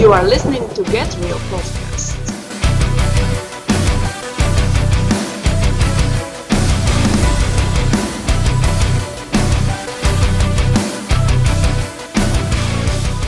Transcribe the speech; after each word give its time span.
You 0.00 0.14
are 0.14 0.24
listening 0.24 0.66
to 0.70 0.82
Get 0.84 1.14
Real 1.18 1.36
Podcast. 1.36 2.16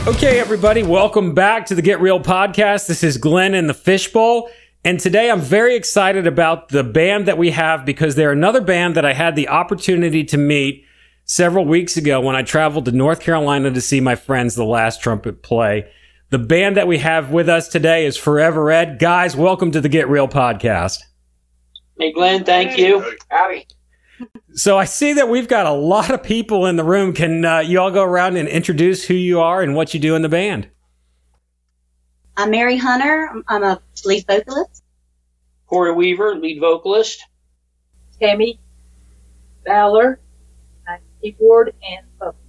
Okay, 0.07 0.39
everybody, 0.39 0.81
welcome 0.81 1.35
back 1.35 1.67
to 1.67 1.75
the 1.75 1.83
Get 1.83 2.01
Real 2.01 2.19
podcast. 2.19 2.87
This 2.87 3.03
is 3.03 3.17
Glenn 3.17 3.53
in 3.53 3.67
the 3.67 3.75
Fishbowl. 3.75 4.49
And 4.83 4.99
today 4.99 5.29
I'm 5.29 5.41
very 5.41 5.75
excited 5.75 6.25
about 6.25 6.69
the 6.69 6.83
band 6.83 7.27
that 7.27 7.37
we 7.37 7.51
have 7.51 7.85
because 7.85 8.15
they're 8.15 8.31
another 8.31 8.61
band 8.61 8.95
that 8.95 9.05
I 9.05 9.13
had 9.13 9.35
the 9.35 9.47
opportunity 9.47 10.23
to 10.23 10.39
meet 10.39 10.87
several 11.25 11.65
weeks 11.65 11.97
ago 11.97 12.19
when 12.19 12.35
I 12.35 12.41
traveled 12.41 12.85
to 12.85 12.91
North 12.91 13.19
Carolina 13.19 13.69
to 13.69 13.79
see 13.79 13.99
my 13.99 14.15
friends, 14.15 14.55
the 14.55 14.65
last 14.65 15.03
trumpet 15.03 15.43
play. 15.43 15.87
The 16.33 16.39
band 16.39 16.77
that 16.77 16.87
we 16.87 16.97
have 16.97 17.29
with 17.29 17.47
us 17.47 17.67
today 17.67 18.07
is 18.07 18.17
Forever 18.17 18.63
Red. 18.63 18.97
Guys, 18.97 19.35
welcome 19.35 19.69
to 19.69 19.79
the 19.79 19.87
Get 19.87 20.09
Real 20.09 20.27
podcast. 20.27 20.97
Hey, 21.99 22.11
Glenn, 22.11 22.43
thank 22.43 22.75
you. 22.75 23.05
Howdy. 23.29 23.67
So 24.53 24.75
I 24.75 24.85
see 24.85 25.13
that 25.13 25.29
we've 25.29 25.47
got 25.47 25.67
a 25.67 25.71
lot 25.71 26.09
of 26.09 26.23
people 26.23 26.65
in 26.65 26.75
the 26.75 26.83
room. 26.83 27.13
Can 27.13 27.45
uh, 27.45 27.59
you 27.59 27.79
all 27.79 27.91
go 27.91 28.01
around 28.01 28.37
and 28.37 28.49
introduce 28.49 29.05
who 29.05 29.13
you 29.13 29.41
are 29.41 29.61
and 29.61 29.75
what 29.75 29.93
you 29.93 29.99
do 29.99 30.15
in 30.15 30.23
the 30.23 30.27
band? 30.27 30.67
I'm 32.35 32.49
Mary 32.49 32.77
Hunter. 32.77 33.29
I'm 33.47 33.61
a 33.61 33.79
lead 34.03 34.25
vocalist. 34.25 34.83
Corey 35.67 35.93
Weaver, 35.93 36.33
lead 36.33 36.59
vocalist. 36.59 37.23
Tammy 38.19 38.59
Fowler, 39.67 40.19
keyboard 41.21 41.75
and 41.87 42.07
vocals. 42.17 42.41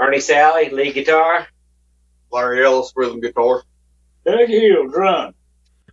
Ernie 0.00 0.18
Sally, 0.18 0.70
lead 0.70 0.94
guitar. 0.94 1.46
Larry 2.34 2.64
Ellis, 2.64 2.92
rhythm 2.96 3.20
guitar. 3.20 3.62
Doug 4.26 4.48
Hill, 4.48 4.88
drum. 4.88 5.34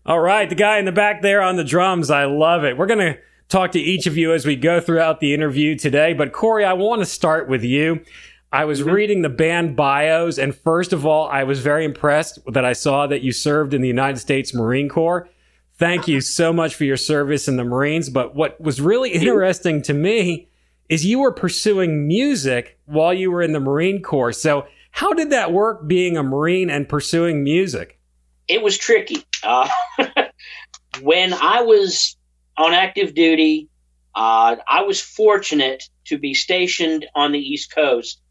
All 0.06 0.20
right, 0.20 0.50
the 0.50 0.56
guy 0.56 0.80
in 0.80 0.86
the 0.86 0.92
back 0.92 1.22
there 1.22 1.44
on 1.44 1.56
the 1.56 1.64
drums. 1.64 2.10
I 2.10 2.26
love 2.26 2.64
it. 2.64 2.78
We're 2.78 2.88
going 2.88 3.14
to 3.14 3.20
talk 3.48 3.72
to 3.74 3.80
each 3.80 4.08
of 4.08 4.18
you 4.18 4.34
as 4.34 4.44
we 4.44 4.56
go 4.56 4.80
throughout 4.80 5.20
the 5.20 5.36
interview 5.36 5.78
today. 5.78 6.14
But 6.14 6.34
Corey, 6.34 6.66
I 6.66 6.74
want 6.74 7.02
to 7.02 7.06
start 7.06 7.48
with 7.48 7.64
you. 7.64 8.04
I 8.52 8.66
was 8.66 8.82
mm-hmm. 8.82 8.90
reading 8.90 9.22
the 9.22 9.30
band 9.30 9.76
bios, 9.76 10.40
and 10.40 10.56
first 10.56 10.92
of 10.94 11.06
all, 11.06 11.28
I 11.28 11.44
was 11.44 11.60
very 11.60 11.86
impressed 11.86 12.40
that 12.48 12.66
I 12.66 12.74
saw 12.74 13.06
that 13.06 13.22
you 13.22 13.32
served 13.32 13.76
in 13.76 13.82
the 13.82 13.88
United 13.88 14.18
States 14.18 14.52
Marine 14.54 14.90
Corps. 14.90 15.30
Thank 15.78 16.08
you 16.08 16.22
so 16.22 16.52
much 16.52 16.74
for 16.74 16.86
your 16.86 16.98
service 16.98 17.48
in 17.48 17.58
the 17.58 17.64
Marines. 17.64 18.10
But 18.10 18.36
what 18.36 18.60
was 18.60 18.82
really 18.82 19.12
interesting 19.12 19.84
to 19.84 19.94
me 19.94 20.48
is 20.90 21.06
you 21.06 21.20
were 21.20 21.32
pursuing 21.32 22.08
music 22.08 22.80
while 22.86 23.14
you 23.14 23.30
were 23.32 23.44
in 23.44 23.54
the 23.54 23.60
Marine 23.60 24.02
Corps. 24.02 24.34
So, 24.34 24.66
how 24.92 25.14
did 25.14 25.32
that 25.32 25.52
work 25.52 25.88
being 25.88 26.18
a 26.18 26.24
Marine 26.24 26.70
and 26.70 26.88
pursuing 26.88 27.44
music? 27.44 28.00
It 28.48 28.62
was 28.62 28.78
tricky. 28.78 29.26
Uh, 29.44 29.68
when 31.02 31.34
I 31.34 31.62
was 31.62 32.18
on 32.58 32.74
active 32.74 33.14
duty, 33.14 33.70
uh, 34.14 34.58
I 34.68 34.84
was 34.84 35.00
fortunate 35.02 35.84
to 36.06 36.18
be 36.18 36.34
stationed 36.34 37.08
on 37.16 37.32
the 37.32 37.40
East 37.40 37.74
Coast, 37.74 38.22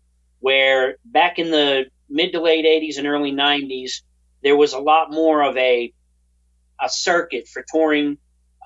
where 0.40 0.96
back 1.04 1.38
in 1.38 1.50
the 1.50 1.86
mid 2.08 2.32
to 2.32 2.40
late 2.40 2.66
80s 2.66 2.98
and 2.98 3.06
early 3.06 3.32
90s, 3.32 4.02
there 4.42 4.56
was 4.56 4.72
a 4.72 4.78
lot 4.78 5.10
more 5.10 5.42
of 5.42 5.56
a 5.56 5.92
a 6.82 6.88
circuit 6.88 7.46
for 7.46 7.62
touring 7.70 8.16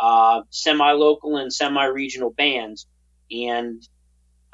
uh, 0.01 0.43
semi-local 0.51 1.37
and 1.37 1.53
semi-regional 1.53 2.31
bands, 2.31 2.87
and 3.31 3.87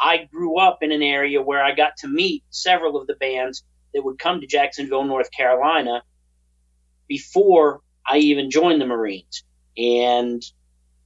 I 0.00 0.28
grew 0.32 0.58
up 0.58 0.78
in 0.82 0.92
an 0.92 1.02
area 1.02 1.42
where 1.42 1.62
I 1.62 1.74
got 1.74 1.96
to 1.98 2.08
meet 2.08 2.42
several 2.50 2.98
of 2.98 3.06
the 3.06 3.14
bands 3.14 3.62
that 3.92 4.02
would 4.02 4.18
come 4.18 4.40
to 4.40 4.46
Jacksonville, 4.46 5.04
North 5.04 5.30
Carolina, 5.30 6.02
before 7.06 7.80
I 8.06 8.18
even 8.18 8.50
joined 8.50 8.80
the 8.80 8.86
Marines, 8.86 9.44
and 9.77 10.42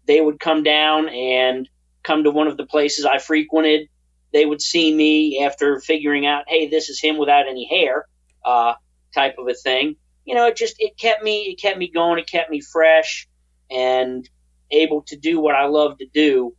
they 0.07 0.21
would 0.21 0.39
come 0.39 0.63
down 0.63 1.09
and 1.09 1.69
come 2.03 2.25
to 2.25 2.31
one 2.31 2.47
of 2.47 2.57
the 2.57 2.67
places 2.67 3.05
I 3.05 3.19
frequented. 3.19 3.89
They 4.33 4.47
would 4.47 4.61
see 4.61 4.95
me 4.95 5.43
after 5.43 5.81
figuring 5.81 6.27
out, 6.27 6.45
hey, 6.47 6.69
this 6.69 6.89
is 6.89 7.01
him 7.01 7.19
without 7.19 7.49
any 7.49 7.67
hair, 7.67 8.07
uh, 8.45 8.75
type 9.15 9.37
of 9.39 9.49
a 9.49 9.55
thing. 9.55 9.97
You 10.25 10.35
know, 10.35 10.47
it 10.47 10.57
just 10.57 10.77
it 10.79 10.97
kept 10.99 11.23
me 11.23 11.45
it 11.45 11.61
kept 11.61 11.79
me 11.79 11.89
going. 11.89 12.19
It 12.19 12.29
kept 12.31 12.51
me 12.51 12.61
fresh 12.61 13.29
and 13.71 14.29
able 14.71 15.03
to 15.03 15.17
do 15.17 15.41
what 15.41 15.55
I 15.55 15.67
love 15.67 15.99
to 15.99 16.07
do. 16.07 16.55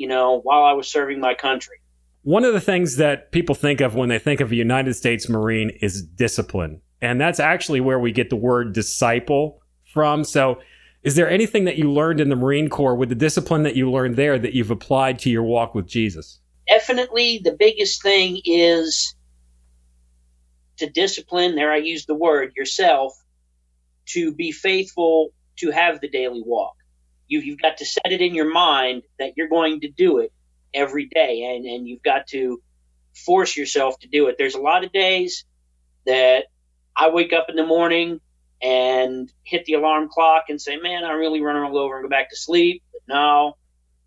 You 0.00 0.08
know, 0.08 0.40
while 0.40 0.64
I 0.64 0.72
was 0.72 0.88
serving 0.88 1.20
my 1.20 1.34
country. 1.34 1.76
One 2.22 2.42
of 2.44 2.54
the 2.54 2.60
things 2.60 2.96
that 2.96 3.32
people 3.32 3.54
think 3.54 3.82
of 3.82 3.94
when 3.94 4.08
they 4.08 4.18
think 4.18 4.40
of 4.40 4.50
a 4.50 4.56
United 4.56 4.94
States 4.94 5.28
Marine 5.28 5.68
is 5.82 6.00
discipline. 6.02 6.80
And 7.02 7.20
that's 7.20 7.38
actually 7.38 7.82
where 7.82 7.98
we 7.98 8.10
get 8.10 8.30
the 8.30 8.36
word 8.36 8.72
disciple 8.72 9.60
from. 9.92 10.24
So, 10.24 10.60
is 11.02 11.16
there 11.16 11.28
anything 11.28 11.66
that 11.66 11.76
you 11.76 11.92
learned 11.92 12.18
in 12.18 12.30
the 12.30 12.36
Marine 12.36 12.70
Corps 12.70 12.94
with 12.94 13.10
the 13.10 13.14
discipline 13.14 13.62
that 13.64 13.76
you 13.76 13.90
learned 13.90 14.16
there 14.16 14.38
that 14.38 14.54
you've 14.54 14.70
applied 14.70 15.18
to 15.18 15.30
your 15.30 15.42
walk 15.42 15.74
with 15.74 15.86
Jesus? 15.86 16.40
Definitely 16.66 17.42
the 17.44 17.52
biggest 17.52 18.02
thing 18.02 18.40
is 18.46 19.14
to 20.78 20.88
discipline, 20.88 21.56
there 21.56 21.70
I 21.72 21.76
use 21.76 22.06
the 22.06 22.14
word, 22.14 22.52
yourself, 22.56 23.12
to 24.06 24.32
be 24.32 24.50
faithful 24.50 25.34
to 25.58 25.70
have 25.70 26.00
the 26.00 26.08
daily 26.08 26.42
walk. 26.42 26.74
You've, 27.30 27.44
you've 27.44 27.62
got 27.62 27.78
to 27.78 27.86
set 27.86 28.10
it 28.10 28.20
in 28.20 28.34
your 28.34 28.52
mind 28.52 29.02
that 29.20 29.34
you're 29.36 29.48
going 29.48 29.80
to 29.82 29.88
do 29.88 30.18
it 30.18 30.32
every 30.74 31.06
day, 31.06 31.54
and, 31.54 31.64
and 31.64 31.88
you've 31.88 32.02
got 32.02 32.26
to 32.28 32.60
force 33.24 33.56
yourself 33.56 33.98
to 34.00 34.08
do 34.08 34.26
it. 34.26 34.34
There's 34.36 34.56
a 34.56 34.60
lot 34.60 34.84
of 34.84 34.92
days 34.92 35.44
that 36.06 36.46
I 36.96 37.10
wake 37.10 37.32
up 37.32 37.46
in 37.48 37.54
the 37.54 37.64
morning 37.64 38.20
and 38.60 39.32
hit 39.44 39.64
the 39.64 39.74
alarm 39.74 40.08
clock 40.10 40.44
and 40.48 40.60
say, 40.60 40.76
man, 40.76 41.04
I 41.04 41.12
really 41.12 41.40
run 41.40 41.56
all 41.56 41.78
over 41.78 41.96
and 41.96 42.04
go 42.04 42.10
back 42.10 42.30
to 42.30 42.36
sleep. 42.36 42.82
But 42.92 43.14
no, 43.14 43.56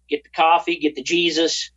get 0.09 0.23
the 0.23 0.29
coffee, 0.29 0.77
get 0.77 0.95
the 0.95 1.03
Jesus, 1.03 1.71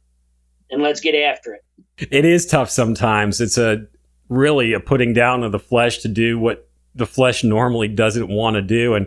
and 0.71 0.83
let's 0.83 1.01
get 1.01 1.15
after 1.15 1.55
it. 1.55 2.09
It 2.11 2.25
is 2.25 2.45
tough 2.45 2.71
sometimes. 2.71 3.41
It's 3.41 3.57
a 3.57 3.87
really 4.29 4.73
a 4.73 4.81
putting 4.81 5.13
down 5.13 5.45
of 5.45 5.53
the 5.53 5.59
flesh 5.61 5.99
to 5.99 6.09
do 6.09 6.39
what 6.39 6.69
the 6.95 7.07
flesh 7.07 7.45
normally 7.45 7.89
doesn't 7.89 8.29
want 8.29 8.57
to 8.57 8.63
do. 8.63 8.95
And 8.95 9.07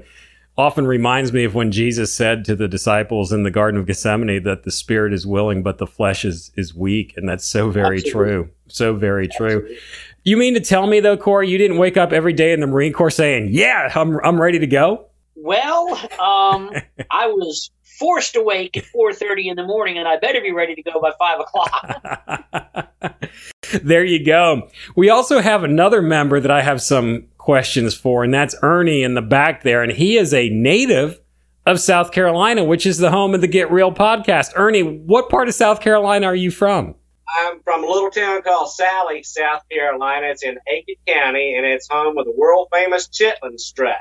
often 0.60 0.86
reminds 0.86 1.32
me 1.32 1.46
of 1.46 1.56
when 1.56 1.72
Jesus 1.72 2.14
said 2.14 2.44
to 2.44 2.54
the 2.54 2.68
disciples 2.68 3.32
in 3.32 3.44
the 3.44 3.50
Garden 3.50 3.80
of 3.80 3.88
Gethsemane 3.88 4.44
that 4.44 4.64
the 4.64 4.72
spirit 4.72 5.14
is 5.14 5.26
willing, 5.26 5.64
but 5.64 5.78
the 5.78 5.88
flesh 5.88 6.26
is, 6.26 6.52
is 6.58 6.76
weak. 6.76 7.14
And 7.16 7.30
that's 7.30 7.46
so 7.46 7.72
very 7.72 8.00
Absolutely. 8.00 8.12
true. 8.12 8.50
So 8.68 8.94
very 8.94 9.30
true. 9.30 9.74
You 10.26 10.36
mean 10.36 10.56
to 10.56 10.60
tell 10.60 10.86
me 10.86 11.00
though, 11.00 11.16
Corey, 11.16 11.48
you 11.48 11.58
didn't 11.58 11.78
wake 11.78 11.96
up 11.96 12.12
every 12.12 12.34
day 12.34 12.52
in 12.52 12.60
the 12.60 12.68
Marine 12.68 12.92
Corps 12.92 13.10
saying, 13.10 13.48
"Yeah, 13.52 13.90
I'm 13.96 14.20
I'm 14.22 14.40
ready 14.40 14.60
to 14.60 14.68
go"? 14.68 15.06
Well, 15.36 15.94
um, 16.20 16.72
I 17.10 17.28
was 17.28 17.72
forced 17.98 18.36
awake 18.36 18.76
at 18.76 18.84
4:30 18.84 19.46
in 19.52 19.56
the 19.56 19.64
morning, 19.64 19.98
and 19.98 20.10
I 20.10 20.18
better 20.18 20.42
be 20.42 20.52
ready 20.52 20.76
to 20.76 20.84
go 20.84 21.00
by 21.00 21.14
five 21.18 21.40
o'clock. 21.40 22.90
there 23.84 24.04
you 24.04 24.24
go. 24.24 24.70
We 24.96 25.10
also 25.10 25.40
have 25.40 25.64
another 25.64 26.02
member 26.02 26.40
that 26.40 26.52
I 26.52 26.62
have 26.62 26.82
some 26.82 27.29
questions 27.50 27.96
for, 27.96 28.24
and 28.24 28.32
that's 28.32 28.54
Ernie 28.62 29.02
in 29.02 29.16
the 29.16 29.24
back 29.24 29.64
there, 29.64 29.82
and 29.82 29.92
he 29.92 30.18
is 30.18 30.36
a 30.36 30.50
native 30.50 31.20
of 31.66 31.80
South 31.80 32.12
Carolina, 32.12 32.64
which 32.64 32.86
is 32.86 33.00
the 33.00 33.10
home 33.10 33.34
of 33.34 33.42
the 33.42 33.48
Get 33.48 33.72
Real 33.72 33.92
podcast. 33.92 34.52
Ernie, 34.56 34.84
what 34.84 35.30
part 35.30 35.48
of 35.48 35.56
South 35.56 35.82
Carolina 35.82 36.28
are 36.28 36.36
you 36.36 36.52
from? 36.52 36.94
I'm 37.40 37.60
from 37.64 37.84
a 37.84 37.88
little 37.88 38.12
town 38.12 38.44
called 38.44 38.72
Sally, 38.72 39.24
South 39.24 39.64
Carolina. 39.72 40.28
It's 40.28 40.44
in 40.44 40.60
Aiken 40.72 40.94
County, 41.08 41.56
and 41.58 41.66
it's 41.66 41.88
home 41.90 42.20
of 42.20 42.26
the 42.26 42.34
world 42.38 42.68
famous 42.72 43.08
Chitlin 43.08 43.60
Strut. 43.60 43.98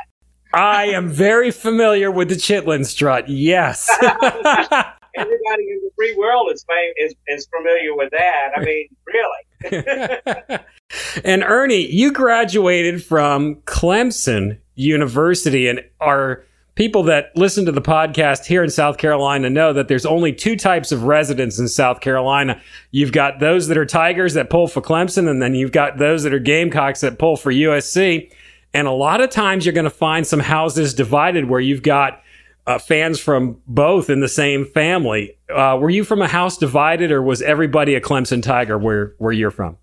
I 0.53 0.89
am 0.89 1.09
very 1.09 1.51
familiar 1.51 2.11
with 2.11 2.29
the 2.29 2.35
Chitlin 2.35 2.85
Strut. 2.85 3.31
Yes. 3.31 3.89
Everybody 5.19 5.63
in 5.71 5.81
the 5.83 5.91
free 5.97 6.15
world 6.17 6.51
is, 6.53 6.65
is 6.97 7.15
is 7.27 7.49
familiar 7.57 7.97
with 7.97 8.11
that. 8.11 8.53
I 8.57 8.65
mean, 8.65 8.89
really. 9.07 10.59
and 11.25 11.43
Ernie, 11.43 11.93
you 11.93 12.13
graduated 12.13 13.05
from 13.05 13.57
Clemson 13.63 14.59
University 14.75 15.69
and 15.69 15.83
are 16.01 16.45
people 16.79 17.03
that 17.03 17.33
listen 17.35 17.67
to 17.67 17.73
the 17.73 17.83
podcast 17.83 18.47
here 18.47 18.63
in 18.63 18.71
South 18.71 18.99
Carolina 18.99 19.51
know 19.51 19.73
that 19.73 19.89
there's 19.89 20.07
only 20.07 20.33
two 20.33 20.55
types 20.55 20.93
of 20.93 21.03
residents 21.03 21.59
in 21.59 21.67
South 21.67 22.01
Carolina. 22.01 22.61
You've 22.93 23.11
got 23.11 23.41
those 23.41 23.67
that 23.67 23.77
are 23.77 23.85
Tigers 23.85 24.35
that 24.35 24.49
pull 24.49 24.69
for 24.69 24.81
Clemson, 24.81 25.29
and 25.29 25.43
then 25.43 25.57
you've 25.57 25.73
got 25.73 25.99
those 25.99 26.23
that 26.23 26.33
are 26.33 26.39
Gamecocks 26.39 27.01
that 27.01 27.19
pull 27.19 27.37
for 27.37 27.53
USC. 27.53 28.31
And 28.73 28.87
a 28.87 28.93
lot 28.93 29.21
of 29.21 29.31
times 29.31 29.67
you're 29.67 29.73
going 29.73 29.85
to 29.85 29.91
find 29.91 30.25
some 30.25 30.39
houses 30.39 30.95
divided 30.95 31.49
where 31.49 31.59
you've 31.59 31.83
got 31.83 32.23
uh, 32.69 32.79
fans 32.79 33.19
from 33.19 33.59
both 33.67 34.11
in 34.11 34.21
the 34.21 34.29
same 34.29 34.67
family. 34.67 35.39
Uh, 35.49 35.79
were 35.81 35.89
you 35.89 36.05
from 36.05 36.21
a 36.21 36.29
house 36.29 36.59
divided, 36.59 37.11
or 37.11 37.23
was 37.23 37.41
everybody 37.41 37.95
a 37.95 38.01
Clemson 38.01 38.43
Tiger 38.43 38.77
where, 38.77 39.15
where 39.17 39.33
you're 39.33 39.51
from? 39.51 39.79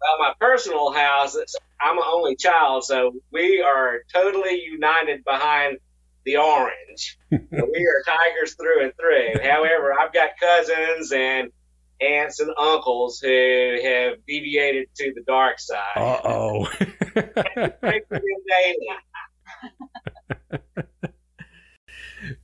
Well, 0.00 0.18
my 0.28 0.32
personal 0.40 0.92
house, 0.92 1.36
I'm 1.80 1.98
an 1.98 2.04
only 2.06 2.36
child, 2.36 2.84
so 2.84 3.12
we 3.32 3.60
are 3.60 4.02
totally 4.14 4.62
united 4.62 5.24
behind 5.24 5.78
the 6.24 6.36
orange. 6.36 7.18
we 7.30 7.38
are 7.40 8.02
tigers 8.06 8.54
through 8.54 8.84
and 8.84 8.92
through. 8.94 9.42
However, 9.42 9.92
I've 9.98 10.12
got 10.12 10.30
cousins 10.38 11.10
and 11.10 11.50
aunts 12.00 12.38
and 12.38 12.50
uncles 12.56 13.18
who 13.18 13.78
have 13.82 14.24
deviated 14.28 14.86
to 14.94 15.12
the 15.12 15.22
dark 15.26 15.58
side. 15.58 15.96
Uh 15.96 16.20
oh. 16.24 16.66
Pray 17.14 18.00
for 18.08 18.20
them 18.20 18.22
daily. 18.48 18.88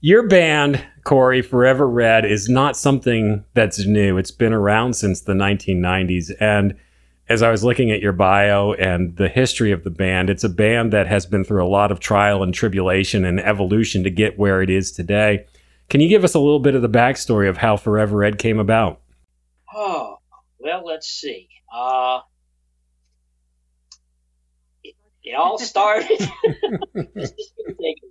Your 0.00 0.28
band, 0.28 0.84
Corey, 1.02 1.42
Forever 1.42 1.88
Red, 1.88 2.24
is 2.24 2.48
not 2.48 2.76
something 2.76 3.44
that's 3.54 3.84
new. 3.84 4.16
It's 4.16 4.30
been 4.30 4.52
around 4.52 4.94
since 4.94 5.22
the 5.22 5.32
1990s. 5.32 6.30
And 6.38 6.76
as 7.28 7.42
I 7.42 7.50
was 7.50 7.64
looking 7.64 7.90
at 7.90 8.00
your 8.00 8.12
bio 8.12 8.74
and 8.74 9.16
the 9.16 9.28
history 9.28 9.72
of 9.72 9.82
the 9.82 9.90
band, 9.90 10.30
it's 10.30 10.44
a 10.44 10.48
band 10.48 10.92
that 10.92 11.08
has 11.08 11.26
been 11.26 11.42
through 11.42 11.64
a 11.64 11.68
lot 11.68 11.90
of 11.90 11.98
trial 11.98 12.44
and 12.44 12.54
tribulation 12.54 13.24
and 13.24 13.40
evolution 13.40 14.04
to 14.04 14.10
get 14.10 14.38
where 14.38 14.62
it 14.62 14.70
is 14.70 14.92
today. 14.92 15.46
Can 15.88 16.00
you 16.00 16.08
give 16.08 16.22
us 16.22 16.34
a 16.34 16.38
little 16.38 16.60
bit 16.60 16.76
of 16.76 16.82
the 16.82 16.88
backstory 16.88 17.48
of 17.48 17.56
how 17.56 17.76
Forever 17.76 18.18
Red 18.18 18.38
came 18.38 18.60
about? 18.60 19.00
Oh, 19.74 20.18
well, 20.60 20.84
let's 20.84 21.08
see. 21.08 21.48
Uh, 21.74 22.20
it, 24.84 24.94
it 25.24 25.34
all 25.34 25.58
started. 25.58 26.30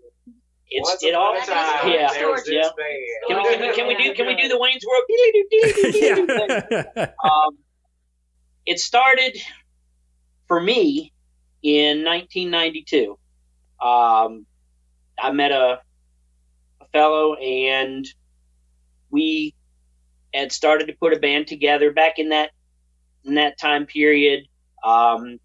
it's 0.77 0.89
Once 0.89 1.03
it 1.03 1.15
all. 1.15 1.33
upon 1.35 1.47
time, 1.47 1.91
yeah. 1.91 2.13
there 2.13 2.29
was 2.29 2.43
this 2.43 2.53
yeah. 2.53 2.69
Can 3.27 3.37
we, 3.37 3.49
can 3.49 3.61
we 3.61 3.75
can 3.75 3.87
we 3.87 3.95
do 3.95 4.13
can 4.13 4.27
we 4.27 4.35
do 4.35 4.47
the 4.47 4.59
Wayne's 4.59 4.85
World? 4.85 5.03
yeah. 6.95 7.07
um, 7.23 7.57
it 8.67 8.79
started 8.79 9.37
for 10.47 10.61
me 10.61 11.13
in 11.63 12.05
1992. 12.05 13.17
Um, 13.81 14.45
I 15.19 15.31
met 15.31 15.51
a, 15.51 15.81
a 16.79 16.85
fellow, 16.93 17.33
and 17.35 18.07
we 19.09 19.55
had 20.31 20.51
started 20.51 20.87
to 20.89 20.93
put 20.93 21.13
a 21.13 21.19
band 21.19 21.47
together 21.47 21.91
back 21.91 22.19
in 22.19 22.29
that 22.29 22.51
in 23.25 23.33
that 23.35 23.57
time 23.57 23.87
period. 23.87 24.43
Um, 24.83 25.39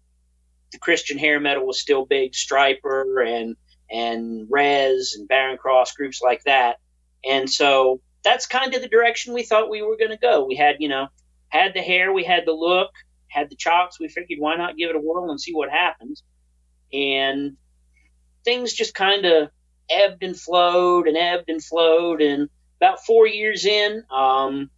the 0.71 0.77
Christian 0.77 1.17
hair 1.17 1.39
metal 1.39 1.65
was 1.65 1.81
still 1.81 2.05
big, 2.05 2.33
Stryper 2.33 3.25
and 3.25 3.55
and 3.93 4.47
Rez 4.49 5.15
and 5.17 5.27
Barren 5.27 5.57
Cross 5.57 5.93
groups 5.93 6.21
like 6.21 6.43
that, 6.43 6.77
and 7.23 7.49
so 7.49 8.01
that's 8.23 8.47
kind 8.47 8.73
of 8.73 8.81
the 8.81 8.87
direction 8.87 9.33
we 9.33 9.43
thought 9.43 9.69
we 9.69 9.81
were 9.81 9.97
going 9.97 10.11
to 10.11 10.17
go. 10.17 10.45
We 10.45 10.55
had, 10.55 10.77
you 10.79 10.89
know, 10.89 11.07
had 11.49 11.73
the 11.73 11.81
hair, 11.81 12.11
we 12.11 12.23
had 12.23 12.45
the 12.45 12.53
look, 12.53 12.89
had 13.27 13.49
the 13.49 13.55
chops. 13.55 13.99
We 13.99 14.07
figured 14.07 14.39
why 14.39 14.55
not 14.55 14.77
give 14.77 14.89
it 14.89 14.95
a 14.95 14.99
whirl 14.99 15.29
and 15.29 15.39
see 15.39 15.53
what 15.53 15.69
happens. 15.69 16.23
And 16.91 17.57
things 18.45 18.73
just 18.73 18.93
kind 18.93 19.25
of 19.25 19.49
ebbed 19.89 20.23
and 20.23 20.39
flowed 20.39 21.07
and 21.07 21.17
ebbed 21.17 21.49
and 21.49 21.63
flowed. 21.63 22.21
And 22.21 22.49
about 22.79 23.05
four 23.05 23.27
years 23.27 23.65
in, 23.65 24.03
um, 24.09 24.69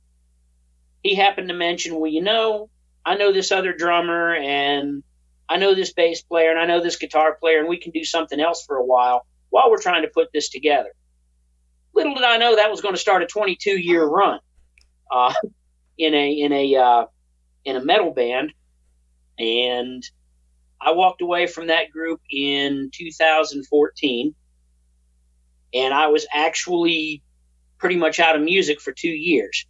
he 1.03 1.15
happened 1.15 1.49
to 1.49 1.53
mention, 1.53 1.99
well, 1.99 2.11
you 2.11 2.21
know, 2.21 2.69
I 3.05 3.15
know 3.15 3.31
this 3.31 3.51
other 3.51 3.73
drummer 3.73 4.33
and 4.33 5.03
I 5.47 5.57
know 5.57 5.75
this 5.75 5.93
bass 5.93 6.21
player 6.21 6.49
and 6.51 6.59
I 6.59 6.65
know 6.65 6.81
this 6.81 6.97
guitar 6.97 7.35
player 7.39 7.59
and 7.59 7.67
we 7.67 7.79
can 7.79 7.91
do 7.91 8.03
something 8.03 8.39
else 8.39 8.63
for 8.65 8.77
a 8.77 8.85
while 8.85 9.25
while 9.49 9.69
we're 9.69 9.81
trying 9.81 10.01
to 10.03 10.09
put 10.13 10.29
this 10.33 10.49
together. 10.49 10.89
Little 11.93 12.15
did 12.15 12.23
I 12.23 12.37
know 12.37 12.55
that 12.55 12.71
was 12.71 12.81
going 12.81 12.93
to 12.95 12.99
start 12.99 13.23
a 13.23 13.27
22 13.27 13.71
year 13.71 14.03
run 14.03 14.39
uh, 15.11 15.33
in 15.97 16.13
a 16.13 16.31
in 16.33 16.51
a 16.51 16.75
uh, 16.75 17.05
in 17.63 17.75
a 17.75 17.83
metal 17.83 18.11
band, 18.11 18.51
and 19.39 20.03
I 20.81 20.91
walked 20.91 21.21
away 21.21 21.47
from 21.47 21.67
that 21.67 21.91
group 21.91 22.21
in 22.29 22.91
2014, 22.93 24.35
and 25.73 25.93
I 25.93 26.07
was 26.07 26.27
actually 26.33 27.23
pretty 27.77 27.95
much 27.95 28.19
out 28.19 28.35
of 28.35 28.41
music 28.41 28.81
for 28.81 28.91
two 28.91 29.09
years 29.09 29.65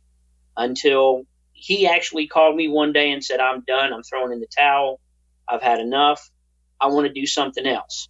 until 0.58 1.24
he 1.54 1.88
actually 1.88 2.28
called 2.28 2.56
me 2.56 2.68
one 2.68 2.92
day 2.92 3.12
and 3.12 3.24
said, 3.24 3.40
"I'm 3.40 3.62
done. 3.62 3.94
I'm 3.94 4.04
throwing 4.04 4.32
in 4.32 4.40
the 4.40 4.48
towel. 4.48 5.00
I've 5.48 5.62
had 5.62 5.80
enough. 5.80 6.30
I 6.80 6.88
want 6.88 7.08
to 7.08 7.14
do 7.14 7.26
something 7.26 7.66
else." 7.66 8.10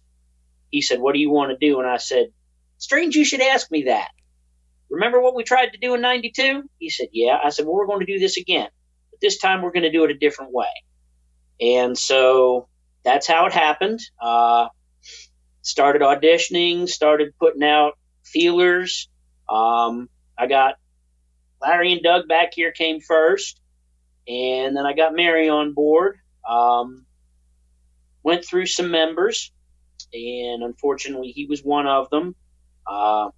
He 0.70 0.82
said, 0.82 1.00
"What 1.00 1.14
do 1.14 1.20
you 1.20 1.30
want 1.30 1.50
to 1.50 1.56
do?" 1.66 1.80
And 1.80 1.88
I 1.88 1.98
said, 1.98 2.28
"Strange 2.78 3.16
you 3.16 3.24
should 3.24 3.40
ask 3.40 3.70
me 3.70 3.84
that." 3.84 4.08
Remember 4.88 5.20
what 5.20 5.34
we 5.34 5.42
tried 5.42 5.70
to 5.72 5.78
do 5.78 5.94
in 5.94 6.00
92? 6.00 6.62
He 6.78 6.90
said, 6.90 7.08
Yeah. 7.12 7.38
I 7.42 7.50
said, 7.50 7.66
Well, 7.66 7.74
we're 7.74 7.86
going 7.86 8.00
to 8.00 8.12
do 8.12 8.18
this 8.18 8.36
again. 8.36 8.68
But 9.10 9.20
this 9.20 9.38
time 9.38 9.62
we're 9.62 9.72
going 9.72 9.82
to 9.82 9.90
do 9.92 10.04
it 10.04 10.10
a 10.10 10.18
different 10.18 10.52
way. 10.52 10.66
And 11.60 11.96
so 11.96 12.68
that's 13.04 13.26
how 13.26 13.46
it 13.46 13.52
happened. 13.52 14.00
Uh, 14.20 14.68
started 15.62 16.02
auditioning, 16.02 16.88
started 16.88 17.34
putting 17.38 17.64
out 17.64 17.94
feelers. 18.24 19.08
Um, 19.48 20.08
I 20.38 20.46
got 20.46 20.74
Larry 21.60 21.92
and 21.92 22.02
Doug 22.02 22.28
back 22.28 22.52
here 22.54 22.72
came 22.72 23.00
first. 23.00 23.60
And 24.28 24.76
then 24.76 24.84
I 24.86 24.92
got 24.92 25.14
Mary 25.14 25.48
on 25.48 25.72
board. 25.72 26.18
Um, 26.48 27.05
went 28.26 28.44
through 28.44 28.66
some 28.66 28.90
members. 28.90 29.52
And 30.12 30.64
unfortunately, 30.64 31.28
he 31.28 31.46
was 31.46 31.60
one 31.62 31.86
of 31.86 32.10
them. 32.10 32.34
Uh, 32.84 33.28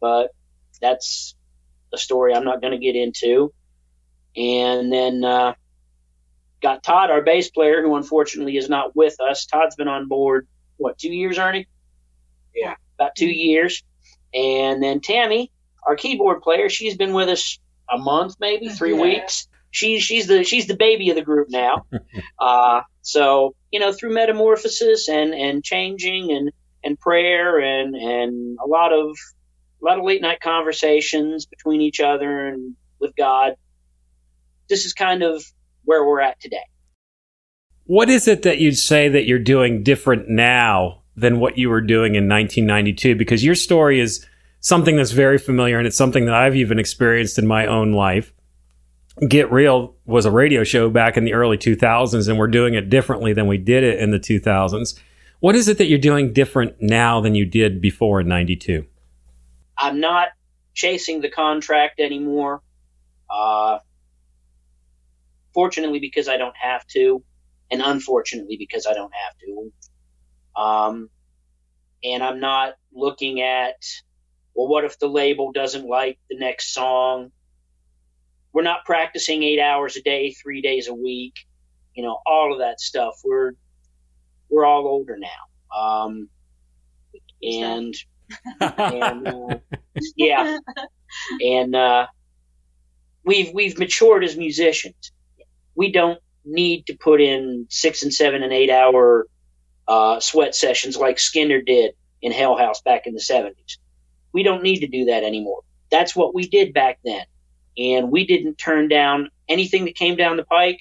but 0.00 0.30
that's 0.80 1.36
a 1.92 1.98
story 1.98 2.34
I'm 2.34 2.44
not 2.44 2.62
going 2.62 2.72
to 2.72 2.78
get 2.78 2.96
into. 2.96 3.52
And 4.34 4.90
then 4.90 5.22
uh, 5.22 5.52
got 6.62 6.82
Todd, 6.82 7.10
our 7.10 7.20
bass 7.20 7.50
player, 7.50 7.82
who 7.82 7.94
unfortunately 7.96 8.56
is 8.56 8.70
not 8.70 8.96
with 8.96 9.20
us. 9.20 9.44
Todd's 9.44 9.76
been 9.76 9.88
on 9.88 10.08
board, 10.08 10.48
what, 10.78 10.96
two 10.98 11.12
years, 11.12 11.38
Ernie? 11.38 11.68
Yeah. 12.54 12.76
About 12.98 13.14
two 13.14 13.28
years. 13.30 13.82
And 14.32 14.82
then 14.82 15.00
Tammy, 15.00 15.52
our 15.86 15.96
keyboard 15.96 16.40
player, 16.40 16.70
she's 16.70 16.96
been 16.96 17.12
with 17.12 17.28
us 17.28 17.58
a 17.92 17.98
month, 17.98 18.36
maybe 18.40 18.70
three 18.70 18.96
Yeah. 18.96 19.02
weeks. 19.02 19.48
She's 19.70 20.02
she's 20.02 20.28
the 20.28 20.44
she's 20.44 20.66
the 20.66 20.76
baby 20.76 21.10
of 21.10 21.16
the 21.16 21.22
group 21.22 21.48
now. 21.50 21.84
uh, 22.40 22.80
so 23.04 23.54
you 23.70 23.78
know, 23.78 23.92
through 23.92 24.12
metamorphosis 24.12 25.08
and 25.08 25.34
and 25.34 25.62
changing 25.62 26.32
and 26.32 26.50
and 26.82 26.98
prayer 26.98 27.58
and 27.58 27.94
and 27.94 28.58
a 28.64 28.66
lot 28.66 28.92
of 28.92 29.16
a 29.80 29.84
lot 29.84 29.98
of 29.98 30.04
late 30.04 30.22
night 30.22 30.40
conversations 30.40 31.46
between 31.46 31.80
each 31.80 32.00
other 32.00 32.48
and 32.48 32.74
with 33.00 33.14
God. 33.16 33.54
This 34.68 34.86
is 34.86 34.94
kind 34.94 35.22
of 35.22 35.44
where 35.84 36.04
we're 36.04 36.20
at 36.20 36.40
today. 36.40 36.64
What 37.84 38.08
is 38.08 38.26
it 38.26 38.42
that 38.42 38.58
you'd 38.58 38.78
say 38.78 39.10
that 39.10 39.26
you're 39.26 39.38
doing 39.38 39.82
different 39.82 40.28
now 40.28 41.02
than 41.16 41.38
what 41.38 41.58
you 41.58 41.68
were 41.68 41.82
doing 41.82 42.14
in 42.14 42.26
1992? 42.28 43.14
Because 43.14 43.44
your 43.44 43.54
story 43.54 44.00
is 44.00 44.26
something 44.60 44.96
that's 44.96 45.10
very 45.10 45.36
familiar 45.36 45.76
and 45.76 45.86
it's 45.86 45.98
something 45.98 46.24
that 46.24 46.34
I've 46.34 46.56
even 46.56 46.78
experienced 46.78 47.38
in 47.38 47.46
my 47.46 47.66
own 47.66 47.92
life. 47.92 48.32
Get 49.28 49.52
Real 49.52 49.94
was 50.04 50.26
a 50.26 50.30
radio 50.30 50.64
show 50.64 50.90
back 50.90 51.16
in 51.16 51.24
the 51.24 51.34
early 51.34 51.56
2000s, 51.56 52.28
and 52.28 52.38
we're 52.38 52.48
doing 52.48 52.74
it 52.74 52.90
differently 52.90 53.32
than 53.32 53.46
we 53.46 53.58
did 53.58 53.84
it 53.84 54.00
in 54.00 54.10
the 54.10 54.18
2000s. 54.18 54.98
What 55.38 55.54
is 55.54 55.68
it 55.68 55.78
that 55.78 55.86
you're 55.86 55.98
doing 55.98 56.32
different 56.32 56.76
now 56.80 57.20
than 57.20 57.34
you 57.34 57.44
did 57.44 57.80
before 57.80 58.20
in 58.20 58.28
92? 58.28 58.84
I'm 59.78 60.00
not 60.00 60.28
chasing 60.74 61.20
the 61.20 61.30
contract 61.30 62.00
anymore. 62.00 62.60
Uh, 63.30 63.78
fortunately, 65.52 66.00
because 66.00 66.28
I 66.28 66.36
don't 66.36 66.56
have 66.56 66.84
to, 66.88 67.22
and 67.70 67.82
unfortunately, 67.82 68.56
because 68.58 68.86
I 68.86 68.94
don't 68.94 69.12
have 69.12 69.38
to. 69.38 70.60
Um, 70.60 71.10
and 72.02 72.22
I'm 72.22 72.40
not 72.40 72.74
looking 72.92 73.40
at, 73.40 73.76
well, 74.54 74.68
what 74.68 74.84
if 74.84 74.98
the 74.98 75.08
label 75.08 75.52
doesn't 75.52 75.86
like 75.86 76.18
the 76.28 76.36
next 76.36 76.74
song? 76.74 77.30
We're 78.54 78.62
not 78.62 78.84
practicing 78.86 79.42
eight 79.42 79.60
hours 79.60 79.96
a 79.96 80.02
day, 80.02 80.30
three 80.32 80.62
days 80.62 80.88
a 80.88 80.94
week. 80.94 81.34
You 81.94 82.04
know, 82.04 82.18
all 82.26 82.52
of 82.52 82.60
that 82.60 82.80
stuff. 82.80 83.20
We're 83.24 83.52
we're 84.48 84.64
all 84.64 84.86
older 84.86 85.18
now. 85.18 85.76
Um, 85.76 86.28
and 87.42 87.94
and 88.60 89.28
uh, 89.28 89.56
yeah, 90.16 90.58
and 91.40 91.74
uh, 91.74 92.06
we've 93.24 93.52
we've 93.52 93.78
matured 93.78 94.24
as 94.24 94.36
musicians. 94.36 95.12
We 95.74 95.92
don't 95.92 96.20
need 96.44 96.86
to 96.86 96.96
put 96.96 97.20
in 97.20 97.66
six 97.70 98.02
and 98.02 98.12
seven 98.12 98.42
and 98.42 98.52
eight 98.52 98.70
hour 98.70 99.26
uh, 99.88 100.20
sweat 100.20 100.54
sessions 100.54 100.96
like 100.96 101.16
Skynyrd 101.16 101.66
did 101.66 101.94
in 102.22 102.32
Hell 102.32 102.56
House 102.56 102.80
back 102.82 103.06
in 103.06 103.14
the 103.14 103.20
seventies. 103.20 103.78
We 104.32 104.42
don't 104.42 104.62
need 104.62 104.80
to 104.80 104.86
do 104.86 105.06
that 105.06 105.24
anymore. 105.24 105.62
That's 105.90 106.16
what 106.16 106.34
we 106.34 106.48
did 106.48 106.72
back 106.72 106.98
then, 107.04 107.24
and 107.76 108.10
we 108.10 108.26
didn't 108.26 108.56
turn 108.56 108.88
down 108.88 109.30
anything 109.48 109.84
that 109.84 109.94
came 109.94 110.16
down 110.16 110.36
the 110.36 110.44
pike. 110.44 110.80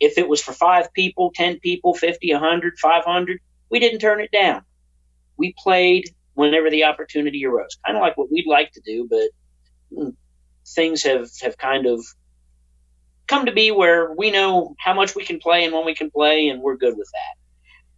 If 0.00 0.18
it 0.18 0.28
was 0.28 0.42
for 0.42 0.52
five 0.52 0.92
people, 0.92 1.30
ten 1.34 1.60
people, 1.60 1.94
fifty, 1.94 2.30
a 2.30 2.38
hundred, 2.38 2.78
five 2.78 3.04
hundred, 3.04 3.40
we 3.70 3.78
didn't 3.78 4.00
turn 4.00 4.20
it 4.20 4.30
down. 4.30 4.62
We 5.36 5.54
played 5.58 6.04
whenever 6.34 6.70
the 6.70 6.84
opportunity 6.84 7.44
arose. 7.44 7.76
Kind 7.84 7.96
of 7.96 8.00
like 8.00 8.16
what 8.16 8.30
we'd 8.30 8.46
like 8.46 8.72
to 8.72 8.80
do, 8.80 9.06
but 9.10 9.28
mm, 9.96 10.14
things 10.66 11.02
have, 11.02 11.28
have 11.42 11.58
kind 11.58 11.86
of 11.86 12.00
come 13.26 13.46
to 13.46 13.52
be 13.52 13.70
where 13.70 14.12
we 14.12 14.30
know 14.30 14.74
how 14.78 14.94
much 14.94 15.14
we 15.14 15.24
can 15.24 15.38
play 15.38 15.64
and 15.64 15.72
when 15.72 15.84
we 15.84 15.94
can 15.94 16.10
play, 16.10 16.48
and 16.48 16.62
we're 16.62 16.76
good 16.76 16.96
with 16.96 17.10
that. 17.12 17.38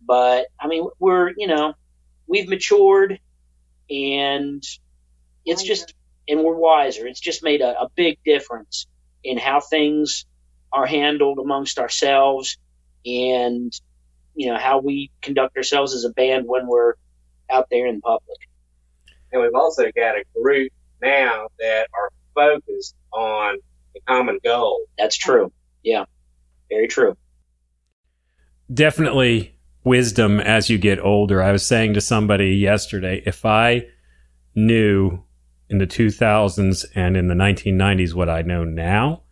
But 0.04 0.46
I 0.60 0.66
mean, 0.66 0.88
we're, 0.98 1.32
you 1.36 1.46
know, 1.46 1.74
we've 2.26 2.48
matured 2.48 3.18
and 3.88 4.62
it's 5.44 5.62
just, 5.62 5.94
and 6.28 6.42
we're 6.42 6.56
wiser. 6.56 7.06
It's 7.06 7.20
just 7.20 7.42
made 7.42 7.60
a, 7.60 7.80
a 7.80 7.88
big 7.94 8.18
difference 8.24 8.86
in 9.24 9.38
how 9.38 9.60
things 9.60 10.26
are 10.72 10.86
handled 10.86 11.38
amongst 11.38 11.78
ourselves 11.78 12.56
and 13.04 13.72
you 14.34 14.50
know 14.50 14.58
how 14.58 14.80
we 14.80 15.10
conduct 15.20 15.56
ourselves 15.56 15.94
as 15.94 16.04
a 16.04 16.10
band 16.10 16.44
when 16.46 16.66
we're 16.66 16.94
out 17.50 17.68
there 17.70 17.86
in 17.86 18.00
public. 18.00 18.38
And 19.30 19.42
we've 19.42 19.54
also 19.54 19.84
got 19.94 20.16
a 20.16 20.24
group 20.40 20.72
now 21.02 21.48
that 21.58 21.88
are 21.92 22.10
focused 22.34 22.94
on 23.12 23.58
the 23.94 24.00
common 24.06 24.38
goal. 24.42 24.84
That's 24.98 25.16
true. 25.16 25.52
Yeah, 25.82 26.04
very 26.70 26.88
true. 26.88 27.16
Definitely 28.72 29.58
wisdom 29.84 30.40
as 30.40 30.70
you 30.70 30.78
get 30.78 31.00
older. 31.00 31.42
I 31.42 31.52
was 31.52 31.66
saying 31.66 31.94
to 31.94 32.00
somebody 32.00 32.54
yesterday, 32.56 33.22
if 33.26 33.44
I 33.44 33.86
knew 34.54 35.24
in 35.72 35.78
the 35.78 35.86
2000s 35.86 36.84
and 36.94 37.16
in 37.16 37.28
the 37.28 37.34
1990s 37.34 38.14
what 38.14 38.28
I 38.28 38.42
know 38.42 38.62
now, 38.64 39.22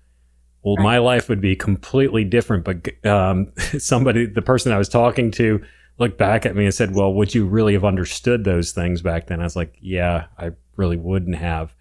well, 0.62 0.76
my 0.78 0.98
life 0.98 1.28
would 1.28 1.40
be 1.40 1.54
completely 1.54 2.24
different. 2.24 2.64
But 2.64 3.06
um, 3.06 3.52
somebody, 3.78 4.26
the 4.26 4.42
person 4.42 4.72
I 4.72 4.78
was 4.78 4.88
talking 4.88 5.30
to, 5.32 5.62
looked 5.98 6.18
back 6.18 6.46
at 6.46 6.56
me 6.56 6.64
and 6.64 6.74
said, 6.74 6.94
Well, 6.94 7.12
would 7.14 7.34
you 7.34 7.46
really 7.46 7.74
have 7.74 7.84
understood 7.84 8.44
those 8.44 8.72
things 8.72 9.02
back 9.02 9.26
then? 9.26 9.40
I 9.40 9.44
was 9.44 9.54
like, 9.54 9.76
Yeah, 9.80 10.26
I 10.38 10.50
really 10.76 10.96
wouldn't 10.96 11.36
have. 11.36 11.74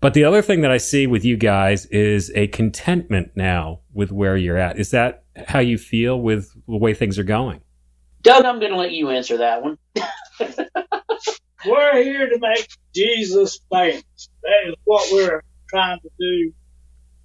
But 0.00 0.14
the 0.14 0.24
other 0.24 0.42
thing 0.42 0.62
that 0.62 0.70
I 0.70 0.76
see 0.76 1.06
with 1.06 1.24
you 1.24 1.36
guys 1.36 1.86
is 1.86 2.30
a 2.34 2.48
contentment 2.48 3.32
now 3.34 3.80
with 3.94 4.12
where 4.12 4.36
you're 4.36 4.58
at. 4.58 4.78
Is 4.78 4.90
that 4.90 5.24
how 5.46 5.58
you 5.58 5.78
feel 5.78 6.20
with 6.20 6.52
the 6.66 6.76
way 6.76 6.94
things 6.94 7.18
are 7.18 7.24
going? 7.24 7.60
Doug, 8.22 8.44
I'm 8.44 8.58
going 8.58 8.72
to 8.72 8.78
let 8.78 8.92
you 8.92 9.10
answer 9.10 9.38
that 9.38 9.62
one. 9.62 9.78
We're 11.66 12.02
here 12.02 12.28
to 12.28 12.38
make 12.38 12.68
Jesus 12.94 13.58
famous. 13.72 14.28
That 14.42 14.68
is 14.68 14.74
what 14.84 15.08
we're 15.12 15.42
trying 15.68 15.98
to 16.00 16.10
do. 16.18 16.52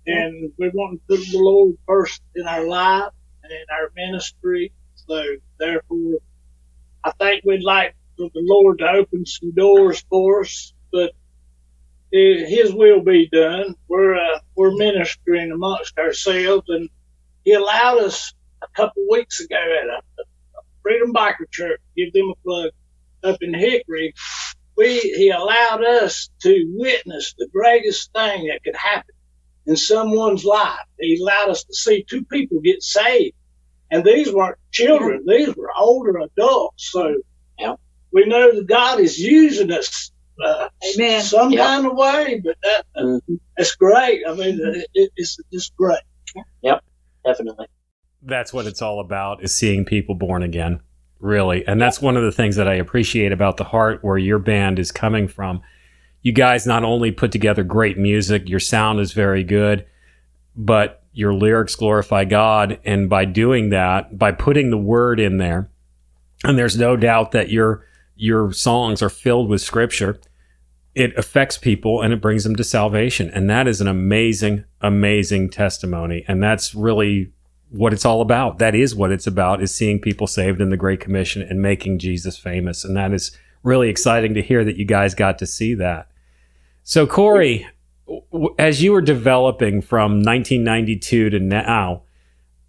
And 0.07 0.51
we 0.57 0.69
want 0.69 0.99
to 0.99 1.17
put 1.17 1.31
the 1.31 1.37
Lord 1.37 1.75
first 1.87 2.21
in 2.35 2.47
our 2.47 2.65
life 2.65 3.11
and 3.43 3.51
in 3.51 3.65
our 3.71 3.91
ministry. 3.95 4.73
So 4.95 5.23
therefore, 5.59 6.19
I 7.03 7.11
think 7.19 7.43
we'd 7.45 7.63
like 7.63 7.95
for 8.17 8.29
the 8.33 8.41
Lord 8.43 8.79
to 8.79 8.89
open 8.89 9.25
some 9.25 9.53
doors 9.53 10.03
for 10.09 10.41
us, 10.41 10.73
but 10.91 11.11
His 12.11 12.73
will 12.73 13.01
be 13.01 13.29
done. 13.31 13.75
We're 13.87 14.15
uh, 14.15 14.39
we're 14.55 14.75
ministering 14.75 15.51
amongst 15.51 15.97
ourselves, 15.99 16.65
and 16.67 16.89
He 17.43 17.53
allowed 17.53 17.99
us 17.99 18.33
a 18.63 18.67
couple 18.75 19.03
weeks 19.09 19.39
ago 19.39 19.55
at 19.55 19.87
a, 19.87 19.97
a 20.21 20.23
Freedom 20.81 21.13
Biker 21.13 21.49
Church, 21.51 21.79
give 21.95 22.11
them 22.13 22.31
a 22.31 22.35
plug 22.43 22.71
up 23.23 23.37
in 23.41 23.53
Hickory. 23.53 24.13
We 24.77 24.99
He 24.99 25.29
allowed 25.29 25.83
us 25.83 26.29
to 26.43 26.65
witness 26.75 27.33
the 27.37 27.47
greatest 27.51 28.11
thing 28.13 28.47
that 28.47 28.61
could 28.63 28.75
happen 28.75 29.13
in 29.65 29.75
someone's 29.77 30.43
life. 30.43 30.79
He 30.99 31.19
allowed 31.21 31.49
us 31.49 31.63
to 31.65 31.73
see 31.73 32.03
two 32.09 32.23
people 32.25 32.59
get 32.61 32.81
saved. 32.81 33.35
And 33.91 34.03
these 34.05 34.31
weren't 34.33 34.57
children, 34.71 35.23
these 35.27 35.55
were 35.55 35.69
older 35.77 36.17
adults. 36.19 36.89
So 36.91 37.15
Yeah. 37.59 37.75
we 38.11 38.25
know 38.25 38.55
that 38.55 38.67
God 38.67 38.99
is 38.99 39.19
using 39.19 39.71
us 39.71 40.11
uh, 40.43 40.69
Amen. 40.95 41.21
some 41.21 41.51
Yeah. 41.51 41.65
kind 41.67 41.85
of 41.85 41.93
way, 41.95 42.41
but 42.43 42.57
that, 42.63 42.85
Mhm. 42.97 43.39
it's 43.57 43.75
great. 43.75 44.23
I 44.27 44.33
mean, 44.33 44.59
it, 44.59 44.87
it- 44.95 45.11
it's 45.15 45.37
just 45.53 45.75
great. 45.75 45.99
Yep, 46.63 46.83
definitely. 47.23 47.67
That's 48.23 48.51
what 48.51 48.65
it's 48.65 48.81
all 48.81 48.99
about 49.01 49.43
is 49.43 49.53
seeing 49.53 49.85
people 49.85 50.15
born 50.15 50.41
again. 50.41 50.79
Really. 51.21 51.65
And 51.67 51.79
that's 51.79 52.01
one 52.01 52.17
of 52.17 52.23
the 52.23 52.31
things 52.31 52.55
that 52.55 52.67
I 52.67 52.73
appreciate 52.73 53.31
about 53.31 53.57
the 53.57 53.63
heart 53.63 54.03
where 54.03 54.17
your 54.17 54.39
band 54.39 54.79
is 54.79 54.91
coming 54.91 55.27
from. 55.27 55.61
You 56.23 56.31
guys 56.31 56.65
not 56.65 56.83
only 56.83 57.11
put 57.11 57.31
together 57.31 57.63
great 57.63 57.97
music, 57.97 58.49
your 58.49 58.59
sound 58.59 58.99
is 58.99 59.13
very 59.13 59.43
good, 59.43 59.85
but 60.55 61.03
your 61.13 61.33
lyrics 61.33 61.75
glorify 61.75 62.25
God. 62.25 62.79
And 62.85 63.07
by 63.07 63.25
doing 63.25 63.69
that, 63.69 64.17
by 64.17 64.31
putting 64.31 64.71
the 64.71 64.77
word 64.77 65.19
in 65.19 65.37
there, 65.37 65.69
and 66.43 66.57
there's 66.57 66.77
no 66.77 66.97
doubt 66.97 67.31
that 67.31 67.49
your 67.49 67.85
your 68.15 68.51
songs 68.51 69.01
are 69.01 69.09
filled 69.09 69.47
with 69.47 69.61
scripture, 69.61 70.19
it 70.95 71.15
affects 71.17 71.57
people 71.57 72.01
and 72.01 72.13
it 72.13 72.21
brings 72.21 72.43
them 72.43 72.55
to 72.55 72.63
salvation. 72.63 73.29
And 73.29 73.49
that 73.49 73.67
is 73.67 73.79
an 73.79 73.87
amazing, 73.87 74.63
amazing 74.81 75.49
testimony. 75.49 76.25
And 76.27 76.41
that's 76.41 76.73
really 76.75 77.31
what 77.71 77.93
it's 77.93 78.05
all 78.05 78.21
about. 78.21 78.59
That 78.59 78.75
is 78.75 78.93
what 78.93 79.11
it's 79.11 79.27
about 79.27 79.63
is 79.63 79.73
seeing 79.73 79.99
people 79.99 80.27
saved 80.27 80.61
in 80.61 80.69
the 80.69 80.77
Great 80.77 80.99
Commission 80.99 81.41
and 81.41 81.61
making 81.61 81.99
Jesus 81.99 82.37
famous. 82.37 82.83
And 82.83 82.95
that 82.97 83.13
is 83.13 83.31
really 83.63 83.89
exciting 83.89 84.33
to 84.33 84.41
hear 84.41 84.63
that 84.63 84.77
you 84.77 84.85
guys 84.85 85.15
got 85.15 85.37
to 85.39 85.45
see 85.45 85.73
that. 85.75 86.11
So 86.83 87.07
Corey, 87.07 87.67
as 88.59 88.83
you 88.83 88.91
were 88.91 89.01
developing 89.01 89.81
from 89.81 90.21
1992 90.21 91.29
to 91.29 91.39
now, 91.39 92.03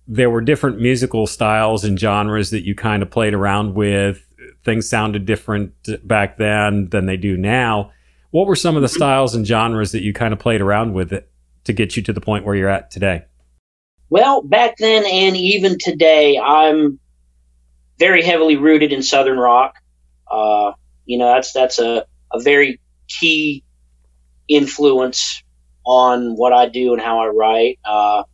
there 0.06 0.30
were 0.30 0.40
different 0.40 0.80
musical 0.80 1.26
styles 1.26 1.84
and 1.84 1.98
genres 1.98 2.50
that 2.50 2.64
you 2.64 2.74
kind 2.74 3.02
of 3.02 3.10
played 3.10 3.34
around 3.34 3.74
with. 3.74 4.24
Things 4.64 4.88
sounded 4.88 5.26
different 5.26 5.72
uh, 5.88 5.96
back 6.04 6.36
then 6.36 6.88
than 6.90 7.06
they 7.06 7.16
do 7.16 7.36
now. 7.36 7.90
What 8.30 8.46
were 8.46 8.56
some 8.56 8.76
of 8.76 8.82
the 8.82 8.88
mm-hmm. 8.88 8.96
styles 8.96 9.34
and 9.34 9.46
genres 9.46 9.92
that 9.92 10.02
you 10.02 10.12
kind 10.12 10.32
of 10.32 10.38
played 10.38 10.60
around 10.60 10.94
with 10.94 11.12
it 11.12 11.30
to 11.64 11.72
get 11.72 11.96
you 11.96 12.02
to 12.04 12.12
the 12.12 12.20
point 12.20 12.44
where 12.44 12.54
you're 12.54 12.68
at 12.68 12.90
today? 12.90 13.24
Well, 14.12 14.42
back 14.42 14.76
then 14.76 15.06
and 15.06 15.34
even 15.38 15.78
today, 15.78 16.38
I'm 16.38 17.00
very 17.98 18.22
heavily 18.22 18.58
rooted 18.58 18.92
in 18.92 19.02
Southern 19.02 19.38
rock. 19.38 19.76
Uh, 20.30 20.72
you 21.06 21.16
know, 21.16 21.32
that's 21.32 21.54
that's 21.54 21.78
a, 21.78 22.04
a 22.30 22.38
very 22.38 22.78
key 23.08 23.64
influence 24.48 25.42
on 25.86 26.36
what 26.36 26.52
I 26.52 26.68
do 26.68 26.92
and 26.92 27.00
how 27.00 27.20
I 27.20 27.28
write. 27.28 27.78
Uh, 27.86 28.24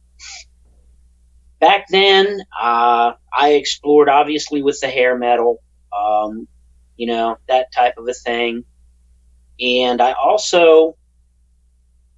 back 1.60 1.86
then, 1.90 2.40
uh, 2.60 3.12
I 3.32 3.50
explored 3.50 4.08
obviously 4.08 4.62
with 4.62 4.80
the 4.80 4.88
hair 4.88 5.16
metal, 5.16 5.62
um, 5.96 6.48
you 6.96 7.06
know, 7.06 7.38
that 7.46 7.70
type 7.72 7.98
of 7.98 8.08
a 8.08 8.14
thing. 8.14 8.64
And 9.60 10.00
I 10.00 10.14
also, 10.14 10.96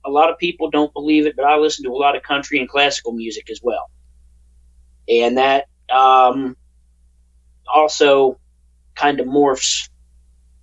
a 0.04 0.10
lot 0.10 0.30
of 0.30 0.38
people 0.38 0.70
don't 0.70 0.92
believe 0.92 1.26
it, 1.26 1.36
but 1.36 1.44
I 1.44 1.56
listen 1.56 1.84
to 1.84 1.90
a 1.90 1.96
lot 1.96 2.16
of 2.16 2.22
country 2.22 2.58
and 2.58 2.68
classical 2.68 3.12
music 3.12 3.50
as 3.50 3.60
well. 3.62 3.90
And 5.08 5.38
that 5.38 5.66
um, 5.92 6.56
also 7.72 8.38
kind 8.94 9.20
of 9.20 9.26
morphs 9.26 9.88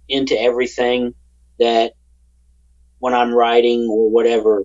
into 0.10 0.40
everything 0.40 1.14
that 1.60 1.94
when 3.00 3.14
I'm 3.14 3.34
writing 3.34 3.88
or 3.90 4.10
whatever 4.10 4.64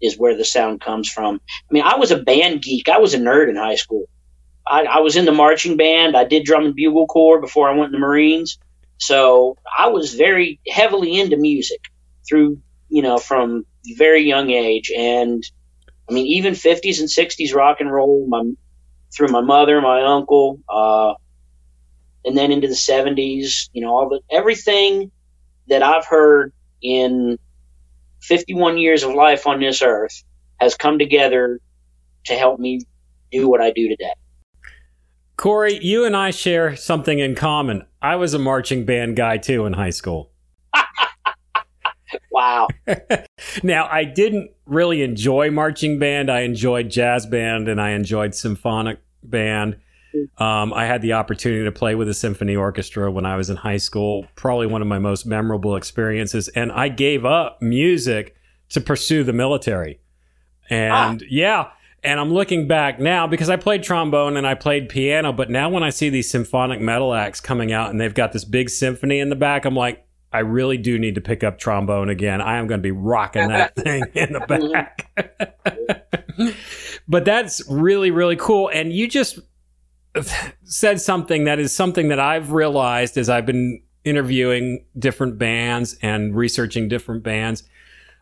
is 0.00 0.18
where 0.18 0.36
the 0.36 0.44
sound 0.44 0.80
comes 0.80 1.08
from. 1.10 1.40
I 1.46 1.72
mean, 1.72 1.82
I 1.82 1.96
was 1.96 2.10
a 2.10 2.18
band 2.18 2.62
geek. 2.62 2.88
I 2.88 2.98
was 2.98 3.14
a 3.14 3.18
nerd 3.18 3.48
in 3.48 3.56
high 3.56 3.76
school. 3.76 4.04
I, 4.66 4.84
I 4.84 5.00
was 5.00 5.16
in 5.16 5.24
the 5.24 5.32
marching 5.32 5.76
band. 5.76 6.16
I 6.16 6.24
did 6.24 6.44
drum 6.44 6.64
and 6.64 6.74
bugle 6.74 7.06
corps 7.06 7.40
before 7.40 7.68
I 7.68 7.74
went 7.74 7.86
in 7.86 7.92
the 7.92 8.06
Marines. 8.06 8.58
So 8.98 9.56
I 9.76 9.88
was 9.88 10.14
very 10.14 10.60
heavily 10.68 11.18
into 11.18 11.36
music 11.36 11.80
through, 12.26 12.60
you 12.88 13.02
know, 13.02 13.18
from 13.18 13.66
very 13.96 14.22
young 14.22 14.50
age. 14.50 14.90
And 14.96 15.42
I 16.08 16.12
mean, 16.12 16.26
even 16.26 16.54
50s 16.54 17.00
and 17.00 17.08
60s 17.08 17.54
rock 17.54 17.80
and 17.80 17.92
roll, 17.92 18.26
my, 18.28 18.42
through 19.14 19.28
my 19.28 19.40
mother, 19.40 19.80
my 19.80 20.02
uncle, 20.02 20.60
uh, 20.68 21.14
and 22.24 22.36
then 22.36 22.50
into 22.50 22.68
the 22.68 22.74
70s, 22.74 23.68
you 23.72 23.82
know, 23.82 23.94
all 23.94 24.08
the 24.08 24.20
everything 24.34 25.10
that 25.68 25.82
I've 25.82 26.06
heard 26.06 26.52
in 26.82 27.38
51 28.22 28.78
years 28.78 29.02
of 29.02 29.12
life 29.14 29.46
on 29.46 29.60
this 29.60 29.82
earth 29.82 30.22
has 30.60 30.74
come 30.74 30.98
together 30.98 31.60
to 32.24 32.34
help 32.34 32.58
me 32.58 32.80
do 33.30 33.48
what 33.48 33.60
I 33.60 33.70
do 33.70 33.88
today. 33.88 34.12
Corey, 35.36 35.78
you 35.82 36.04
and 36.04 36.16
I 36.16 36.30
share 36.30 36.76
something 36.76 37.18
in 37.18 37.34
common. 37.34 37.84
I 38.00 38.16
was 38.16 38.34
a 38.34 38.38
marching 38.38 38.84
band 38.84 39.16
guy 39.16 39.36
too 39.36 39.66
in 39.66 39.72
high 39.72 39.90
school. 39.90 40.30
Wow. 42.34 42.66
now, 43.62 43.86
I 43.88 44.02
didn't 44.02 44.50
really 44.66 45.02
enjoy 45.02 45.52
marching 45.52 46.00
band. 46.00 46.28
I 46.28 46.40
enjoyed 46.40 46.90
jazz 46.90 47.26
band 47.26 47.68
and 47.68 47.80
I 47.80 47.90
enjoyed 47.90 48.34
symphonic 48.34 48.98
band. 49.22 49.76
Um, 50.38 50.72
I 50.72 50.86
had 50.86 51.00
the 51.00 51.12
opportunity 51.12 51.64
to 51.64 51.70
play 51.70 51.94
with 51.94 52.08
a 52.08 52.14
symphony 52.14 52.56
orchestra 52.56 53.08
when 53.10 53.24
I 53.24 53.36
was 53.36 53.50
in 53.50 53.56
high 53.56 53.76
school, 53.76 54.26
probably 54.34 54.66
one 54.66 54.82
of 54.82 54.88
my 54.88 54.98
most 54.98 55.26
memorable 55.26 55.76
experiences. 55.76 56.48
And 56.48 56.72
I 56.72 56.88
gave 56.88 57.24
up 57.24 57.62
music 57.62 58.34
to 58.70 58.80
pursue 58.80 59.22
the 59.22 59.32
military. 59.32 60.00
And 60.68 61.22
yeah, 61.28 61.68
and 62.02 62.18
I'm 62.18 62.32
looking 62.32 62.66
back 62.66 62.98
now 62.98 63.28
because 63.28 63.48
I 63.48 63.56
played 63.56 63.84
trombone 63.84 64.36
and 64.36 64.46
I 64.46 64.54
played 64.54 64.88
piano, 64.88 65.32
but 65.32 65.50
now 65.50 65.70
when 65.70 65.84
I 65.84 65.90
see 65.90 66.08
these 66.08 66.28
symphonic 66.28 66.80
metal 66.80 67.14
acts 67.14 67.40
coming 67.40 67.72
out 67.72 67.90
and 67.90 68.00
they've 68.00 68.12
got 68.12 68.32
this 68.32 68.44
big 68.44 68.70
symphony 68.70 69.20
in 69.20 69.28
the 69.28 69.36
back, 69.36 69.64
I'm 69.64 69.76
like, 69.76 70.04
I 70.34 70.40
really 70.40 70.78
do 70.78 70.98
need 70.98 71.14
to 71.14 71.20
pick 71.20 71.44
up 71.44 71.60
trombone 71.60 72.08
again. 72.08 72.40
I 72.40 72.56
am 72.56 72.66
going 72.66 72.80
to 72.80 72.82
be 72.82 72.90
rocking 72.90 73.48
that 73.48 73.76
thing 73.76 74.02
in 74.14 74.32
the 74.32 74.40
back. 74.40 75.08
but 77.08 77.24
that's 77.24 77.62
really, 77.70 78.10
really 78.10 78.34
cool. 78.34 78.68
And 78.68 78.92
you 78.92 79.06
just 79.06 79.38
said 80.64 81.00
something 81.00 81.44
that 81.44 81.60
is 81.60 81.72
something 81.72 82.08
that 82.08 82.18
I've 82.18 82.50
realized 82.50 83.16
as 83.16 83.30
I've 83.30 83.46
been 83.46 83.80
interviewing 84.04 84.84
different 84.98 85.38
bands 85.38 85.96
and 86.02 86.34
researching 86.34 86.88
different 86.88 87.22
bands. 87.22 87.62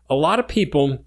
A 0.07 0.15
lot 0.15 0.37
of 0.37 0.47
people 0.47 1.03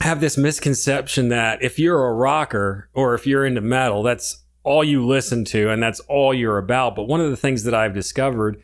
have 0.00 0.20
this 0.20 0.36
misconception 0.36 1.28
that 1.28 1.62
if 1.62 1.78
you're 1.78 2.08
a 2.08 2.14
rocker 2.14 2.88
or 2.94 3.14
if 3.14 3.28
you're 3.28 3.46
into 3.46 3.60
metal, 3.60 4.02
that's 4.02 4.42
all 4.64 4.82
you 4.82 5.06
listen 5.06 5.44
to 5.44 5.70
and 5.70 5.80
that's 5.80 6.00
all 6.00 6.34
you're 6.34 6.58
about. 6.58 6.96
But 6.96 7.04
one 7.04 7.20
of 7.20 7.30
the 7.30 7.36
things 7.36 7.62
that 7.62 7.74
I've 7.74 7.94
discovered 7.94 8.60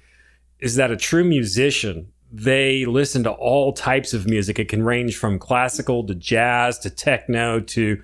is 0.60 0.76
that 0.76 0.90
a 0.90 0.96
true 0.96 1.24
musician, 1.24 2.12
they 2.32 2.84
listen 2.84 3.22
to 3.24 3.30
all 3.30 3.72
types 3.72 4.12
of 4.12 4.26
music. 4.26 4.58
It 4.58 4.68
can 4.68 4.82
range 4.82 5.16
from 5.16 5.38
classical 5.38 6.04
to 6.06 6.14
jazz 6.14 6.78
to 6.80 6.90
techno 6.90 7.60
to 7.60 8.02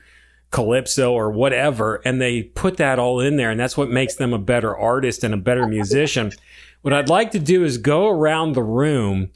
calypso 0.51 1.13
or 1.13 1.31
whatever. 1.31 1.97
And 2.05 2.21
they 2.21 2.45
put 2.45 2.77
that 2.77 2.99
all 2.99 3.21
in 3.21 3.37
there. 3.37 3.51
And 3.51 3.59
that's 3.59 3.77
what 3.77 3.91
makes 3.91 4.15
them 4.15 4.33
a 4.33 4.39
better 4.39 4.77
artist 4.77 5.25
and 5.25 5.35
a 5.35 5.39
better 5.39 5.67
musician. 5.67 6.33
What 6.83 6.95
I'd 6.95 7.09
like 7.09 7.33
to 7.33 7.39
do 7.39 7.65
is 7.65 7.77
go 7.77 8.09
around 8.09 8.53
the 8.53 8.63
room 8.63 9.31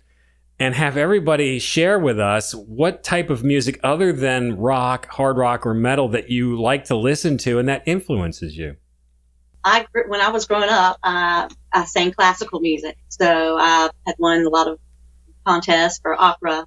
and 0.60 0.74
have 0.74 0.96
everybody 0.96 1.58
share 1.58 1.98
with 1.98 2.18
us 2.18 2.54
what 2.54 3.04
type 3.04 3.30
of 3.30 3.44
music 3.44 3.78
other 3.82 4.12
than 4.12 4.56
rock, 4.56 5.06
hard 5.08 5.36
rock, 5.36 5.64
or 5.64 5.74
metal 5.74 6.08
that 6.08 6.30
you 6.30 6.60
like 6.60 6.84
to 6.84 6.96
listen 6.96 7.38
to 7.38 7.58
and 7.58 7.68
that 7.68 7.82
influences 7.86 8.56
you. 8.56 8.76
I 9.64 9.86
when 10.08 10.20
I 10.20 10.30
was 10.30 10.46
growing 10.46 10.70
up, 10.70 10.98
uh, 11.02 11.48
I 11.72 11.84
sang 11.84 12.12
classical 12.12 12.60
music, 12.60 12.96
so 13.08 13.58
I 13.58 13.90
had 14.06 14.16
won 14.18 14.44
a 14.44 14.48
lot 14.48 14.68
of 14.68 14.78
contests 15.46 16.00
for 16.00 16.20
opera. 16.20 16.66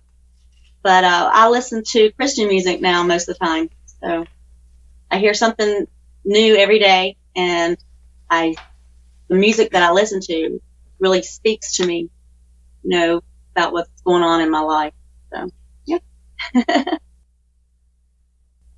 But 0.83 1.03
uh, 1.03 1.31
I 1.33 1.49
listen 1.49 1.83
to 1.91 2.11
Christian 2.13 2.47
music 2.49 2.81
now 2.81 3.03
most 3.03 3.29
of 3.29 3.37
the 3.37 3.45
time, 3.45 3.69
so 4.01 4.25
I 5.11 5.19
hear 5.19 5.33
something 5.33 5.87
new 6.25 6.55
every 6.57 6.79
day, 6.79 7.17
and 7.35 7.77
I 8.29 8.55
the 9.29 9.35
music 9.35 9.71
that 9.71 9.83
I 9.83 9.91
listen 9.91 10.21
to 10.21 10.61
really 10.99 11.23
speaks 11.23 11.77
to 11.77 11.87
me, 11.87 12.09
you 12.83 12.89
know, 12.99 13.21
about 13.55 13.73
what's 13.73 14.01
going 14.03 14.23
on 14.23 14.41
in 14.41 14.51
my 14.51 14.61
life. 14.61 14.93
So 15.33 15.49
yeah. 15.85 15.99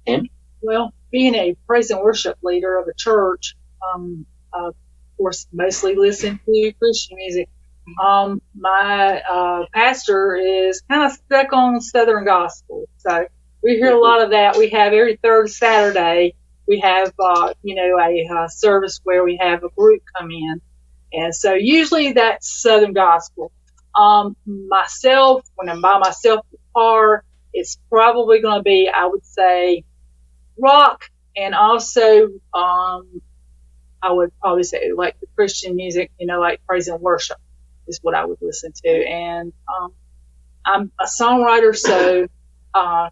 And 0.07 0.29
well, 0.61 0.93
being 1.11 1.35
a 1.35 1.55
praise 1.67 1.89
and 1.89 2.01
worship 2.01 2.37
leader 2.43 2.77
of 2.77 2.87
a 2.87 2.93
church, 2.93 3.55
um, 3.93 4.25
uh, 4.53 4.67
of 4.67 4.75
course, 5.17 5.47
mostly 5.51 5.95
listen 5.95 6.39
to 6.45 6.73
Christian 6.79 7.17
music. 7.17 7.49
Um, 8.01 8.41
my 8.55 9.21
uh, 9.29 9.65
pastor 9.73 10.35
is 10.35 10.81
kind 10.89 11.05
of 11.05 11.11
stuck 11.11 11.51
on 11.53 11.81
Southern 11.81 12.25
gospel, 12.25 12.87
so 12.97 13.27
we 13.61 13.75
hear 13.75 13.93
a 13.93 13.99
lot 13.99 14.21
of 14.21 14.31
that. 14.31 14.57
We 14.57 14.69
have 14.69 14.93
every 14.93 15.17
third 15.17 15.49
Saturday 15.49 16.35
we 16.67 16.79
have 16.79 17.13
uh, 17.19 17.53
you 17.61 17.75
know 17.75 17.99
a 17.99 18.27
uh, 18.33 18.47
service 18.47 18.99
where 19.03 19.23
we 19.23 19.37
have 19.41 19.63
a 19.63 19.69
group 19.69 20.01
come 20.17 20.31
in, 20.31 20.61
and 21.11 21.35
so 21.35 21.53
usually 21.53 22.13
that's 22.13 22.61
Southern 22.61 22.93
gospel. 22.93 23.51
Um, 23.95 24.35
myself, 24.45 25.43
when 25.55 25.69
I'm 25.69 25.81
by 25.81 25.99
myself 25.99 26.45
the 26.51 26.57
car, 26.75 27.23
it's 27.53 27.77
probably 27.89 28.41
going 28.41 28.59
to 28.59 28.63
be, 28.63 28.89
I 28.93 29.05
would 29.05 29.25
say, 29.25 29.83
rock 30.57 31.09
and 31.35 31.53
also 31.53 32.29
um, 32.53 33.21
I 34.03 34.13
would 34.13 34.31
probably 34.41 34.63
say 34.65 34.91
like 34.95 35.19
the 35.21 35.27
Christian 35.35 35.77
music, 35.77 36.11
you 36.19 36.27
know, 36.27 36.41
like 36.41 36.61
praise 36.67 36.89
and 36.89 37.01
worship 37.01 37.37
is 37.87 37.99
what 38.03 38.15
I 38.15 38.25
would 38.25 38.39
listen 38.41 38.73
to. 38.85 38.89
And 38.89 39.53
um, 39.69 39.93
I'm 40.65 40.91
a 40.99 41.05
songwriter, 41.05 41.75
so 41.75 42.27
uh, 42.75 43.09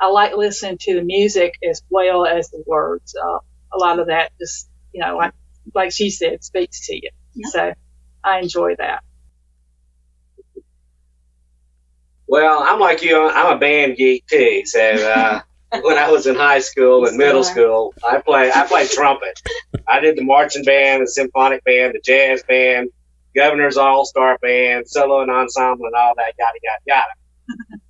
I 0.00 0.08
like 0.08 0.36
listening 0.36 0.78
to 0.82 0.94
the 0.96 1.02
music 1.02 1.54
as 1.68 1.82
well 1.90 2.26
as 2.26 2.50
the 2.50 2.64
words. 2.66 3.16
Uh, 3.16 3.38
a 3.74 3.78
lot 3.78 4.00
of 4.00 4.08
that 4.08 4.32
just, 4.40 4.68
you 4.92 5.02
know, 5.04 5.16
like 5.18 5.34
like 5.74 5.92
she 5.92 6.10
said, 6.10 6.44
speaks 6.44 6.88
to 6.88 6.96
you. 6.96 7.10
Yeah. 7.34 7.48
So 7.50 7.74
I 8.24 8.40
enjoy 8.40 8.76
that. 8.78 9.04
Well, 12.28 12.62
I'm 12.62 12.80
like 12.80 13.02
you. 13.02 13.20
I'm 13.22 13.56
a 13.56 13.60
band 13.60 13.96
geek 13.96 14.26
too. 14.26 14.62
So 14.66 14.80
uh, 14.80 15.40
when 15.82 15.98
I 15.98 16.10
was 16.10 16.26
in 16.26 16.36
high 16.36 16.60
school 16.60 17.06
and 17.06 17.16
middle 17.18 17.44
school, 17.44 17.94
I 18.08 18.20
play 18.20 18.52
I 18.54 18.66
played 18.66 18.90
trumpet. 18.90 19.40
I 19.88 20.00
did 20.00 20.16
the 20.16 20.24
marching 20.24 20.64
band, 20.64 21.02
the 21.02 21.08
symphonic 21.08 21.64
band, 21.64 21.94
the 21.94 22.00
jazz 22.04 22.42
band, 22.48 22.90
governor's 23.34 23.76
all 23.76 24.04
star 24.04 24.38
band, 24.42 24.88
solo 24.88 25.22
and 25.22 25.30
ensemble, 25.30 25.86
and 25.86 25.94
all 25.94 26.14
that. 26.16 26.34
Yada 26.38 26.58
yada 26.62 26.80
yada. 26.86 27.04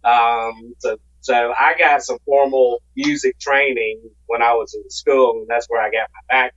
Um, 0.04 0.74
so 0.78 0.96
so 1.20 1.54
I 1.58 1.74
got 1.78 2.02
some 2.02 2.18
formal 2.26 2.82
music 2.96 3.38
training 3.38 4.00
when 4.26 4.42
I 4.42 4.54
was 4.54 4.74
in 4.74 4.90
school, 4.90 5.40
and 5.40 5.48
that's 5.48 5.66
where 5.68 5.82
I 5.82 5.90
got 5.90 6.08
my 6.12 6.50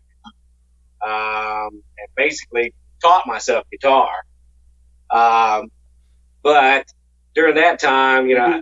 background. 1.03 1.67
Um, 1.73 1.83
and 1.99 2.07
basically 2.15 2.73
taught 3.01 3.27
myself 3.27 3.67
guitar. 3.71 4.09
Um, 5.11 5.69
but 6.43 6.88
during 7.35 7.55
that 7.55 7.79
time, 7.79 8.27
you 8.29 8.35
know, 8.38 8.61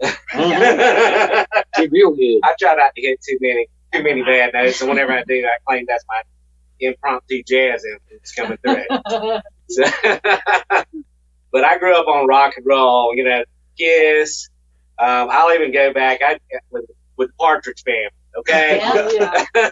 Did 0.00 0.12
real. 1.92 2.16
I 2.44 2.54
try 2.60 2.74
not 2.76 2.94
to 2.96 3.02
hit 3.02 3.20
too 3.26 3.38
many 3.40 3.68
too 3.92 4.02
many 4.02 4.22
bad 4.22 4.52
notes, 4.54 4.80
and 4.80 4.90
whenever 4.90 5.12
I 5.12 5.22
do, 5.24 5.44
I 5.44 5.58
claim 5.66 5.84
that's 5.88 6.04
my 6.08 6.22
impromptu 6.80 7.42
jazz 7.46 7.84
influence 7.84 8.32
coming 8.32 8.58
through. 8.58 9.40
So, 9.68 9.82
but 11.50 11.64
I 11.64 11.76
grew 11.78 11.98
up 11.98 12.06
on 12.06 12.28
rock 12.28 12.54
and 12.56 12.64
roll, 12.64 13.12
you 13.16 13.24
know, 13.24 13.42
Kiss. 13.76 14.48
Um, 14.96 15.28
I'll 15.28 15.52
even 15.52 15.72
go 15.72 15.92
back 15.92 16.20
I, 16.22 16.38
with, 16.70 16.84
with 17.16 17.30
Partridge 17.36 17.82
Family. 17.82 18.10
Okay, 18.38 18.78
Yeah, 18.78 19.44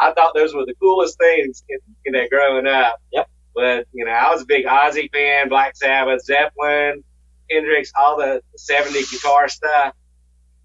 I 0.00 0.12
thought 0.14 0.34
those 0.34 0.52
were 0.52 0.64
the 0.66 0.74
coolest 0.80 1.16
things, 1.18 1.62
you 2.04 2.10
know, 2.10 2.26
growing 2.28 2.66
up. 2.66 3.00
Yep. 3.12 3.30
But 3.54 3.86
you 3.92 4.04
know, 4.04 4.10
I 4.10 4.32
was 4.32 4.42
a 4.42 4.46
big 4.46 4.64
Ozzy 4.64 5.12
fan, 5.12 5.48
Black 5.48 5.76
Sabbath, 5.76 6.24
Zeppelin, 6.24 7.04
Hendrix, 7.50 7.92
all 7.96 8.16
the 8.16 8.42
70 8.56 9.04
guitar 9.04 9.48
stuff. 9.48 9.94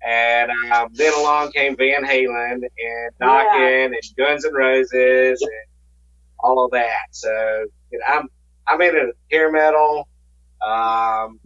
And 0.05 0.51
um, 0.73 0.89
then 0.93 1.13
along 1.13 1.51
came 1.51 1.75
Van 1.77 2.03
Halen 2.05 2.53
and 2.61 3.13
Dokken 3.21 3.85
and 3.87 3.95
Guns 4.17 4.45
N' 4.45 4.53
Roses 4.53 5.41
and 5.41 5.51
all 6.39 6.65
of 6.65 6.71
that. 6.71 7.07
So 7.11 7.29
you 7.91 7.99
know, 7.99 8.05
I'm 8.07 8.27
I'm 8.67 8.81
into 8.81 9.13
hair 9.31 9.51
metal. 9.51 10.07
Um, 10.65 11.39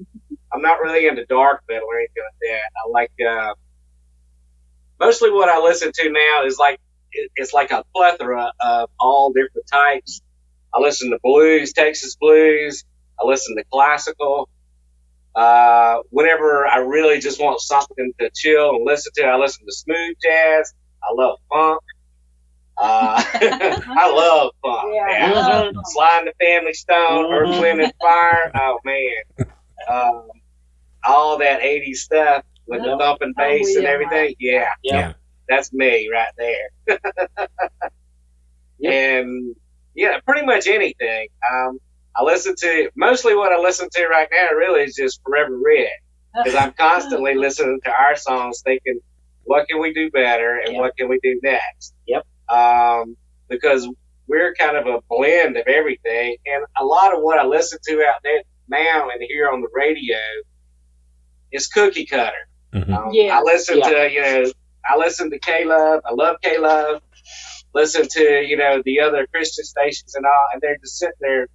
I'm 0.54 0.62
not 0.62 0.82
really 0.82 1.08
into 1.08 1.26
dark 1.26 1.64
metal 1.70 1.88
or 1.90 1.98
anything 1.98 2.24
like 2.24 2.52
that. 2.52 2.62
I 2.78 2.90
like 2.92 3.12
uh, 3.28 3.54
mostly 5.00 5.32
what 5.32 5.50
I 5.50 5.60
listen 5.60 5.92
to 5.94 6.10
now 6.12 6.46
is 6.46 6.58
like 6.60 6.80
it's 7.36 7.54
like 7.54 7.72
a 7.72 7.84
plethora 7.96 8.52
of 8.60 8.90
all 9.00 9.32
different 9.34 9.68
types. 9.72 10.22
I 10.74 10.80
listen 10.80 11.12
to 11.12 11.20
blues, 11.24 11.74
Texas 11.74 12.16
blues. 12.20 12.84
I 13.22 13.28
listen 13.28 13.56
to 13.58 13.64
classical. 13.72 14.50
Uh, 15.36 15.98
whenever 16.10 16.66
I 16.68 16.78
really 16.80 17.20
just 17.20 17.40
want 17.42 17.60
something 17.60 18.12
to 18.20 18.30
chill 18.36 18.76
and 18.76 18.86
listen 18.86 19.12
to, 19.16 19.24
I 19.24 19.38
listen 19.38 19.66
to 19.66 19.72
smooth 19.72 20.16
jazz. 20.24 20.74
I 21.04 21.14
love 21.14 21.40
funk. 21.52 21.82
Uh, 22.78 23.24
I 23.34 24.12
love 24.16 24.52
funk. 24.62 24.94
Yeah, 24.94 25.06
man. 25.06 25.32
I 25.32 25.34
love 25.34 25.74
funk. 25.74 25.88
Sly 25.88 26.18
and 26.20 26.28
the 26.28 26.34
Family 26.46 26.74
Stone, 26.74 27.34
Earth, 27.34 27.60
Wind 27.62 27.82
and 27.82 27.94
Fire. 28.02 28.52
Oh 28.56 28.80
man, 28.86 29.48
um, 29.92 30.28
all 31.06 31.38
that 31.40 31.62
'80s 31.62 31.96
stuff 31.98 32.44
with 32.68 32.84
the 32.84 32.98
thumping 32.98 33.34
I'm 33.38 33.44
bass 33.44 33.66
with 33.66 33.76
and 33.78 33.84
you 33.84 33.90
on 33.90 33.94
everything. 33.94 34.36
Yeah, 34.40 34.70
Yeah. 34.84 35.14
that's 35.50 35.74
me 35.74 36.10
right 36.12 36.32
there. 36.38 37.00
And 38.84 39.56
yeah, 39.96 40.20
pretty 40.26 40.46
much 40.46 40.68
anything. 40.68 41.30
Um, 41.52 41.80
I 42.16 42.24
listen 42.24 42.56
to 42.58 42.90
mostly 42.96 43.36
what 43.36 43.52
I 43.52 43.58
listen 43.60 43.90
to 43.92 44.08
right 44.08 44.28
now 44.32 44.56
really 44.56 44.82
is 44.84 44.96
just 44.96 45.22
Forever 45.24 45.58
Red 45.58 45.90
because 46.36 46.56
I'm 46.56 46.74
constantly 46.74 47.36
listening 47.46 47.80
to 47.86 47.92
our 47.92 48.16
songs, 48.16 48.62
thinking, 48.64 49.00
what 49.46 49.68
can 49.68 49.80
we 49.82 49.94
do 49.94 50.10
better 50.12 50.58
and 50.58 50.74
Yep. 50.74 50.80
what 50.82 50.98
can 50.98 51.10
we 51.10 51.20
do 51.24 51.40
next? 51.44 51.94
Yep. 52.08 52.26
Um, 52.50 53.18
because 53.50 53.88
we're 54.28 54.54
kind 54.54 54.78
of 54.78 54.88
a 54.88 55.00
blend 55.10 55.58
of 55.58 55.68
everything, 55.68 56.38
and 56.46 56.66
a 56.80 56.86
lot 56.86 57.14
of 57.16 57.22
what 57.22 57.38
I 57.40 57.46
listen 57.46 57.78
to 57.88 58.06
out 58.06 58.22
there 58.24 58.42
now 58.70 59.10
and 59.10 59.22
here 59.28 59.50
on 59.50 59.62
the 59.62 59.68
radio 59.74 60.18
is 61.52 61.68
cookie 61.68 62.06
cutter. 62.06 62.32
Mhm. 62.74 62.90
Um, 62.96 63.10
Yeah. 63.12 63.38
I 63.38 63.42
listen 63.42 63.78
Yeah. 63.80 63.90
to, 63.90 64.12
you 64.12 64.22
know, 64.22 64.52
I 64.90 64.98
listen 64.98 65.30
to 65.32 65.40
K 65.40 65.66
Love. 65.66 66.02
I 66.06 66.14
love 66.14 66.38
K 66.42 66.58
Love. 66.58 67.02
Listen 67.74 68.08
to, 68.08 68.42
you 68.42 68.56
know, 68.58 68.82
the 68.86 69.00
other 69.00 69.28
Christian 69.28 69.66
stations 69.66 70.16
and 70.16 70.26
all, 70.26 70.48
and 70.54 70.62
they're 70.62 70.78
just 70.78 70.98
sitting 70.98 71.14
there. 71.20 71.48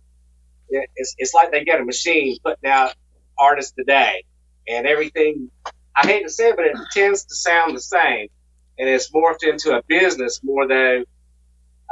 It- 0.70 0.90
It's, 0.96 1.14
it's 1.18 1.34
like 1.34 1.50
they 1.52 1.64
got 1.64 1.80
a 1.80 1.84
machine 1.84 2.36
putting 2.44 2.70
out 2.70 2.94
artists 3.38 3.72
today, 3.72 4.24
and 4.66 4.86
everything. 4.86 5.50
I 5.96 6.06
hate 6.06 6.22
to 6.24 6.30
say 6.30 6.50
it, 6.50 6.56
but 6.56 6.66
it 6.66 6.76
tends 6.92 7.24
to 7.24 7.34
sound 7.34 7.76
the 7.76 7.80
same, 7.80 8.28
and 8.78 8.88
it's 8.88 9.10
morphed 9.10 9.42
into 9.42 9.76
a 9.76 9.82
business 9.88 10.40
more 10.44 10.66
than 10.68 11.04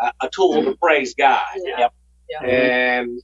a, 0.00 0.12
a 0.22 0.28
tool 0.30 0.54
to 0.54 0.60
mm-hmm. 0.60 0.72
praise 0.80 1.14
God 1.14 1.42
Yeah. 1.56 1.78
Yep. 1.78 1.94
Yeah. 2.30 2.38
Mm-hmm. 2.38 2.50
and 2.50 3.22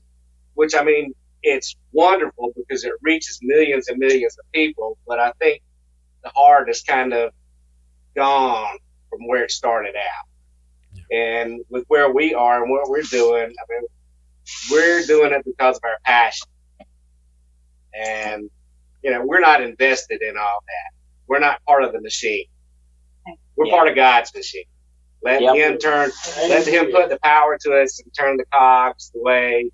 which 0.55 0.75
I 0.75 0.83
mean, 0.83 1.13
it's 1.41 1.75
wonderful 1.91 2.53
because 2.55 2.83
it 2.85 2.93
reaches 3.01 3.39
millions 3.41 3.87
and 3.89 3.97
millions 3.99 4.37
of 4.39 4.45
people. 4.53 4.97
But 5.07 5.19
I 5.19 5.33
think 5.39 5.61
the 6.23 6.29
heart 6.29 6.69
is 6.69 6.81
kind 6.83 7.13
of 7.13 7.31
gone 8.15 8.77
from 9.09 9.27
where 9.27 9.43
it 9.43 9.51
started 9.51 9.95
out, 9.95 10.27
and 11.11 11.61
with 11.69 11.85
where 11.87 12.11
we 12.11 12.33
are 12.33 12.61
and 12.61 12.71
what 12.71 12.89
we're 12.89 13.01
doing, 13.03 13.43
I 13.45 13.63
mean, 13.69 13.87
we're 14.71 15.05
doing 15.05 15.33
it 15.33 15.43
because 15.45 15.77
of 15.77 15.83
our 15.85 15.97
passion, 16.05 16.47
and 17.93 18.49
you 19.03 19.11
know, 19.11 19.23
we're 19.25 19.41
not 19.41 19.61
invested 19.61 20.21
in 20.21 20.37
all 20.37 20.59
that. 20.67 20.91
We're 21.27 21.39
not 21.39 21.63
part 21.67 21.83
of 21.83 21.93
the 21.93 22.01
machine. 22.01 22.45
We're 23.57 23.67
Yeah. 23.67 23.73
part 23.73 23.87
of 23.89 23.95
God's 23.95 24.33
machine. 24.35 24.65
Let 25.23 25.41
Yep. 25.41 25.55
him 25.55 25.77
turn, 25.79 26.11
let 26.49 26.67
him 26.67 26.91
put 26.91 27.09
the 27.09 27.19
power 27.23 27.57
to 27.61 27.81
us 27.81 28.01
and 28.01 28.13
turn 28.17 28.37
the 28.37 28.45
cogs 28.53 29.11
the 29.13 29.21
way 29.21 29.71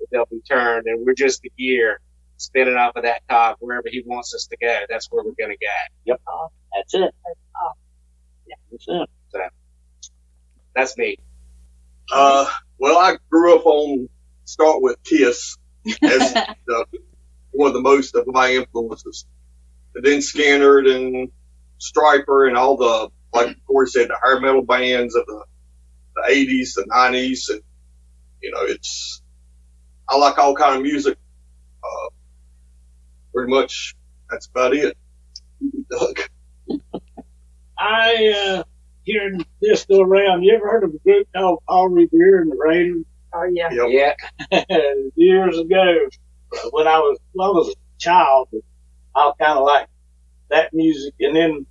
that 0.00 0.06
they'll 0.12 0.26
be 0.26 0.40
turned. 0.42 0.86
And 0.86 1.06
we're 1.06 1.14
just 1.14 1.42
the 1.42 1.50
gear 1.58 2.00
spinning 2.38 2.76
off 2.76 2.96
of 2.96 3.04
that 3.04 3.22
cog 3.30 3.56
wherever 3.60 3.88
he 3.90 4.02
wants 4.06 4.34
us 4.34 4.46
to 4.48 4.56
go. 4.58 4.80
That's 4.88 5.08
where 5.10 5.24
we're 5.24 5.34
going 5.38 5.56
to 5.58 5.66
go. 5.66 5.72
Yep. 6.06 6.20
That's 6.74 6.94
it. 6.94 7.14
That's 8.70 8.86
it. 8.88 9.52
That's 10.74 10.98
me. 10.98 11.18
Uh, 12.12 12.50
well, 12.80 12.98
I 12.98 13.16
grew 13.30 13.56
up 13.56 13.66
on 13.66 14.08
start 14.44 14.82
with 14.82 14.96
Kiss 15.04 15.56
as 16.02 16.34
the, 16.66 16.86
one 17.52 17.68
of 17.68 17.74
the 17.74 17.80
most 17.80 18.14
of 18.16 18.26
my 18.26 18.52
influences. 18.52 19.26
And 19.94 20.04
then 20.04 20.18
Skynyrd 20.18 20.90
and 20.90 21.30
Stryper 21.78 22.48
and 22.48 22.56
all 22.56 22.76
the, 22.76 23.10
like 23.32 23.56
Corey 23.66 23.86
said, 23.86 24.08
the 24.08 24.18
hair 24.22 24.40
metal 24.40 24.62
bands 24.62 25.14
of 25.14 25.26
the, 25.26 25.44
the 26.16 26.22
80s, 26.32 26.74
the 26.74 26.86
90s. 26.90 27.50
And, 27.50 27.62
you 28.42 28.50
know, 28.50 28.62
it's, 28.62 29.22
I 30.08 30.16
like 30.16 30.38
all 30.38 30.54
kind 30.54 30.76
of 30.76 30.82
music. 30.82 31.18
Uh, 31.84 32.08
pretty 33.32 33.52
much 33.52 33.94
that's 34.30 34.46
about 34.46 34.74
it. 34.74 34.96
Doug. 35.90 36.20
I 37.78 38.34
uh, 38.58 38.64
hearing 39.12 39.44
this 39.60 39.86
go 39.86 40.00
around. 40.02 40.42
You 40.42 40.54
ever 40.56 40.70
heard 40.70 40.84
of 40.84 40.94
a 40.94 40.98
group 40.98 41.28
called 41.34 41.60
Paul 41.68 41.88
Revere 41.90 42.42
and 42.42 42.52
the 42.52 42.56
Raiders? 42.56 43.04
Oh 43.34 43.44
yeah. 43.52 43.70
Yep. 43.70 44.16
Yeah. 44.50 44.64
Years 45.16 45.58
ago, 45.58 45.94
when 46.70 46.86
I 46.88 46.98
was 46.98 47.18
when 47.32 47.46
I 47.48 47.50
was 47.50 47.68
a 47.70 47.74
child, 47.98 48.48
I 49.14 49.32
kind 49.40 49.58
of 49.58 49.64
like 49.64 49.88
that 50.50 50.74
music, 50.74 51.14
and 51.20 51.36
then 51.36 51.66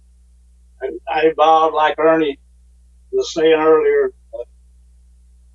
I, 0.82 0.88
I 1.12 1.22
evolved 1.28 1.76
like 1.76 2.00
Ernie 2.00 2.40
was 3.12 3.34
saying 3.34 3.54
earlier. 3.60 4.14
Uh, 4.34 4.44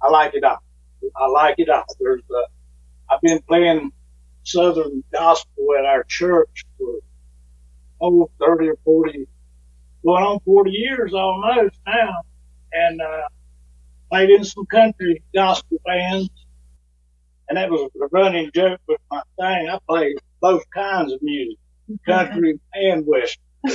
I 0.02 0.10
like 0.10 0.34
it 0.34 0.44
all. 0.44 0.58
I 1.16 1.28
like 1.28 1.56
it 1.58 1.68
all. 1.70 1.84
There's 2.00 2.22
uh, 2.30 2.42
I've 3.14 3.20
been 3.22 3.40
playing 3.48 3.92
Southern 4.44 5.04
gospel 5.12 5.68
at 5.78 5.84
our 5.84 6.04
church 6.04 6.64
for 6.78 6.96
over 8.00 8.26
30 8.40 8.68
or 8.70 8.76
40, 8.84 9.26
going 10.04 10.22
on 10.22 10.40
40 10.44 10.70
years 10.70 11.12
almost 11.14 11.76
now. 11.86 12.22
And, 12.72 13.00
uh, 13.00 13.28
played 14.10 14.30
in 14.30 14.44
some 14.44 14.66
country 14.66 15.22
gospel 15.34 15.78
bands. 15.84 16.30
And 17.48 17.58
that 17.58 17.70
was 17.70 17.90
a 18.00 18.06
running 18.12 18.50
joke 18.54 18.80
with 18.86 19.00
my 19.10 19.22
thing. 19.38 19.68
I 19.68 19.78
played 19.88 20.16
both 20.40 20.62
kinds 20.72 21.12
of 21.12 21.20
music, 21.20 21.58
country 22.06 22.58
and 22.72 23.04
western. 23.06 23.42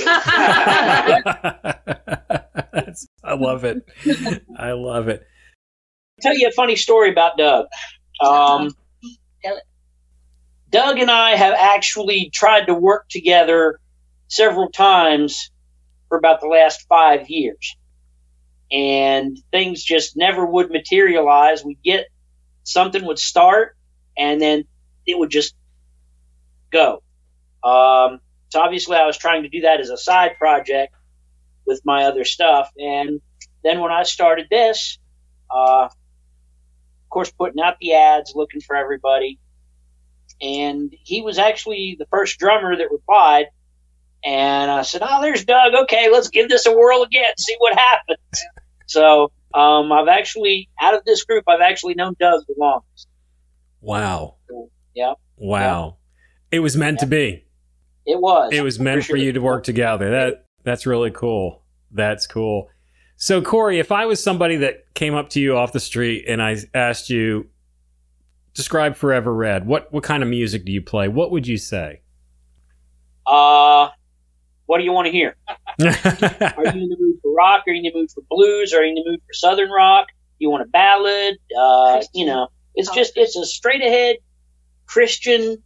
I 3.22 3.34
love 3.34 3.64
it. 3.64 3.88
I 4.56 4.72
love 4.72 5.08
it. 5.08 5.26
tell 6.20 6.36
you 6.36 6.48
a 6.48 6.52
funny 6.52 6.76
story 6.76 7.10
about 7.10 7.36
Doug. 7.36 7.66
Um, 8.20 8.74
Doug 10.70 10.98
and 10.98 11.10
I 11.10 11.36
have 11.36 11.54
actually 11.54 12.30
tried 12.32 12.66
to 12.66 12.74
work 12.74 13.08
together 13.08 13.78
several 14.28 14.70
times 14.70 15.50
for 16.10 16.18
about 16.18 16.42
the 16.42 16.48
last 16.48 16.86
five 16.88 17.30
years. 17.30 17.76
And 18.70 19.38
things 19.50 19.82
just 19.82 20.16
never 20.16 20.44
would 20.44 20.70
materialize. 20.70 21.64
We 21.64 21.78
get 21.82 22.06
something 22.64 23.04
would 23.06 23.18
start 23.18 23.76
and 24.18 24.40
then 24.40 24.64
it 25.06 25.18
would 25.18 25.30
just 25.30 25.54
go. 26.70 27.02
Um, 27.64 28.20
so 28.50 28.60
obviously 28.60 28.96
I 28.96 29.06
was 29.06 29.16
trying 29.16 29.44
to 29.44 29.48
do 29.48 29.62
that 29.62 29.80
as 29.80 29.90
a 29.90 29.96
side 29.96 30.36
project 30.36 30.94
with 31.66 31.80
my 31.84 32.04
other 32.04 32.24
stuff. 32.24 32.70
And 32.78 33.20
then 33.64 33.80
when 33.80 33.92
I 33.92 34.02
started 34.02 34.48
this, 34.50 34.98
uh, 35.50 35.84
of 35.86 37.08
course, 37.08 37.30
putting 37.30 37.62
out 37.62 37.76
the 37.80 37.94
ads, 37.94 38.32
looking 38.34 38.60
for 38.60 38.76
everybody. 38.76 39.38
And 40.40 40.94
he 41.02 41.22
was 41.22 41.38
actually 41.38 41.96
the 41.98 42.06
first 42.06 42.38
drummer 42.38 42.76
that 42.76 42.90
replied. 42.90 43.46
And 44.24 44.70
I 44.70 44.82
said, 44.82 45.02
Oh, 45.04 45.20
there's 45.22 45.44
Doug. 45.44 45.72
Okay, 45.84 46.10
let's 46.10 46.28
give 46.28 46.48
this 46.48 46.66
a 46.66 46.72
whirl 46.72 47.02
again, 47.02 47.32
see 47.38 47.56
what 47.58 47.76
happens. 47.78 48.18
So 48.86 49.30
um, 49.54 49.92
I've 49.92 50.08
actually, 50.08 50.68
out 50.80 50.94
of 50.94 51.04
this 51.04 51.22
group, 51.22 51.44
I've 51.46 51.60
actually 51.60 51.94
known 51.94 52.16
Doug 52.18 52.42
the 52.48 52.56
longest. 52.58 53.06
Wow. 53.80 54.34
Yeah, 54.96 55.12
Wow. 55.36 55.98
It 56.50 56.58
was 56.58 56.76
meant 56.76 56.98
to 56.98 57.06
be. 57.06 57.44
it 58.04 58.20
was. 58.20 58.50
It 58.52 58.62
was 58.62 58.80
meant 58.80 59.04
for 59.04 59.16
you 59.16 59.30
to 59.30 59.38
work 59.38 59.62
together. 59.62 60.10
That 60.10 60.46
that's 60.64 60.86
really 60.86 61.12
cool. 61.12 61.62
That's 61.92 62.26
cool. 62.26 62.68
So 63.14 63.40
Corey, 63.42 63.78
if 63.78 63.92
I 63.92 64.06
was 64.06 64.20
somebody 64.20 64.56
that 64.56 64.92
came 64.94 65.14
up 65.14 65.30
to 65.30 65.40
you 65.40 65.56
off 65.56 65.70
the 65.72 65.78
street 65.78 66.24
and 66.26 66.42
I 66.42 66.56
asked 66.74 67.10
you 67.10 67.48
describe 68.54 68.96
Forever 68.96 69.32
Red, 69.32 69.68
what 69.68 69.92
what 69.92 70.02
kind 70.02 70.24
of 70.24 70.28
music 70.28 70.64
do 70.64 70.72
you 70.72 70.82
play? 70.82 71.06
What 71.06 71.30
would 71.30 71.46
you 71.46 71.58
say? 71.58 72.00
Uh, 73.24 73.90
what 74.70 74.78
do 74.78 74.84
you 74.84 74.92
want 74.92 75.06
to 75.06 75.10
hear? 75.10 75.34
Are 75.80 75.84
you 75.84 76.82
in 76.82 76.88
the 76.90 76.96
mood 76.96 77.16
for 77.20 77.34
rock? 77.34 77.64
Are 77.66 77.72
you 77.72 77.78
in 77.78 77.92
the 77.92 77.92
mood 77.92 78.08
for 78.12 78.22
blues? 78.30 78.72
Are 78.72 78.84
you 78.84 78.90
in 78.90 78.94
the 78.94 79.10
mood 79.10 79.20
for 79.26 79.32
southern 79.32 79.68
rock? 79.68 80.06
You 80.38 80.48
want 80.48 80.62
a 80.62 80.68
ballad? 80.68 81.38
Uh, 81.60 82.02
you 82.14 82.24
know, 82.24 82.46
it's 82.76 82.88
just 82.88 83.14
it's 83.16 83.34
a 83.34 83.44
straight 83.44 83.82
ahead 83.82 84.18
Christian 84.86 85.60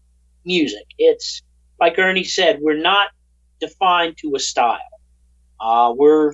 music. 0.46 0.86
It's 0.96 1.42
like 1.78 1.98
Ernie 1.98 2.24
said, 2.24 2.60
we're 2.62 2.80
not 2.80 3.08
defined 3.60 4.16
to 4.22 4.36
a 4.36 4.38
style. 4.38 4.78
Uh, 5.60 5.92
we're 5.94 6.32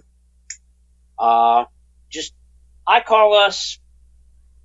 uh, 1.18 1.64
just 2.09 2.35
I 2.87 3.00
call 3.00 3.35
us 3.35 3.80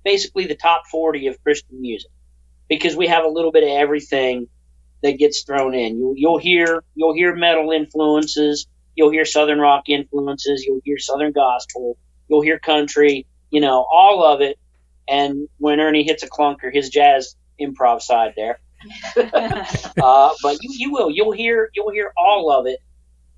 basically 0.04 0.46
the 0.46 0.54
top 0.54 0.84
forty 0.92 1.26
of 1.26 1.42
Christian 1.42 1.80
music 1.80 2.12
because 2.68 2.94
we 2.94 3.08
have 3.08 3.24
a 3.24 3.28
little 3.28 3.50
bit 3.50 3.64
of 3.64 3.70
everything 3.70 4.46
that 5.02 5.18
gets 5.18 5.42
thrown 5.42 5.74
in. 5.74 5.98
You'll, 5.98 6.14
you'll 6.16 6.38
hear 6.38 6.82
you'll 6.94 7.14
hear 7.14 7.34
metal 7.34 7.70
influences, 7.70 8.66
you'll 8.94 9.10
hear 9.10 9.24
southern 9.24 9.58
rock 9.58 9.88
influences, 9.88 10.64
you'll 10.64 10.80
hear 10.84 10.98
southern 10.98 11.32
gospel, 11.32 11.96
you'll 12.28 12.42
hear 12.42 12.58
country, 12.58 13.26
you 13.50 13.60
know, 13.60 13.86
all 13.90 14.24
of 14.24 14.40
it. 14.40 14.58
And 15.08 15.48
when 15.58 15.80
Ernie 15.80 16.02
hits 16.04 16.22
a 16.22 16.28
clunker, 16.28 16.72
his 16.72 16.90
jazz 16.90 17.36
improv 17.60 18.02
side 18.02 18.34
there. 18.36 18.58
uh, 19.16 20.34
but 20.42 20.62
you, 20.62 20.70
you 20.72 20.92
will 20.92 21.10
you'll 21.10 21.32
hear 21.32 21.70
you'll 21.74 21.90
hear 21.90 22.12
all 22.16 22.50
of 22.50 22.66
it 22.66 22.80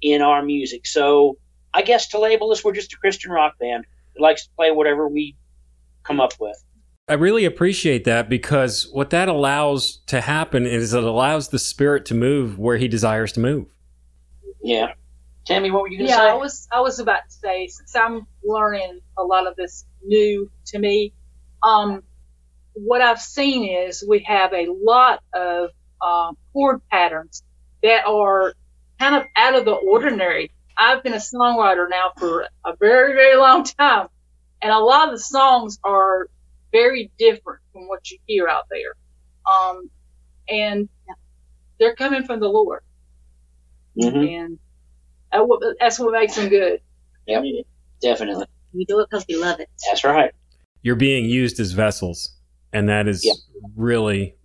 in 0.00 0.22
our 0.22 0.42
music. 0.42 0.86
So 0.86 1.36
I 1.72 1.82
guess 1.82 2.08
to 2.08 2.18
label 2.18 2.50
us, 2.50 2.64
we're 2.64 2.72
just 2.72 2.92
a 2.94 2.96
Christian 2.96 3.30
rock 3.30 3.58
band 3.58 3.86
that 4.14 4.22
likes 4.22 4.44
to 4.44 4.50
play 4.56 4.70
whatever 4.70 5.08
we 5.08 5.36
come 6.02 6.20
up 6.20 6.32
with. 6.40 6.56
I 7.08 7.14
really 7.14 7.44
appreciate 7.44 8.04
that 8.04 8.28
because 8.28 8.88
what 8.92 9.10
that 9.10 9.28
allows 9.28 10.00
to 10.06 10.20
happen 10.20 10.66
is 10.66 10.92
it 10.92 11.02
allows 11.02 11.48
the 11.48 11.58
spirit 11.58 12.04
to 12.06 12.14
move 12.14 12.58
where 12.58 12.76
he 12.76 12.86
desires 12.86 13.32
to 13.32 13.40
move. 13.40 13.66
Yeah. 14.62 14.92
Tammy, 15.46 15.70
what 15.70 15.82
were 15.82 15.88
you 15.88 15.98
gonna 15.98 16.10
Yeah, 16.10 16.16
say? 16.16 16.28
I 16.30 16.34
was 16.34 16.68
I 16.70 16.80
was 16.80 16.98
about 16.98 17.24
to 17.24 17.30
say 17.30 17.66
since 17.68 17.96
I'm 17.96 18.26
learning 18.44 19.00
a 19.16 19.22
lot 19.22 19.46
of 19.46 19.56
this 19.56 19.86
new 20.04 20.50
to 20.66 20.78
me, 20.78 21.14
um, 21.62 22.02
what 22.74 23.00
I've 23.00 23.20
seen 23.20 23.64
is 23.64 24.04
we 24.06 24.20
have 24.20 24.52
a 24.52 24.66
lot 24.68 25.22
of 25.32 25.70
um, 26.06 26.36
chord 26.52 26.82
patterns 26.90 27.42
that 27.82 28.06
are 28.06 28.52
kind 29.00 29.14
of 29.16 29.22
out 29.36 29.54
of 29.54 29.64
the 29.64 29.72
ordinary. 29.72 30.50
I've 30.76 31.02
been 31.02 31.14
a 31.14 31.16
songwriter 31.16 31.88
now 31.88 32.12
for 32.18 32.46
a 32.64 32.76
very 32.76 33.14
very 33.14 33.36
long 33.36 33.64
time, 33.64 34.08
and 34.60 34.70
a 34.70 34.78
lot 34.78 35.08
of 35.08 35.14
the 35.14 35.20
songs 35.24 35.78
are 35.82 36.28
very 36.72 37.10
different 37.18 37.60
from 37.72 37.88
what 37.88 38.10
you 38.10 38.18
hear 38.26 38.48
out 38.48 38.64
there, 38.70 38.94
um, 39.52 39.90
and 40.48 40.88
they're 41.78 41.94
coming 41.96 42.24
from 42.24 42.40
the 42.40 42.48
Lord, 42.48 42.82
Mhm. 43.98 44.28
and 44.28 44.58
that 45.32 45.46
what- 45.46 45.62
that's 45.80 45.98
what 45.98 46.12
makes 46.12 46.36
them 46.36 46.48
good. 46.48 46.80
Yep. 47.26 47.44
Definitely. 48.00 48.46
we 48.74 48.84
do 48.84 49.00
it 49.00 49.08
because 49.10 49.24
we 49.28 49.34
love 49.36 49.58
it. 49.60 49.68
That's 49.88 50.04
right. 50.04 50.30
You're 50.82 50.94
being 50.94 51.24
used 51.24 51.58
as 51.58 51.72
vessels, 51.72 52.36
and 52.72 52.86
that 52.88 53.08
is 53.08 53.24
Yeah. 53.24 53.32
really 53.74 54.36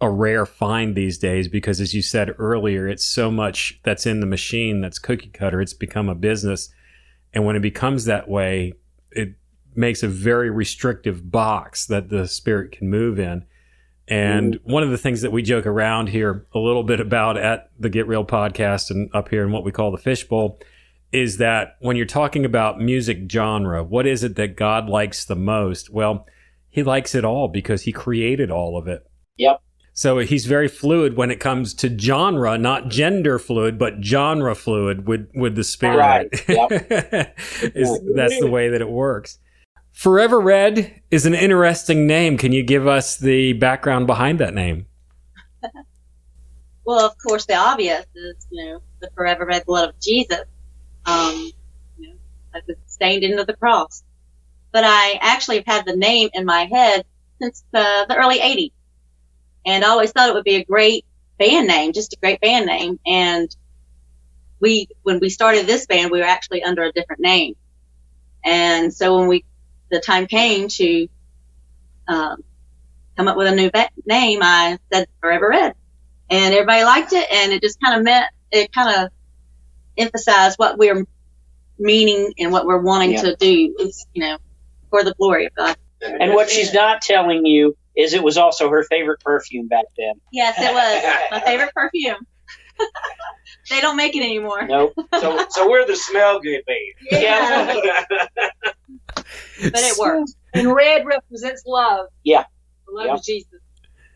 a 0.00 0.10
rare 0.10 0.46
find 0.46 0.94
these 0.96 1.18
days 1.18 1.46
because 1.46 1.78
as 1.78 1.92
you 1.92 2.00
said 2.00 2.34
earlier, 2.38 2.88
it's 2.88 3.04
so 3.04 3.30
much 3.30 3.78
that's 3.84 4.06
in 4.06 4.20
the 4.20 4.26
machine 4.26 4.80
that's 4.80 4.98
cookie 4.98 5.28
cutter. 5.28 5.60
It's 5.60 5.74
become 5.74 6.08
a 6.08 6.14
business. 6.14 6.72
And 7.34 7.44
when 7.44 7.54
it 7.54 7.60
becomes 7.60 8.06
that 8.06 8.28
way, 8.30 8.68
it 8.68 8.79
makes 9.74 10.02
a 10.02 10.08
very 10.08 10.50
restrictive 10.50 11.30
box 11.30 11.86
that 11.86 12.08
the 12.08 12.26
spirit 12.26 12.72
can 12.72 12.90
move 12.90 13.18
in. 13.18 13.44
And 14.08 14.58
one 14.64 14.82
of 14.82 14.90
the 14.90 14.98
things 14.98 15.20
that 15.22 15.30
we 15.30 15.42
joke 15.42 15.66
around 15.66 16.08
here 16.08 16.46
a 16.52 16.58
little 16.58 16.82
bit 16.82 16.98
about 16.98 17.36
at 17.36 17.70
the 17.78 17.88
Get 17.88 18.08
Real 18.08 18.24
podcast 18.24 18.90
and 18.90 19.08
up 19.14 19.28
here 19.28 19.44
in 19.44 19.52
what 19.52 19.64
we 19.64 19.70
call 19.70 19.92
the 19.92 19.98
fishbowl 19.98 20.58
is 21.12 21.38
that 21.38 21.76
when 21.80 21.96
you're 21.96 22.06
talking 22.06 22.44
about 22.44 22.80
music 22.80 23.30
genre, 23.30 23.84
what 23.84 24.06
is 24.06 24.24
it 24.24 24.36
that 24.36 24.56
God 24.56 24.88
likes 24.88 25.24
the 25.24 25.36
most? 25.36 25.90
Well, 25.90 26.26
he 26.68 26.82
likes 26.82 27.14
it 27.14 27.24
all 27.24 27.48
because 27.48 27.82
he 27.82 27.92
created 27.92 28.50
all 28.50 28.76
of 28.76 28.88
it. 28.88 29.04
Yep. 29.36 29.60
So 29.92 30.18
he's 30.18 30.46
very 30.46 30.68
fluid 30.68 31.16
when 31.16 31.30
it 31.30 31.40
comes 31.40 31.74
to 31.74 31.98
genre, 31.98 32.56
not 32.56 32.88
gender 32.88 33.38
fluid, 33.38 33.78
but 33.78 34.02
genre 34.02 34.54
fluid 34.54 35.06
with 35.06 35.28
with 35.34 35.56
the 35.56 35.64
spirit. 35.64 35.98
Right. 35.98 36.28
is 37.74 38.00
that's 38.14 38.38
the 38.38 38.48
way 38.50 38.68
that 38.68 38.80
it 38.80 38.88
works. 38.88 39.38
Forever 39.92 40.40
Red 40.40 41.02
is 41.10 41.26
an 41.26 41.34
interesting 41.34 42.06
name. 42.06 42.38
Can 42.38 42.52
you 42.52 42.62
give 42.62 42.86
us 42.86 43.16
the 43.16 43.52
background 43.54 44.06
behind 44.06 44.40
that 44.40 44.54
name? 44.54 44.86
Well, 46.82 47.06
of 47.06 47.16
course, 47.18 47.46
the 47.46 47.54
obvious 47.54 48.04
is, 48.16 48.46
you 48.50 48.64
know, 48.64 48.82
the 49.00 49.10
forever 49.14 49.44
red 49.44 49.64
blood 49.64 49.90
of 49.90 50.00
Jesus, 50.00 50.42
um, 51.06 51.52
you 51.98 52.08
know, 52.08 52.14
like 52.52 52.64
it's 52.66 52.92
stained 52.92 53.22
into 53.22 53.44
the 53.44 53.54
cross. 53.54 54.02
But 54.72 54.82
I 54.84 55.18
actually 55.20 55.58
have 55.58 55.66
had 55.66 55.86
the 55.86 55.94
name 55.94 56.30
in 56.32 56.44
my 56.44 56.64
head 56.64 57.04
since 57.40 57.64
the, 57.70 58.06
the 58.08 58.16
early 58.16 58.40
80s. 58.40 58.72
And 59.66 59.84
I 59.84 59.88
always 59.88 60.10
thought 60.10 60.30
it 60.30 60.34
would 60.34 60.42
be 60.42 60.56
a 60.56 60.64
great 60.64 61.04
band 61.38 61.68
name, 61.68 61.92
just 61.92 62.12
a 62.12 62.16
great 62.16 62.40
band 62.40 62.66
name. 62.66 62.98
And 63.06 63.54
we, 64.58 64.88
when 65.02 65.20
we 65.20 65.28
started 65.28 65.66
this 65.66 65.86
band, 65.86 66.10
we 66.10 66.18
were 66.18 66.26
actually 66.26 66.62
under 66.62 66.82
a 66.82 66.92
different 66.92 67.20
name. 67.20 67.54
And 68.44 68.92
so 68.92 69.18
when 69.18 69.28
we, 69.28 69.44
the 69.90 70.00
time 70.00 70.26
came 70.26 70.68
to, 70.68 71.08
um, 72.08 72.42
come 73.16 73.28
up 73.28 73.36
with 73.36 73.46
a 73.48 73.54
new 73.54 73.70
ba- 73.70 73.90
name, 74.06 74.40
I 74.42 74.78
said 74.92 75.06
Forever 75.20 75.48
Red 75.50 75.74
and 76.30 76.54
everybody 76.54 76.84
liked 76.84 77.12
it 77.12 77.26
and 77.30 77.52
it 77.52 77.60
just 77.60 77.78
kind 77.82 77.98
of 77.98 78.04
meant 78.04 78.26
it 78.52 78.72
kind 78.72 79.04
of 79.04 79.10
emphasized 79.98 80.56
what 80.58 80.78
we're 80.78 81.04
meaning 81.78 82.32
and 82.38 82.52
what 82.52 82.66
we're 82.66 82.78
wanting 82.80 83.12
Yeah. 83.12 83.22
to 83.22 83.36
do 83.36 83.74
is 83.80 84.06
you 84.14 84.22
know 84.22 84.38
for 84.90 85.02
the 85.02 85.12
glory 85.14 85.46
of 85.46 85.54
god 85.56 85.76
And 86.02 86.32
what 86.32 86.48
she's 86.48 86.72
not 86.72 87.02
telling 87.02 87.44
you 87.46 87.76
is 87.96 88.14
it 88.14 88.22
was 88.22 88.38
also 88.38 88.68
her 88.70 88.84
favorite 88.84 89.20
perfume 89.20 89.66
back 89.68 89.86
then. 89.98 90.14
yes 90.32 90.54
it 90.58 90.72
was 90.72 91.30
my 91.32 91.40
favorite 91.40 91.74
perfume 91.74 92.24
they 93.70 93.80
don't 93.80 93.96
make 93.96 94.14
it 94.14 94.22
anymore 94.22 94.66
Nope. 94.66 94.94
So, 95.18 95.44
so 95.50 95.68
we're 95.68 95.86
the 95.86 95.96
smell 95.96 96.38
good 96.40 96.62
band. 96.64 97.22
Yeah. 97.22 98.04
but 99.62 99.72
it 99.74 99.98
worked 99.98 100.32
And 100.54 100.72
red 100.74 101.06
represents 101.06 101.64
love. 101.66 102.06
Yeah. 102.24 102.44
The 102.86 102.92
love 102.92 103.06
Yeah. 103.06 103.14
of 103.14 103.24
Jesus. 103.24 103.60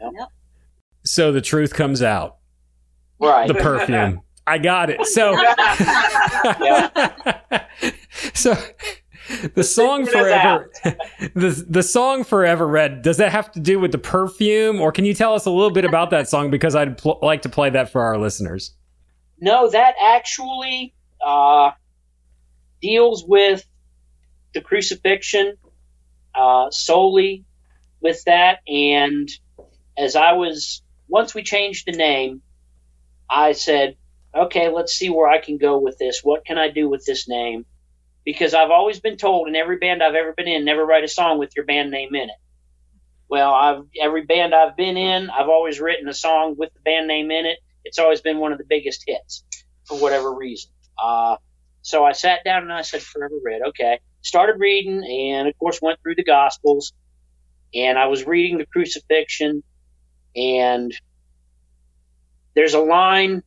Yep. 0.00 0.28
So 1.04 1.32
the 1.32 1.40
truth 1.40 1.72
comes 1.74 2.02
out. 2.02 2.36
Right. 3.18 3.48
The 3.48 3.54
perfume. 3.54 4.20
I 4.46 4.58
got 4.58 4.90
it. 4.90 5.06
So 5.06 5.34
So 8.34 8.54
the 9.54 9.64
song 9.64 10.04
forever 10.04 10.70
the 11.34 11.64
the 11.68 11.82
song 11.82 12.24
forever 12.24 12.68
red 12.68 13.00
does 13.00 13.16
that 13.16 13.32
have 13.32 13.50
to 13.52 13.60
do 13.60 13.80
with 13.80 13.90
the 13.90 13.96
perfume 13.98 14.82
or 14.82 14.92
can 14.92 15.06
you 15.06 15.14
tell 15.14 15.34
us 15.34 15.46
a 15.46 15.50
little 15.50 15.70
bit 15.70 15.86
about 15.86 16.10
that 16.10 16.28
song 16.28 16.50
because 16.50 16.76
i'd 16.76 16.98
pl- 16.98 17.18
like 17.22 17.40
to 17.40 17.48
play 17.48 17.70
that 17.70 17.90
for 17.90 18.02
our 18.02 18.18
listeners 18.18 18.74
No, 19.40 19.70
that 19.70 19.94
actually 20.04 20.94
uh, 21.24 21.70
deals 22.82 23.24
with 23.26 23.64
the 24.54 24.60
crucifixion 24.60 25.56
uh, 26.34 26.70
solely 26.70 27.44
with 28.00 28.24
that. 28.24 28.60
And 28.66 29.28
as 29.98 30.16
I 30.16 30.32
was, 30.32 30.82
once 31.08 31.34
we 31.34 31.42
changed 31.42 31.86
the 31.86 31.92
name, 31.92 32.42
I 33.28 33.52
said, 33.52 33.96
okay, 34.34 34.68
let's 34.68 34.92
see 34.92 35.10
where 35.10 35.28
I 35.28 35.40
can 35.40 35.58
go 35.58 35.78
with 35.78 35.98
this. 35.98 36.20
What 36.22 36.44
can 36.44 36.58
I 36.58 36.70
do 36.70 36.88
with 36.88 37.04
this 37.04 37.28
name? 37.28 37.66
Because 38.24 38.54
I've 38.54 38.70
always 38.70 39.00
been 39.00 39.16
told 39.16 39.48
in 39.48 39.56
every 39.56 39.76
band 39.76 40.02
I've 40.02 40.14
ever 40.14 40.32
been 40.32 40.48
in, 40.48 40.64
never 40.64 40.84
write 40.84 41.04
a 41.04 41.08
song 41.08 41.38
with 41.38 41.54
your 41.54 41.64
band 41.66 41.90
name 41.90 42.14
in 42.14 42.30
it. 42.30 42.36
Well, 43.28 43.52
I've 43.52 43.84
every 44.00 44.24
band 44.24 44.54
I've 44.54 44.76
been 44.76 44.96
in, 44.96 45.30
I've 45.30 45.48
always 45.48 45.80
written 45.80 46.08
a 46.08 46.14
song 46.14 46.56
with 46.58 46.72
the 46.74 46.80
band 46.80 47.06
name 47.06 47.30
in 47.30 47.46
it. 47.46 47.58
It's 47.84 47.98
always 47.98 48.20
been 48.20 48.38
one 48.38 48.52
of 48.52 48.58
the 48.58 48.64
biggest 48.64 49.04
hits 49.06 49.44
for 49.86 49.98
whatever 49.98 50.34
reason. 50.34 50.70
Uh, 51.02 51.36
so 51.82 52.04
I 52.04 52.12
sat 52.12 52.44
down 52.44 52.62
and 52.62 52.72
I 52.72 52.82
said, 52.82 53.02
Forever 53.02 53.34
Red. 53.44 53.60
Okay. 53.68 54.00
Started 54.24 54.56
reading 54.58 55.04
and, 55.04 55.46
of 55.46 55.56
course, 55.58 55.80
went 55.80 56.00
through 56.02 56.16
the 56.16 56.24
Gospels. 56.24 56.92
And 57.74 57.98
I 57.98 58.06
was 58.06 58.26
reading 58.26 58.58
the 58.58 58.66
crucifixion. 58.66 59.62
And 60.34 60.92
there's 62.54 62.74
a 62.74 62.80
line 62.80 63.42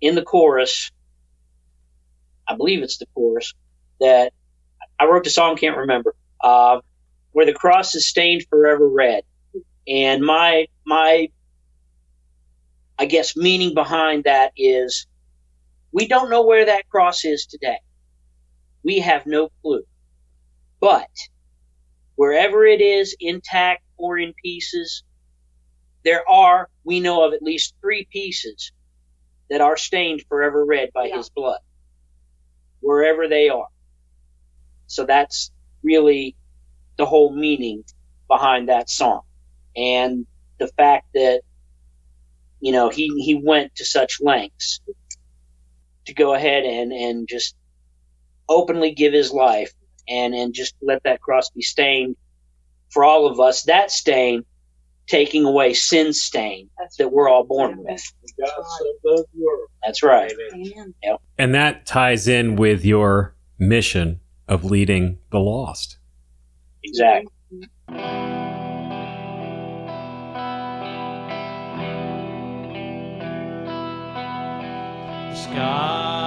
in 0.00 0.14
the 0.14 0.22
chorus, 0.22 0.92
I 2.46 2.56
believe 2.56 2.82
it's 2.82 2.98
the 2.98 3.06
chorus, 3.14 3.54
that 4.00 4.32
I 4.98 5.06
wrote 5.06 5.24
the 5.24 5.30
song, 5.30 5.56
can't 5.56 5.76
remember, 5.76 6.14
uh, 6.42 6.80
where 7.32 7.46
the 7.46 7.52
cross 7.52 7.94
is 7.94 8.08
stained 8.08 8.44
forever 8.48 8.88
red. 8.88 9.24
And 9.88 10.22
my, 10.22 10.66
my 10.86 11.28
I 13.00 13.06
guess 13.06 13.34
meaning 13.34 13.72
behind 13.72 14.24
that 14.24 14.52
is 14.58 15.06
we 15.90 16.06
don't 16.06 16.28
know 16.28 16.44
where 16.44 16.66
that 16.66 16.86
cross 16.90 17.24
is 17.24 17.46
today. 17.46 17.78
We 18.84 19.00
have 19.00 19.26
no 19.26 19.50
clue. 19.62 19.84
But 20.80 21.08
wherever 22.16 22.64
it 22.66 22.80
is, 22.80 23.16
intact 23.20 23.82
or 23.98 24.18
in 24.18 24.34
pieces, 24.42 25.04
there 26.04 26.28
are, 26.28 26.68
we 26.84 27.00
know 27.00 27.26
of 27.26 27.34
at 27.34 27.42
least 27.42 27.74
three 27.82 28.06
pieces 28.12 28.72
that 29.50 29.60
are 29.60 29.76
stained 29.76 30.22
forever 30.28 30.64
red 30.64 30.90
by 30.94 31.06
Yeah. 31.06 31.16
his 31.18 31.30
blood, 31.30 31.60
wherever 32.80 33.28
they 33.28 33.48
are. 33.50 33.68
So 34.86 35.06
that's 35.06 35.52
really 35.82 36.36
the 36.98 37.06
whole 37.06 37.34
meaning 37.34 37.84
behind 38.28 38.68
that 38.70 38.90
song. 38.90 39.22
And 39.76 40.26
the 40.58 40.68
fact 40.76 41.06
that 41.14 41.42
you 42.60 42.72
know, 42.72 42.88
he, 42.90 43.08
he 43.24 43.34
went 43.42 43.74
to 43.76 43.84
such 43.84 44.18
lengths 44.20 44.80
to 46.06 46.14
go 46.14 46.34
ahead 46.34 46.64
and, 46.64 46.92
and 46.92 47.28
just 47.28 47.56
openly 48.50 48.92
give 48.92 49.14
his 49.14 49.32
life 49.32 49.72
and, 50.08 50.34
and 50.34 50.52
just 50.52 50.74
let 50.82 51.02
that 51.04 51.22
cross 51.22 51.48
be 51.50 51.62
stained 51.62 52.16
for 52.90 53.04
all 53.04 53.26
of 53.26 53.40
us. 53.40 53.62
That 53.62 53.90
stain 53.90 54.44
taking 55.06 55.44
away 55.44 55.72
sin 55.74 56.12
stain 56.12 56.68
That's 56.78 56.96
that 56.98 57.10
we're 57.10 57.28
all 57.28 57.44
born 57.44 57.78
with. 57.78 58.02
God 58.38 58.48
so 58.48 58.84
loved 59.04 59.28
the 59.34 59.44
world. 59.44 59.68
That's 59.84 60.02
right. 60.02 60.32
Amen. 60.54 60.94
and 61.38 61.54
that 61.54 61.86
ties 61.86 62.28
in 62.28 62.56
with 62.56 62.84
your 62.84 63.34
mission 63.58 64.20
of 64.46 64.64
leading 64.64 65.18
the 65.30 65.40
lost 65.40 65.98
Exactly. 66.82 67.30
The 75.28 75.36
sky 75.36 76.19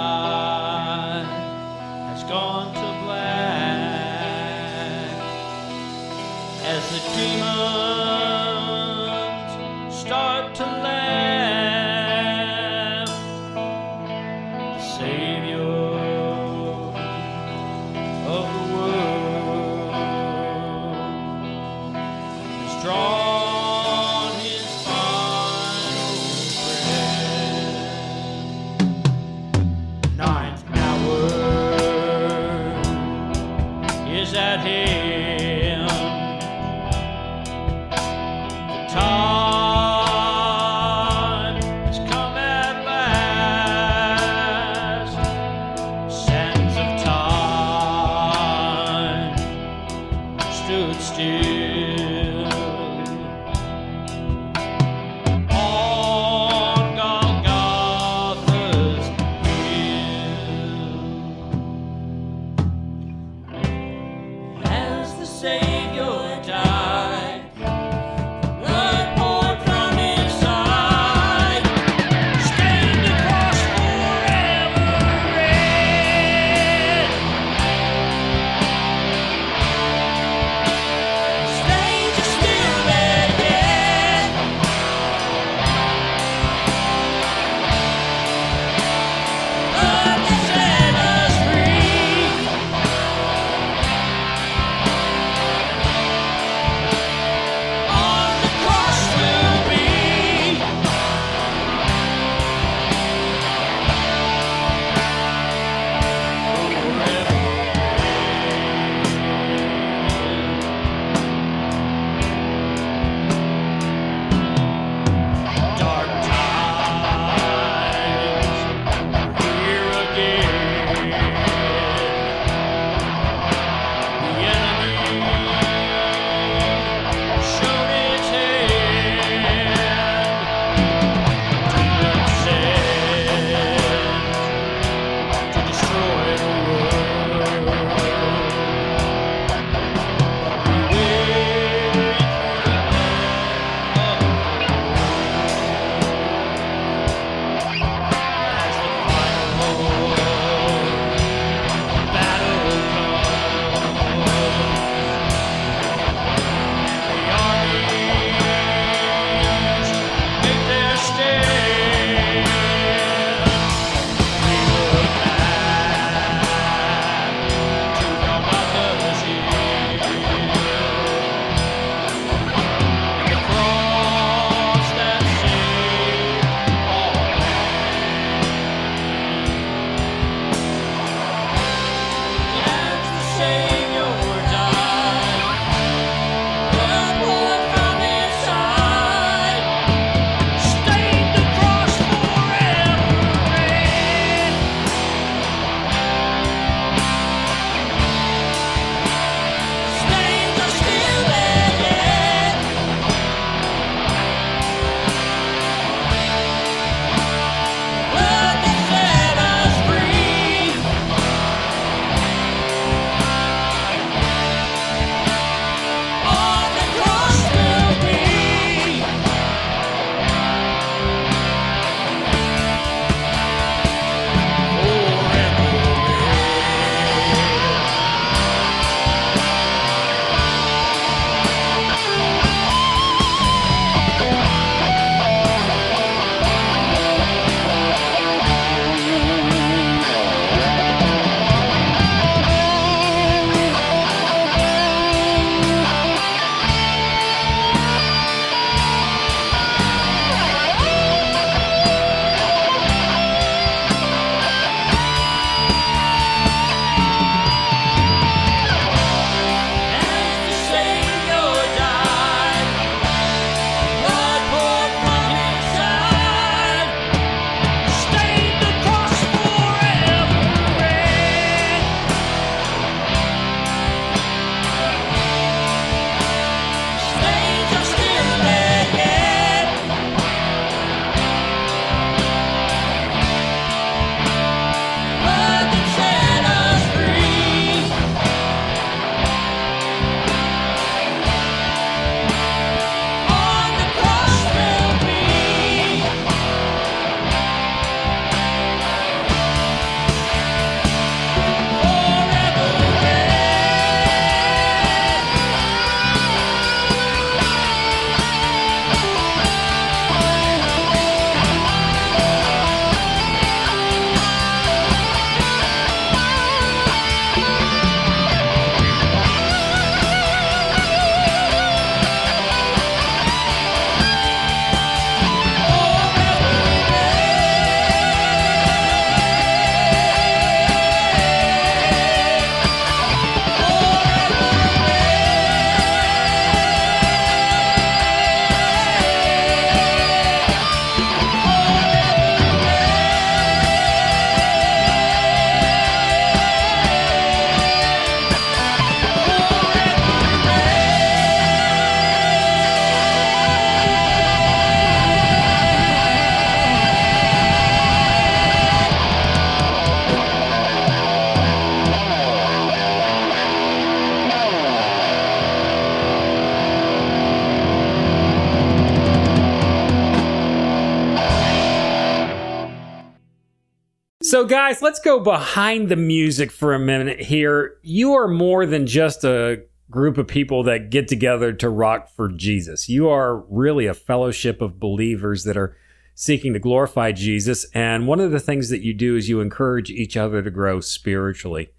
guys, 374.74 374.82
let's 374.82 375.00
go 375.00 375.20
behind 375.20 375.90
the 375.90 375.96
music 375.96 376.52
for 376.52 376.74
a 376.74 376.80
minute 376.80 377.20
here. 377.20 377.78
You 377.84 378.14
are 378.14 378.28
more 378.28 378.66
than 378.66 378.88
just 378.88 379.24
a 379.24 379.62
group 379.92 380.18
of 380.18 380.26
people 380.28 380.64
that 380.64 380.90
get 380.90 381.08
together 381.08 381.54
to 381.54 381.70
rock 381.70 382.10
for 382.10 382.28
Jesus. 382.28 382.90
You 382.90 383.08
are 383.10 383.38
really 383.38 383.86
a 383.86 383.94
fellowship 383.94 384.62
of 384.62 384.80
believers 384.80 385.44
that 385.44 385.56
are 385.58 385.78
seeking 386.16 386.54
to 386.54 386.60
glorify 386.60 387.12
Jesus. 387.12 387.68
And 387.76 388.08
one 388.08 388.20
of 388.20 388.32
the 388.32 388.40
things 388.40 388.70
that 388.70 388.82
you 388.82 388.96
do 388.96 389.16
is 389.16 389.30
you 389.30 389.42
encourage 389.42 389.92
each 389.92 390.18
other 390.18 390.42
to 390.42 390.50
grow 390.50 390.80
spiritually. 390.80 391.70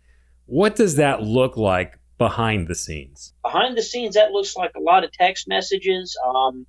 What 0.47 0.77
does 0.77 0.95
that 0.95 1.21
look 1.23 1.57
like 1.57 1.99
behind 2.17 2.69
the 2.69 2.77
scenes? 2.77 3.33
behind 3.43 3.77
the 3.77 3.83
scenes 3.83 4.15
that 4.15 4.31
looks 4.31 4.55
like 4.55 4.71
a 4.77 4.81
lot 4.81 5.03
of 5.03 5.11
text 5.11 5.49
messages 5.49 6.17
um, 6.25 6.65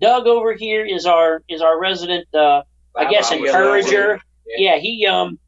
doug 0.00 0.28
over 0.28 0.54
here 0.54 0.84
is 0.86 1.06
our 1.06 1.42
is 1.48 1.60
our 1.60 1.80
resident 1.80 2.26
uh, 2.34 2.62
i 2.94 3.10
guess 3.10 3.32
encourager 3.32 4.20
Yeah. 4.46 4.74
yeah 4.74 4.78
he 4.78 5.06
um 5.06 5.38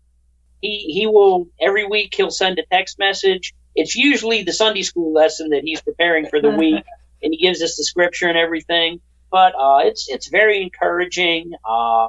he 0.60 0.90
he 0.92 1.06
will 1.06 1.48
every 1.60 1.86
week 1.86 2.14
he'll 2.16 2.30
send 2.30 2.58
a 2.58 2.64
text 2.70 2.98
message 2.98 3.54
it's 3.74 3.94
usually 3.94 4.42
the 4.42 4.52
sunday 4.52 4.82
school 4.82 5.12
lesson 5.12 5.50
that 5.50 5.62
he's 5.64 5.80
preparing 5.80 6.26
for 6.26 6.40
the 6.40 6.50
week 6.50 6.84
and 7.22 7.32
he 7.32 7.38
gives 7.38 7.62
us 7.62 7.76
the 7.76 7.84
scripture 7.84 8.28
and 8.28 8.38
everything 8.38 9.00
but 9.30 9.54
uh, 9.54 9.78
it's 9.82 10.06
it's 10.08 10.28
very 10.28 10.62
encouraging 10.62 11.50
uh, 11.68 12.08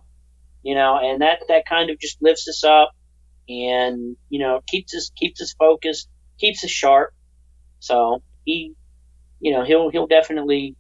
you 0.64 0.76
know 0.76 0.98
and 1.02 1.22
that 1.22 1.40
that 1.48 1.66
kind 1.66 1.90
of 1.90 2.00
just 2.00 2.18
lifts 2.22 2.48
us 2.48 2.64
up 2.64 2.92
and 3.48 4.16
you 4.30 4.40
know 4.40 4.62
keeps 4.68 4.96
us 4.96 5.12
keeps 5.16 5.42
us 5.42 5.54
focused 5.58 6.08
keeps 6.40 6.64
us 6.64 6.70
sharp 6.72 7.14
so 7.80 8.22
he, 8.46 8.74
you 9.40 9.54
know, 9.54 9.64
he'll 9.64 9.90
he'll 9.90 10.08
definitely 10.08 10.76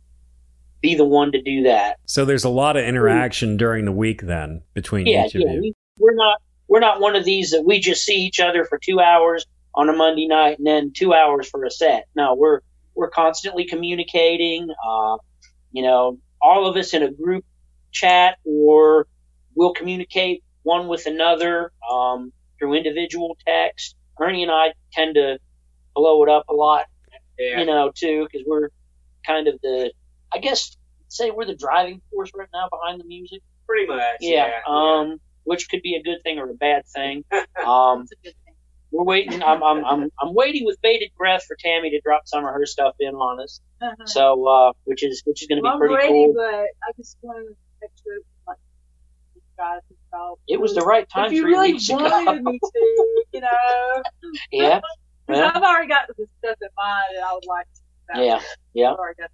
be 0.81 0.95
the 0.95 1.05
one 1.05 1.31
to 1.31 1.41
do 1.41 1.63
that. 1.63 1.97
So, 2.05 2.25
there's 2.25 2.43
a 2.43 2.49
lot 2.49 2.77
of 2.77 2.83
interaction 2.83 3.57
during 3.57 3.85
the 3.85 3.91
week 3.91 4.21
then 4.21 4.61
between 4.73 5.07
Yeah, 5.07 5.25
each 5.25 5.35
of 5.35 5.41
yeah. 5.41 5.53
you. 5.53 5.61
We, 5.61 5.73
we're 5.97 6.15
not 6.15 6.41
we're 6.69 6.79
not 6.79 7.01
one 7.01 7.15
of 7.15 7.25
these 7.25 7.51
that 7.51 7.63
we 7.65 7.79
just 7.79 8.05
see 8.05 8.23
each 8.25 8.39
other 8.39 8.63
for 8.65 8.79
two 8.81 8.99
hours 9.01 9.45
on 9.75 9.89
a 9.89 9.93
Monday 9.93 10.27
night 10.27 10.59
and 10.59 10.67
then 10.67 10.93
two 10.95 11.13
hours 11.13 11.49
for 11.49 11.65
a 11.65 11.71
set. 11.71 12.05
No, 12.15 12.35
we're 12.35 12.61
we're 12.95 13.09
constantly 13.09 13.65
communicating. 13.65 14.69
Uh, 14.87 15.17
you 15.71 15.83
know, 15.83 16.19
all 16.41 16.67
of 16.67 16.77
us 16.77 16.93
in 16.93 17.03
a 17.03 17.11
group 17.11 17.45
chat 17.91 18.37
or 18.45 19.07
we'll 19.55 19.73
communicate 19.73 20.43
one 20.63 20.87
with 20.87 21.05
another 21.07 21.71
um, 21.91 22.31
through 22.59 22.75
individual 22.75 23.37
text. 23.45 23.95
Ernie 24.21 24.43
and 24.43 24.51
I 24.51 24.73
tend 24.93 25.15
to 25.15 25.39
blow 25.95 26.23
it 26.23 26.29
up 26.29 26.45
a 26.49 26.53
lot 26.53 26.85
Yeah. 27.39 27.59
you 27.59 27.65
know, 27.65 27.91
too, 27.95 28.27
because 28.29 28.45
we're 28.47 28.69
kind 29.25 29.47
of 29.47 29.59
the, 29.61 29.91
I 30.33 30.39
guess, 30.39 30.75
say 31.07 31.31
we're 31.31 31.45
the 31.45 31.55
driving 31.55 32.01
force 32.11 32.31
right 32.35 32.47
now 32.53 32.67
behind 32.69 32.99
the 32.99 33.05
music. 33.05 33.41
Pretty 33.67 33.87
much. 33.87 34.17
Yeah. 34.19 34.47
Yeah. 34.47 34.59
Um, 34.67 35.19
which 35.43 35.69
could 35.69 35.81
be 35.81 35.95
a 35.95 36.03
good 36.03 36.19
thing 36.23 36.39
or 36.39 36.49
a 36.49 36.53
bad 36.53 36.83
thing. 36.87 37.23
Um, 37.65 38.01
It's 38.03 38.11
a 38.13 38.15
good 38.23 38.35
thing. 38.45 38.53
we're 38.91 39.03
waiting. 39.03 39.43
I'm, 39.43 39.61
I'm, 39.63 39.83
I'm, 39.85 40.09
I'm 40.21 40.33
waiting 40.33 40.65
with 40.65 40.77
bated 40.81 41.11
breath 41.17 41.43
for 41.47 41.55
Tammy 41.59 41.89
to 41.91 42.01
drop 42.01 42.23
some 42.25 42.45
of 42.45 42.53
her 42.53 42.65
stuff 42.65 42.95
in 42.99 43.13
on 43.15 43.41
us. 43.41 43.59
Uh-huh. 43.81 44.05
So, 44.05 44.47
uh, 44.47 44.73
which 44.85 45.03
is, 45.03 45.21
which 45.25 45.41
is 45.41 45.47
going 45.47 45.57
to 45.57 45.63
Well, 45.63 45.75
be 45.79 45.87
pretty 45.87 45.95
ready, 45.95 46.09
cool. 46.09 46.33
but 46.35 46.43
I 46.87 46.91
just 46.97 47.17
wanted 47.21 47.49
to 47.49 47.55
make 47.81 47.91
sure 48.03 48.17
like 48.47 48.57
guys 49.57 49.81
about 50.11 50.39
It 50.47 50.59
was 50.59 50.73
the 50.73 50.81
right 50.81 51.07
time 51.09 51.27
if 51.27 51.33
you 51.33 51.45
really 51.45 51.71
ago. 51.71 51.95
wanted 51.95 52.43
me 52.43 52.59
to, 52.59 53.23
you 53.33 53.41
know. 53.41 54.01
yeah. 54.51 54.79
Yeah. 55.29 55.51
I've 55.53 55.61
already 55.61 55.87
got 55.87 56.07
the 56.07 56.13
stuff 56.39 56.57
in 56.59 56.69
mind 56.75 57.03
that 57.15 57.23
I 57.23 57.33
would 57.35 57.45
like 57.47 57.67
to. 58.15 58.23
Yeah. 58.25 58.41
Yeah. 58.73 58.93
I've 58.93 58.97
already 58.97 59.17
got 59.21 59.29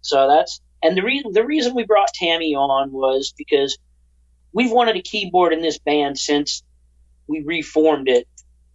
So 0.00 0.26
that's 0.28 0.60
and 0.82 0.96
the 0.96 1.04
reason 1.04 1.30
the 1.32 1.46
reason 1.46 1.72
we 1.76 1.84
brought 1.84 2.08
Tammy 2.14 2.56
on 2.56 2.90
was 2.90 3.32
because 3.38 3.78
we've 4.52 4.70
wanted 4.70 4.96
a 4.96 5.02
keyboard 5.02 5.52
in 5.52 5.60
this 5.60 5.78
band 5.78 6.18
since 6.18 6.62
we 7.26 7.42
reformed 7.44 8.08
it 8.08 8.26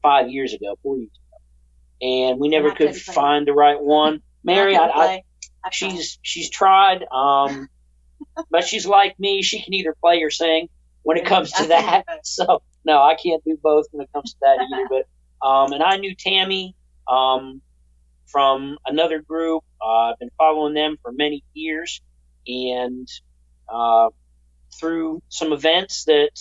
five 0.01 0.29
years 0.29 0.53
ago, 0.53 0.77
four 0.83 0.97
years 0.97 1.09
ago, 1.09 2.07
and 2.07 2.39
we 2.39 2.49
never 2.49 2.71
could 2.71 2.95
find 2.95 3.47
the 3.47 3.53
right 3.53 3.81
one. 3.81 4.21
Mary, 4.43 4.75
I, 4.75 4.85
I. 4.85 5.23
I 5.63 5.69
she's 5.71 6.17
she's 6.21 6.49
tried, 6.49 7.05
um, 7.11 7.69
but 8.51 8.63
she's 8.63 8.85
like 8.85 9.19
me. 9.19 9.41
She 9.43 9.61
can 9.61 9.73
either 9.73 9.95
play 10.01 10.21
or 10.23 10.31
sing 10.31 10.69
when 11.03 11.17
it 11.17 11.25
comes 11.25 11.51
to 11.53 11.67
that. 11.67 12.05
So 12.23 12.61
no, 12.85 13.01
I 13.01 13.15
can't 13.15 13.43
do 13.43 13.57
both 13.61 13.85
when 13.91 14.03
it 14.03 14.09
comes 14.13 14.33
to 14.33 14.37
that 14.41 14.57
either. 14.59 14.87
But 14.89 15.07
um, 15.47 15.73
and 15.73 15.83
I 15.83 15.97
knew 15.97 16.15
Tammy 16.15 16.75
um, 17.07 17.61
from 18.27 18.77
another 18.85 19.19
group. 19.19 19.63
Uh, 19.81 20.11
I've 20.11 20.19
been 20.19 20.31
following 20.37 20.73
them 20.73 20.97
for 21.01 21.11
many 21.11 21.43
years, 21.53 22.01
and 22.47 23.07
uh, 23.69 24.09
through 24.79 25.21
some 25.29 25.53
events 25.53 26.05
that 26.05 26.31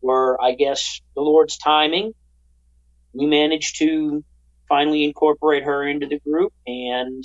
were, 0.00 0.40
I 0.42 0.52
guess, 0.52 1.00
the 1.14 1.22
Lord's 1.22 1.58
timing, 1.58 2.12
we 3.12 3.26
managed 3.26 3.78
to 3.78 4.24
finally 4.68 5.04
incorporate 5.04 5.64
her 5.64 5.86
into 5.86 6.06
the 6.06 6.18
group, 6.20 6.52
and 6.66 7.24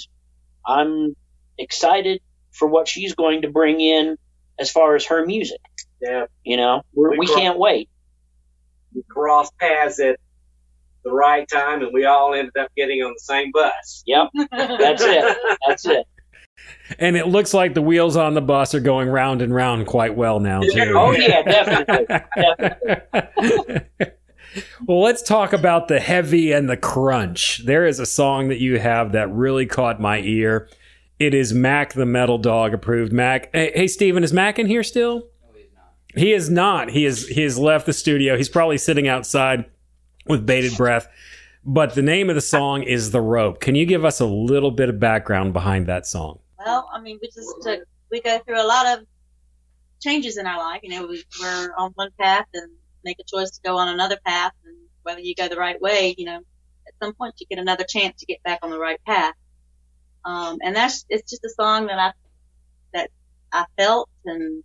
I'm 0.66 1.16
excited 1.58 2.22
for 2.52 2.68
what 2.68 2.88
she's 2.88 3.16
going 3.16 3.44
to 3.44 3.50
bring 3.50 3.80
in 3.82 4.18
as 4.60 4.72
far 4.72 4.96
as 4.96 5.06
her 5.08 5.26
music. 5.26 5.60
Yeah. 6.02 6.26
You 6.44 6.58
know, 6.58 6.82
We're, 6.94 7.12
We 7.12 7.20
we 7.20 7.28
cro- 7.28 7.36
can't 7.36 7.60
wait. 7.60 7.90
We 8.94 9.04
crossed 9.10 9.58
paths 9.58 10.00
at 10.00 10.18
the 11.04 11.12
right 11.12 11.48
time, 11.48 11.82
and 11.82 11.92
we 11.94 12.06
all 12.06 12.34
ended 12.34 12.56
up 12.58 12.70
getting 12.76 13.02
on 13.02 13.14
the 13.14 13.20
same 13.20 13.52
bus. 13.52 14.04
Yep, 14.06 14.28
that's 14.52 15.02
it. 15.04 15.38
That's 15.68 15.86
it. 15.86 16.06
And 17.00 17.16
it 17.16 17.28
looks 17.28 17.54
like 17.54 17.74
the 17.74 17.82
wheels 17.82 18.18
on 18.18 18.34
the 18.34 18.42
bus 18.42 18.76
are 18.76 18.80
going 18.80 19.10
round 19.10 19.42
and 19.42 19.54
round 19.54 19.88
quite 19.88 20.16
well 20.16 20.40
now, 20.40 20.62
too. 20.62 20.94
Oh 20.96 21.12
yeah, 21.12 21.42
definitely. 21.44 22.08
well, 24.88 25.02
let's 25.02 25.22
talk 25.22 25.54
about 25.54 25.88
the 25.88 26.00
heavy 26.00 26.52
and 26.52 26.70
the 26.70 26.78
crunch. 26.78 27.66
There 27.66 27.86
is 27.86 28.00
a 28.00 28.06
song 28.06 28.50
that 28.50 28.60
you 28.60 28.80
have 28.80 29.14
that 29.14 29.32
really 29.32 29.66
caught 29.66 30.02
my 30.02 30.20
ear. 30.20 30.68
It 31.20 31.34
is 31.34 31.54
Mac 31.54 31.94
the 31.94 32.06
Metal 32.06 32.38
Dog 32.38 32.74
approved. 32.74 33.14
Mac, 33.14 33.50
hey, 33.54 33.72
hey 33.74 33.88
Steven, 33.88 34.24
is 34.24 34.34
Mac 34.34 34.60
in 34.60 34.68
here 34.68 34.84
still? 34.84 35.28
He 36.16 36.34
is 36.34 36.50
not. 36.50 36.90
He 36.90 37.06
is 37.06 37.28
he 37.28 37.42
has 37.44 37.58
left 37.58 37.86
the 37.86 37.94
studio. 37.94 38.36
He's 38.36 38.50
probably 38.50 38.78
sitting 38.78 39.08
outside 39.08 39.66
with 40.28 40.46
bated 40.46 40.76
breath. 40.76 41.08
But 41.64 41.94
the 41.94 42.02
name 42.02 42.30
of 42.30 42.36
the 42.36 42.42
song 42.42 42.84
is 42.84 43.12
The 43.12 43.22
Rope. 43.22 43.60
Can 43.60 43.76
you 43.76 43.86
give 43.86 44.04
us 44.04 44.20
a 44.20 44.26
little 44.26 44.72
bit 44.72 44.90
of 44.90 45.00
background 45.00 45.54
behind 45.54 45.86
that 45.88 46.08
song? 46.08 46.40
Well, 46.66 46.90
I 46.94 47.02
mean, 47.02 47.20
we 47.22 47.30
just 47.30 47.54
took, 47.62 47.82
we 48.12 48.22
go 48.22 48.40
through 48.40 48.62
a 48.62 48.66
lot 48.68 48.86
of 49.00 49.06
changes 50.02 50.38
in 50.38 50.48
our 50.48 50.58
life. 50.58 50.82
You 50.84 50.90
know, 50.90 51.08
we, 51.08 51.24
we're 51.40 51.74
on 51.78 51.92
one 51.96 52.10
path 52.20 52.46
and 52.54 52.72
make 53.04 53.18
a 53.20 53.24
choice 53.24 53.52
to 53.52 53.62
go 53.64 53.78
on 53.78 53.88
another 53.90 54.18
path, 54.26 54.54
and 54.66 54.76
whether 55.04 55.22
you 55.22 55.36
go 55.36 55.48
the 55.48 55.56
right 55.58 55.80
way, 55.82 56.16
you 56.18 56.26
know, 56.26 56.38
at 56.38 56.94
some 57.02 57.14
point 57.14 57.36
you 57.40 57.48
get 57.50 57.60
another 57.60 57.86
chance 57.88 58.20
to 58.20 58.26
get 58.26 58.44
back 58.44 58.60
on 58.64 58.70
the 58.72 58.80
right 58.80 59.00
path. 59.06 59.34
Um, 60.26 60.60
and 60.64 60.76
that's 60.76 61.06
it's 61.10 61.30
just 61.30 61.44
a 61.46 61.50
song 61.50 61.88
that 61.88 61.98
I 61.98 62.12
that 62.94 63.10
I 63.52 63.66
felt 63.78 64.10
and 64.26 64.64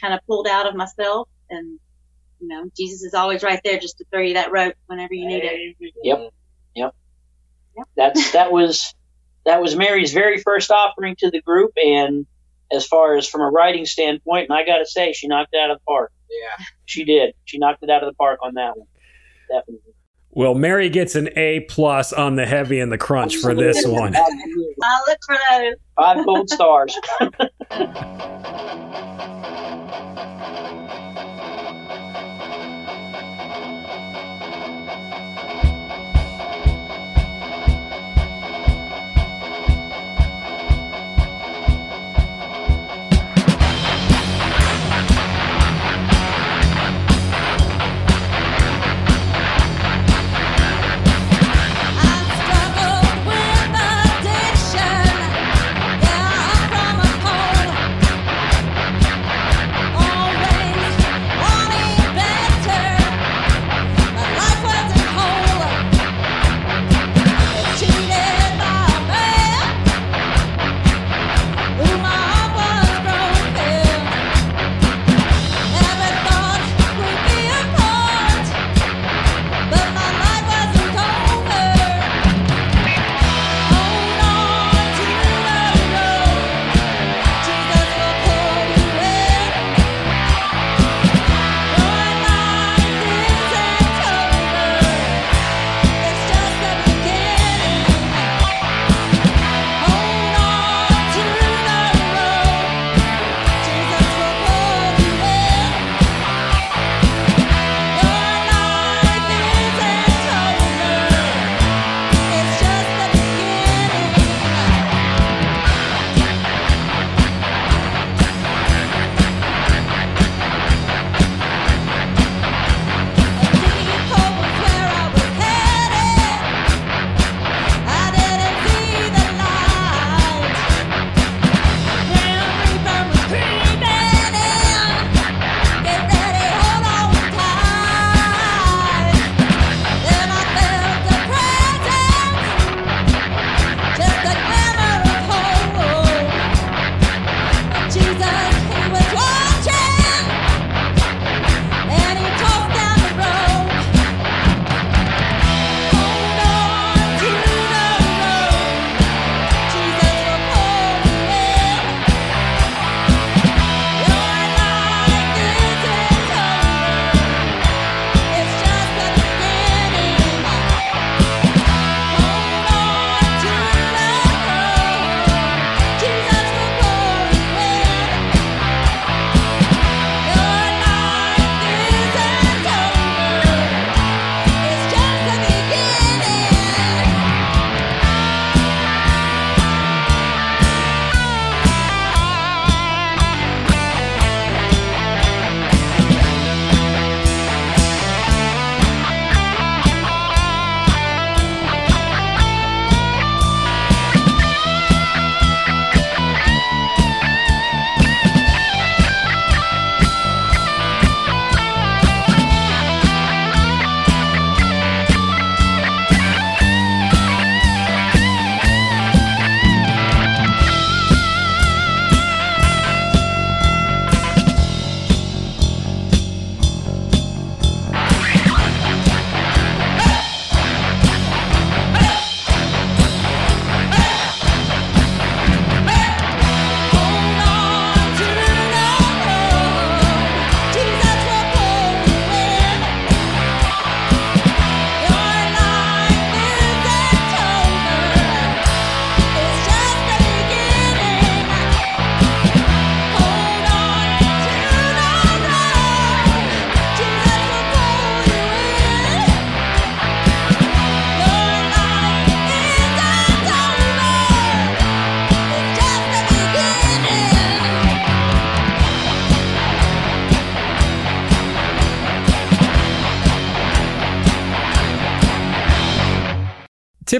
kind 0.00 0.14
of 0.14 0.20
pulled 0.26 0.46
out 0.46 0.68
of 0.68 0.76
myself, 0.76 1.28
and 1.50 1.80
you 2.40 2.48
know, 2.48 2.70
Jesus 2.76 3.02
is 3.02 3.14
always 3.14 3.42
right 3.42 3.60
there 3.64 3.78
just 3.78 3.98
to 3.98 4.04
throw 4.12 4.22
you 4.22 4.34
that 4.34 4.52
rope 4.52 4.74
whenever 4.86 5.14
you 5.14 5.26
need 5.26 5.42
it. 5.44 5.76
Yep. 6.04 6.30
Yep. 6.76 6.94
That's 7.96 8.32
that 8.32 8.52
was 8.52 8.94
that 9.46 9.60
was 9.60 9.76
Mary's 9.76 10.12
very 10.12 10.38
first 10.38 10.70
offering 10.70 11.16
to 11.18 11.30
the 11.30 11.40
group, 11.40 11.72
and 11.76 12.26
as 12.72 12.86
far 12.86 13.16
as 13.16 13.26
from 13.26 13.40
a 13.40 13.50
writing 13.50 13.86
standpoint, 13.86 14.50
and 14.50 14.58
I 14.58 14.64
got 14.64 14.78
to 14.78 14.86
say, 14.86 15.12
she 15.12 15.26
knocked 15.26 15.54
it 15.54 15.58
out 15.58 15.70
of 15.70 15.78
the 15.78 15.84
park. 15.84 16.12
Yeah. 16.30 16.64
She 16.84 17.04
did. 17.04 17.34
She 17.44 17.58
knocked 17.58 17.82
it 17.82 17.90
out 17.90 18.02
of 18.02 18.10
the 18.10 18.16
park 18.16 18.40
on 18.42 18.54
that 18.54 18.76
one. 18.76 18.86
Definitely. 19.50 19.94
Well, 20.30 20.54
Mary 20.54 20.90
gets 20.90 21.14
an 21.14 21.30
A 21.36 21.60
plus 21.60 22.12
on 22.12 22.36
the 22.36 22.44
heavy 22.44 22.80
and 22.80 22.92
the 22.92 22.98
crunch 22.98 23.36
for 23.36 23.54
this 23.54 23.86
one. 23.86 24.14
Absolutely. 24.14 24.74
I 24.82 25.00
look 25.08 25.18
for 25.26 25.38
those. 25.50 25.74
Five 25.96 26.24
gold 26.26 26.50
stars. 26.50 26.98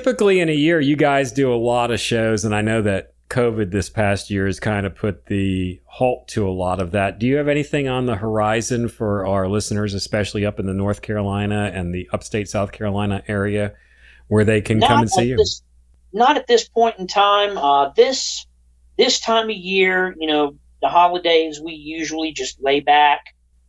typically 0.08 0.40
in 0.40 0.48
a 0.48 0.54
year, 0.54 0.80
you 0.80 0.96
guys 0.96 1.32
do 1.32 1.52
a 1.52 1.56
lot 1.56 1.90
of 1.90 2.00
shows, 2.00 2.46
and 2.46 2.54
I 2.54 2.62
know 2.62 2.80
that 2.80 3.12
COVID 3.28 3.70
this 3.70 3.90
past 3.90 4.30
year 4.30 4.46
has 4.46 4.58
kind 4.58 4.86
of 4.86 4.96
put 4.96 5.26
the 5.26 5.82
halt 5.84 6.28
to 6.28 6.48
a 6.48 6.50
lot 6.50 6.80
of 6.80 6.92
that. 6.92 7.18
Do 7.18 7.26
you 7.26 7.36
have 7.36 7.48
anything 7.48 7.88
on 7.88 8.06
the 8.06 8.16
horizon 8.16 8.88
for 8.88 9.26
our 9.26 9.48
listeners, 9.48 9.92
especially 9.92 10.46
up 10.46 10.58
in 10.58 10.64
the 10.64 10.72
North 10.72 11.02
Carolina 11.02 11.70
and 11.74 11.94
the 11.94 12.08
upstate 12.10 12.48
South 12.48 12.72
Carolina 12.72 13.22
area, 13.28 13.74
where 14.28 14.44
they 14.44 14.62
can 14.62 14.80
come 14.80 15.00
and 15.00 15.10
see 15.10 15.24
you? 15.24 15.44
Not 16.14 16.38
at 16.38 16.46
this 16.46 16.66
point 16.66 16.98
in 16.98 17.06
time. 17.06 17.58
Uh, 17.58 17.90
this 17.94 18.46
this 18.96 19.20
time 19.20 19.50
of 19.50 19.56
year, 19.56 20.14
you 20.18 20.26
know, 20.26 20.56
the 20.80 20.88
holidays, 20.88 21.60
we 21.62 21.72
usually 21.72 22.32
just 22.32 22.56
lay 22.62 22.80
back, 22.80 23.20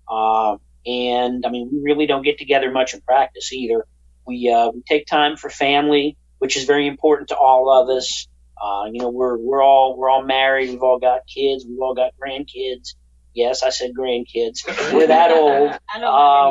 uh, 0.09 0.55
and 0.85 1.45
I 1.45 1.49
mean, 1.49 1.69
we 1.69 1.81
really 1.83 2.05
don't 2.05 2.23
get 2.23 2.37
together 2.37 2.71
much 2.71 2.93
in 2.93 3.01
practice 3.01 3.51
either. 3.51 3.85
We 4.25 4.49
uh, 4.49 4.69
we 4.73 4.83
take 4.87 5.05
time 5.05 5.35
for 5.35 5.49
family, 5.49 6.15
which 6.39 6.57
is 6.57 6.65
very 6.65 6.87
important 6.87 7.29
to 7.29 7.37
all 7.37 7.69
of 7.71 7.89
us. 7.95 8.27
Uh, 8.61 8.85
you 8.91 9.01
know, 9.01 9.09
we're 9.09 9.37
we're 9.37 9.63
all 9.63 9.97
we're 9.97 10.09
all 10.09 10.23
married. 10.23 10.69
We've 10.69 10.83
all 10.83 10.99
got 10.99 11.21
kids. 11.33 11.65
We've 11.67 11.79
all 11.79 11.95
got 11.95 12.11
grandkids. 12.21 12.95
Yes, 13.33 13.63
I 13.63 13.69
said 13.69 13.91
grandkids. 13.97 14.65
We're 14.93 15.07
that 15.07 15.31
old. 15.31 15.71
I 15.95 15.99
don't 15.99 16.03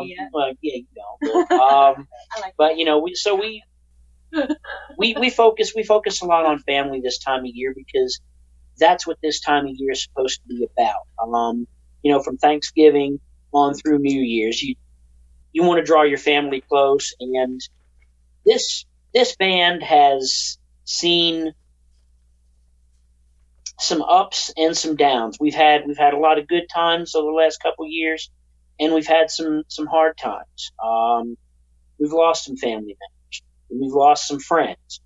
Um, 0.02 0.06
yet. 0.08 0.28
well, 0.32 0.52
yeah, 0.62 0.76
you 0.76 0.86
know. 0.96 1.44
But, 1.48 1.54
um, 1.54 2.08
I 2.36 2.40
like 2.40 2.54
but 2.56 2.78
you 2.78 2.84
know, 2.84 3.00
we 3.00 3.14
so 3.14 3.34
we 3.34 3.62
we 4.96 5.14
we 5.18 5.30
focus 5.30 5.72
we 5.74 5.82
focus 5.82 6.22
a 6.22 6.26
lot 6.26 6.46
on 6.46 6.58
family 6.60 7.00
this 7.00 7.18
time 7.18 7.40
of 7.40 7.50
year 7.52 7.74
because 7.76 8.20
that's 8.78 9.06
what 9.06 9.18
this 9.22 9.40
time 9.40 9.66
of 9.66 9.72
year 9.76 9.92
is 9.92 10.02
supposed 10.02 10.40
to 10.42 10.48
be 10.48 10.66
about. 10.72 11.02
Um, 11.22 11.66
you 12.02 12.12
know, 12.12 12.22
from 12.22 12.38
Thanksgiving 12.38 13.20
on 13.52 13.74
through 13.74 13.98
New 13.98 14.20
Year's, 14.20 14.62
you 14.62 14.76
you 15.52 15.64
want 15.64 15.78
to 15.78 15.84
draw 15.84 16.02
your 16.02 16.18
family 16.18 16.62
close, 16.66 17.14
and 17.20 17.60
this 18.46 18.84
this 19.18 19.34
band 19.34 19.82
has 19.82 20.58
seen 20.84 21.52
some 23.80 24.00
ups 24.00 24.52
and 24.56 24.76
some 24.76 24.94
downs. 24.94 25.38
We've 25.40 25.56
had 25.56 25.88
we've 25.88 25.98
had 25.98 26.14
a 26.14 26.18
lot 26.18 26.38
of 26.38 26.46
good 26.46 26.68
times 26.72 27.16
over 27.16 27.26
the 27.26 27.36
last 27.36 27.60
couple 27.60 27.84
years, 27.88 28.30
and 28.78 28.94
we've 28.94 29.08
had 29.08 29.28
some 29.28 29.64
some 29.66 29.86
hard 29.86 30.16
times. 30.16 30.70
Um, 30.80 31.36
we've 31.98 32.12
lost 32.12 32.44
some 32.44 32.56
family 32.56 32.96
members, 32.96 33.42
we've 33.68 33.92
lost 33.92 34.28
some 34.28 34.38
friends, 34.38 35.00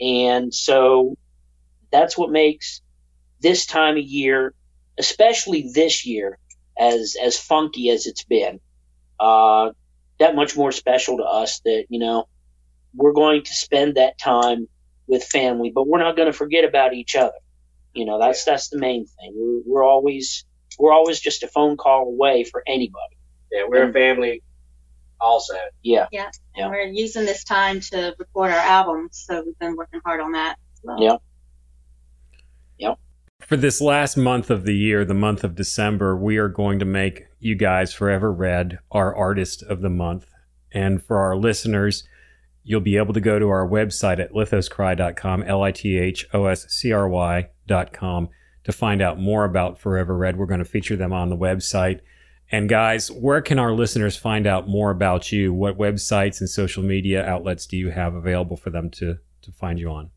and 0.00 0.54
so 0.54 1.18
that's 1.92 2.16
what 2.16 2.30
makes 2.30 2.80
this 3.42 3.66
time 3.66 3.98
of 3.98 4.02
year, 4.02 4.54
especially 4.98 5.70
this 5.74 6.06
year, 6.06 6.38
as 6.78 7.16
as 7.22 7.38
funky 7.38 7.90
as 7.90 8.06
it's 8.06 8.24
been, 8.24 8.60
uh, 9.20 9.72
that 10.20 10.34
much 10.34 10.56
more 10.56 10.72
special 10.72 11.18
to 11.18 11.24
us. 11.24 11.60
That 11.66 11.84
you 11.90 11.98
know 11.98 12.28
we're 12.94 13.12
going 13.12 13.42
to 13.42 13.54
spend 13.54 13.96
that 13.96 14.18
time 14.18 14.68
with 15.06 15.24
family, 15.24 15.72
but 15.74 15.86
we're 15.86 15.98
not 15.98 16.16
going 16.16 16.26
to 16.26 16.36
forget 16.36 16.64
about 16.64 16.94
each 16.94 17.16
other. 17.16 17.38
You 17.94 18.04
know, 18.04 18.18
that's 18.20 18.44
that's 18.44 18.68
the 18.68 18.78
main 18.78 19.06
thing. 19.06 19.32
We're, 19.34 19.60
we're 19.66 19.84
always 19.84 20.44
we're 20.78 20.92
always 20.92 21.20
just 21.20 21.42
a 21.42 21.48
phone 21.48 21.76
call 21.76 22.02
away 22.08 22.44
for 22.44 22.62
anybody. 22.66 23.16
Yeah, 23.50 23.62
we're 23.66 23.88
a 23.88 23.92
family 23.92 24.42
also. 25.20 25.54
Yeah, 25.82 26.06
Yeah. 26.12 26.30
Yeah. 26.56 26.68
We're 26.68 26.82
using 26.82 27.24
this 27.24 27.44
time 27.44 27.80
to 27.92 28.14
record 28.18 28.50
our 28.50 28.58
albums, 28.58 29.24
so 29.26 29.42
we've 29.44 29.58
been 29.58 29.76
working 29.76 30.00
hard 30.04 30.20
on 30.20 30.32
that 30.32 30.58
as 30.74 30.80
well. 30.82 30.98
Yeah. 31.00 31.16
For 33.48 33.56
this 33.56 33.80
last 33.80 34.16
month 34.16 34.50
of 34.50 34.64
the 34.64 34.74
year, 34.74 35.04
the 35.04 35.14
month 35.14 35.42
of 35.42 35.54
December, 35.54 36.16
we 36.16 36.36
are 36.36 36.48
going 36.48 36.78
to 36.80 36.84
make 36.84 37.28
you 37.38 37.54
guys 37.54 37.94
Forever 37.94 38.30
Red 38.30 38.78
our 38.90 39.14
artist 39.14 39.62
of 39.62 39.80
the 39.80 39.88
month. 39.88 40.26
And 40.72 41.02
for 41.02 41.18
our 41.18 41.34
listeners, 41.34 42.06
you'll 42.68 42.82
be 42.82 42.98
able 42.98 43.14
to 43.14 43.20
go 43.20 43.38
to 43.38 43.48
our 43.48 43.66
website 43.66 44.20
at 44.20 44.32
lithoscry.com, 44.32 45.42
L 45.44 45.62
I 45.62 45.72
T 45.72 45.96
H 45.96 46.26
O 46.34 46.44
S 46.44 46.66
C 46.68 46.92
R 46.92 47.08
Y.com, 47.08 48.28
to 48.64 48.72
find 48.72 49.00
out 49.00 49.18
more 49.18 49.46
about 49.46 49.78
Forever 49.78 50.14
Red. 50.14 50.36
We're 50.36 50.44
going 50.44 50.58
to 50.58 50.66
feature 50.66 50.94
them 50.94 51.12
on 51.12 51.30
the 51.30 51.36
website. 51.36 52.00
And 52.52 52.68
guys, 52.68 53.10
where 53.10 53.40
can 53.40 53.58
our 53.58 53.72
listeners 53.72 54.16
find 54.16 54.46
out 54.46 54.68
more 54.68 54.90
about 54.90 55.32
you? 55.32 55.54
What 55.54 55.78
websites 55.78 56.40
and 56.40 56.48
social 56.48 56.82
media 56.82 57.24
outlets 57.24 57.66
do 57.66 57.78
you 57.78 57.90
have 57.90 58.14
available 58.14 58.58
for 58.58 58.68
them 58.68 58.90
to, 58.90 59.16
to 59.42 59.52
find 59.52 59.78
you 59.78 59.88
on? 59.90 60.10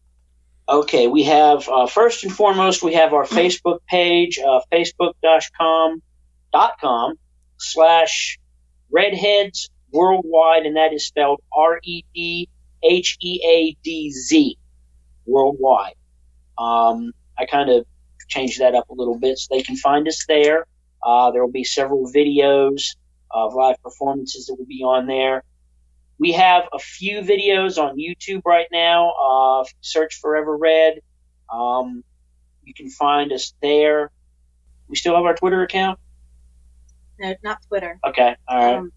Okay, 0.67 1.07
we 1.07 1.23
have 1.23 1.67
uh, 1.69 1.87
first 1.87 2.25
and 2.25 2.33
foremost 2.33 2.83
we 2.83 2.93
have 2.93 3.13
our 3.13 3.25
Facebook 3.25 3.79
page, 3.87 4.39
uh, 4.39 4.59
facebook.com 4.71 6.01
dot 6.51 6.73
com 6.81 7.13
slash 7.57 8.37
redheads 8.91 9.69
worldwide, 9.91 10.65
and 10.65 10.75
that 10.77 10.93
is 10.93 11.05
spelled 11.05 11.41
R 11.55 11.79
E 11.83 12.03
D 12.13 12.49
H 12.83 13.17
E 13.21 13.41
A 13.45 13.77
D 13.83 14.11
Z 14.11 14.57
worldwide. 15.25 15.95
Um, 16.57 17.11
I 17.37 17.45
kind 17.45 17.69
of 17.69 17.85
changed 18.27 18.59
that 18.61 18.75
up 18.75 18.89
a 18.89 18.93
little 18.93 19.17
bit 19.17 19.37
so 19.37 19.55
they 19.55 19.63
can 19.63 19.75
find 19.75 20.07
us 20.07 20.25
there. 20.27 20.65
Uh, 21.03 21.31
there 21.31 21.43
will 21.43 21.51
be 21.51 21.63
several 21.63 22.11
videos 22.11 22.95
of 23.29 23.53
live 23.53 23.81
performances 23.81 24.47
that 24.47 24.55
will 24.55 24.65
be 24.65 24.83
on 24.83 25.07
there. 25.07 25.43
We 26.19 26.33
have 26.33 26.65
a 26.71 26.77
few 26.79 27.21
videos 27.21 27.81
on 27.81 27.97
YouTube 27.97 28.41
right 28.45 28.67
now. 28.71 29.11
Uh, 29.11 29.65
search 29.81 30.19
Forever 30.21 30.55
Red. 30.55 30.99
Um, 31.51 32.03
you 32.63 32.73
can 32.73 32.89
find 32.89 33.31
us 33.33 33.53
there. 33.61 34.11
We 34.87 34.95
still 34.95 35.15
have 35.15 35.25
our 35.25 35.35
Twitter 35.35 35.63
account. 35.63 35.99
No, 37.19 37.33
not 37.43 37.59
Twitter. 37.67 37.99
Okay, 38.05 38.35
all 38.47 38.57
right. 38.57 38.77
Um, 38.77 38.91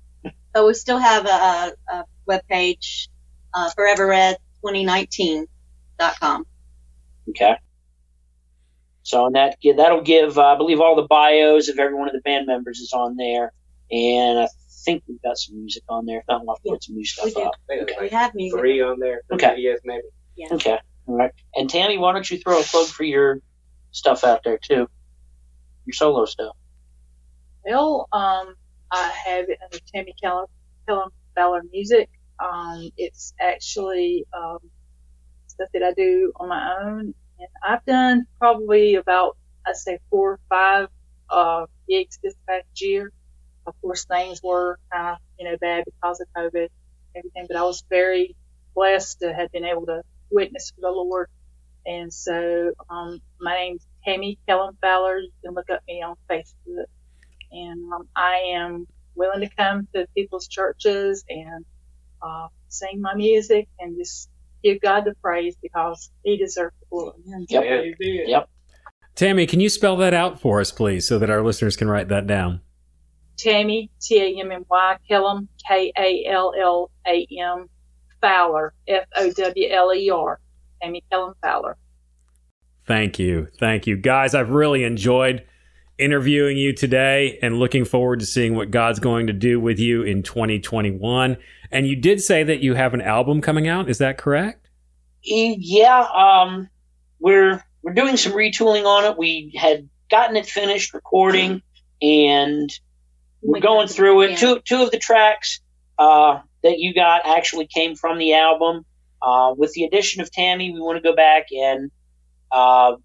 but 0.55 0.65
we 0.67 0.73
still 0.75 0.99
have 0.99 1.27
a, 1.27 1.29
a, 1.29 1.73
a 1.93 2.05
webpage, 2.29 3.09
uh, 3.53 3.71
foreverred2019.com. 3.77 6.47
Okay. 7.31 7.55
So 9.03 9.27
and 9.27 9.35
that 9.37 9.57
that'll 9.77 10.01
give, 10.03 10.39
uh, 10.39 10.55
I 10.55 10.57
believe, 10.57 10.81
all 10.81 10.97
the 10.97 11.07
bios 11.07 11.69
of 11.69 11.79
every 11.79 11.95
one 11.95 12.09
of 12.09 12.15
the 12.15 12.21
band 12.23 12.47
members 12.47 12.79
is 12.81 12.93
on 12.95 13.17
there, 13.17 13.53
and 13.91 14.39
I 14.39 14.49
think 14.85 15.03
we've 15.07 15.21
got 15.23 15.37
some 15.37 15.57
music 15.59 15.83
on 15.91 16.07
there. 16.07 16.21
If 16.21 16.25
not, 16.29 16.43
we'll 16.47 16.55
have 16.57 16.63
to 16.63 16.71
put 16.71 16.85
some 16.85 16.97
new 16.97 17.05
stuff 17.05 17.27
We 17.27 17.33
do. 17.33 17.43
up. 17.43 17.53
I 17.71 17.77
think 17.85 18.01
We 18.01 18.09
have 18.11 18.35
music. 18.35 18.59
three 18.59 18.81
on 18.81 18.99
there. 19.01 19.21
Three 19.29 19.35
Okay. 19.37 19.57
videos 19.63 19.79
maybe. 19.85 20.05
Yeah. 20.37 20.49
Okay, 20.53 20.79
all 21.07 21.17
right. 21.17 21.33
And 21.55 21.69
Tammy, 21.69 21.99
why 21.99 22.13
don't 22.13 22.29
you 22.31 22.39
throw 22.39 22.61
a 22.61 22.63
plug 22.63 22.87
for 22.87 23.05
your 23.05 23.41
stuff 23.91 24.25
out 24.25 24.43
there 24.43 24.57
too? 24.59 24.89
Your 25.85 25.93
solo 25.95 26.25
stuff. 26.25 26.57
Well, 27.67 28.09
um, 28.11 28.55
I 28.95 29.13
have 29.27 29.49
it 29.49 29.59
under 29.63 29.79
Tammy 29.93 30.15
Kellum 30.21 30.47
Fowler 31.35 31.63
Music. 31.73 32.09
Um, 32.39 32.91
it's 32.97 33.35
actually 33.41 34.25
um, 34.33 34.59
stuff 35.49 35.69
that 35.75 35.83
I 35.83 35.93
do 35.93 36.33
on 36.37 36.49
my 36.49 36.77
own, 36.81 37.15
and 37.41 37.49
I've 37.67 37.85
done 37.85 38.27
probably 38.39 38.95
about 38.95 39.37
I'd 39.67 39.77
say 39.77 39.99
four 40.11 40.33
or 40.33 40.41
five 40.49 40.89
uh, 41.29 41.67
gigs 41.89 42.21
this 42.23 42.35
past 42.49 42.67
year. 42.81 43.11
Of 43.67 43.75
course, 43.81 44.05
things 44.05 44.41
were 44.45 44.79
kind 44.93 45.09
of 45.09 45.19
you 45.41 45.51
know 45.51 45.57
bad 45.61 45.85
because 45.87 46.21
of 46.21 46.29
COVID, 46.37 46.69
everything, 47.17 47.47
but 47.49 47.57
I 47.57 47.63
was 47.65 47.83
very 47.91 48.37
blessed 48.77 49.21
to 49.21 49.35
have 49.35 49.51
been 49.51 49.65
able 49.65 49.87
to 49.87 50.03
witness 50.31 50.73
for 50.73 50.83
the 50.83 50.91
Lord. 50.91 51.29
And 51.87 52.13
so, 52.13 52.73
um, 52.89 53.21
my 53.41 53.55
name's 53.55 53.87
Tammy 54.05 54.39
Kellum 54.47 54.79
Fowler. 54.81 55.19
You 55.19 55.31
can 55.45 55.55
look 55.55 55.69
up 55.69 55.81
me 55.89 56.01
on 56.03 56.15
Facebook 56.31 56.87
and 57.55 57.93
um, 57.93 58.09
I 58.17 58.55
am 58.55 58.87
willing 59.15 59.41
to 59.41 59.55
come 59.55 59.87
to 59.95 60.07
people's 60.15 60.49
churches 60.49 61.25
and 61.29 61.65
uh, 62.23 62.49
sing 62.69 63.01
my 63.01 63.15
music 63.15 63.69
and 63.79 63.97
just 63.97 64.29
give 64.63 64.81
God 64.81 65.05
the 65.05 65.15
praise 65.23 65.57
because 65.63 66.11
He 66.23 66.37
deserves 66.37 66.75
the 66.81 66.87
glory. 66.91 67.15
Yep. 67.49 67.65
Yeah. 67.65 67.83
He 67.83 67.95
did. 67.99 68.29
Yep. 68.29 68.49
Tammy, 69.15 69.47
can 69.47 69.61
you 69.61 69.69
spell 69.69 69.97
that 69.99 70.13
out 70.13 70.41
for 70.41 70.61
us, 70.61 70.73
please, 70.73 71.07
so 71.07 71.19
that 71.21 71.31
our 71.31 71.43
listeners 71.43 71.77
can 71.77 71.89
write 71.89 72.09
that 72.09 72.27
down? 72.27 72.61
Tammy 73.37 73.91
T 74.01 74.21
A 74.21 74.41
M 74.41 74.51
M 74.51 74.65
Y 74.69 74.97
Kellum 75.09 75.49
K 75.69 75.93
A 75.97 76.25
L 76.29 76.53
L 76.61 76.91
A 77.07 77.27
M 77.39 77.69
Fowler 78.21 78.73
F 78.89 79.05
O 79.17 79.31
W 79.33 79.69
L 79.71 79.95
E 79.95 80.11
R 80.11 80.41
Tammy 80.83 81.03
Kellum 81.11 81.35
Fowler. 81.43 81.77
Thank 82.87 83.19
you. 83.19 83.49
Thank 83.59 83.87
you. 83.87 83.97
Guys, 83.97 84.35
I've 84.35 84.51
really 84.51 84.85
enjoyed 84.85 85.45
interviewing 85.99 86.57
you 86.57 86.73
today 86.73 87.39
and 87.43 87.59
looking 87.59 87.85
forward 87.85 88.21
to 88.21 88.27
seeing 88.27 88.55
what 88.57 88.71
God's 88.71 88.99
going 88.99 89.27
to 89.29 89.33
do 89.33 89.61
with 89.61 89.79
you 89.79 90.03
in 90.03 90.23
2021. 90.23 91.37
And 91.71 91.87
you 91.87 91.97
did 91.97 92.21
say 92.21 92.43
that 92.45 92.61
you 92.61 92.75
have 92.75 92.95
an 92.95 93.01
album 93.01 93.41
coming 93.41 93.69
out. 93.69 93.89
Is 93.89 93.99
that 93.99 94.19
correct? 94.19 94.69
Yeah, 95.23 96.07
um, 96.15 96.69
we're 97.19 97.65
we're 97.83 97.95
doing 97.95 98.17
some 98.17 98.33
retooling 98.33 98.85
on 98.85 99.05
it. 99.05 99.17
We 99.17 99.53
had 99.57 99.89
gotten 100.11 100.37
it 100.37 100.47
finished 100.47 100.93
recording, 100.93 101.63
and 102.03 102.71
we're 103.41 103.61
going 103.61 103.89
through 103.89 104.23
it. 104.23 104.31
yeah. 104.33 104.37
Two 104.37 104.61
two 104.65 104.83
of 104.83 104.91
the 104.91 104.99
tracks 104.99 105.61
uh, 105.99 106.41
that 106.63 106.79
you 106.79 106.93
got 106.93 107.23
actually 107.25 107.67
came 107.67 107.95
from 107.95 108.19
the 108.19 108.35
album. 108.35 108.85
Uh, 109.23 109.55
with 109.57 109.73
the 109.73 109.85
addition 109.85 110.21
of 110.21 110.31
Tammy, 110.31 110.73
we 110.73 110.81
want 110.81 110.97
to 110.97 111.03
go 111.03 111.17
back 111.17 111.47
and 111.51 111.91
uh, 112.53 112.97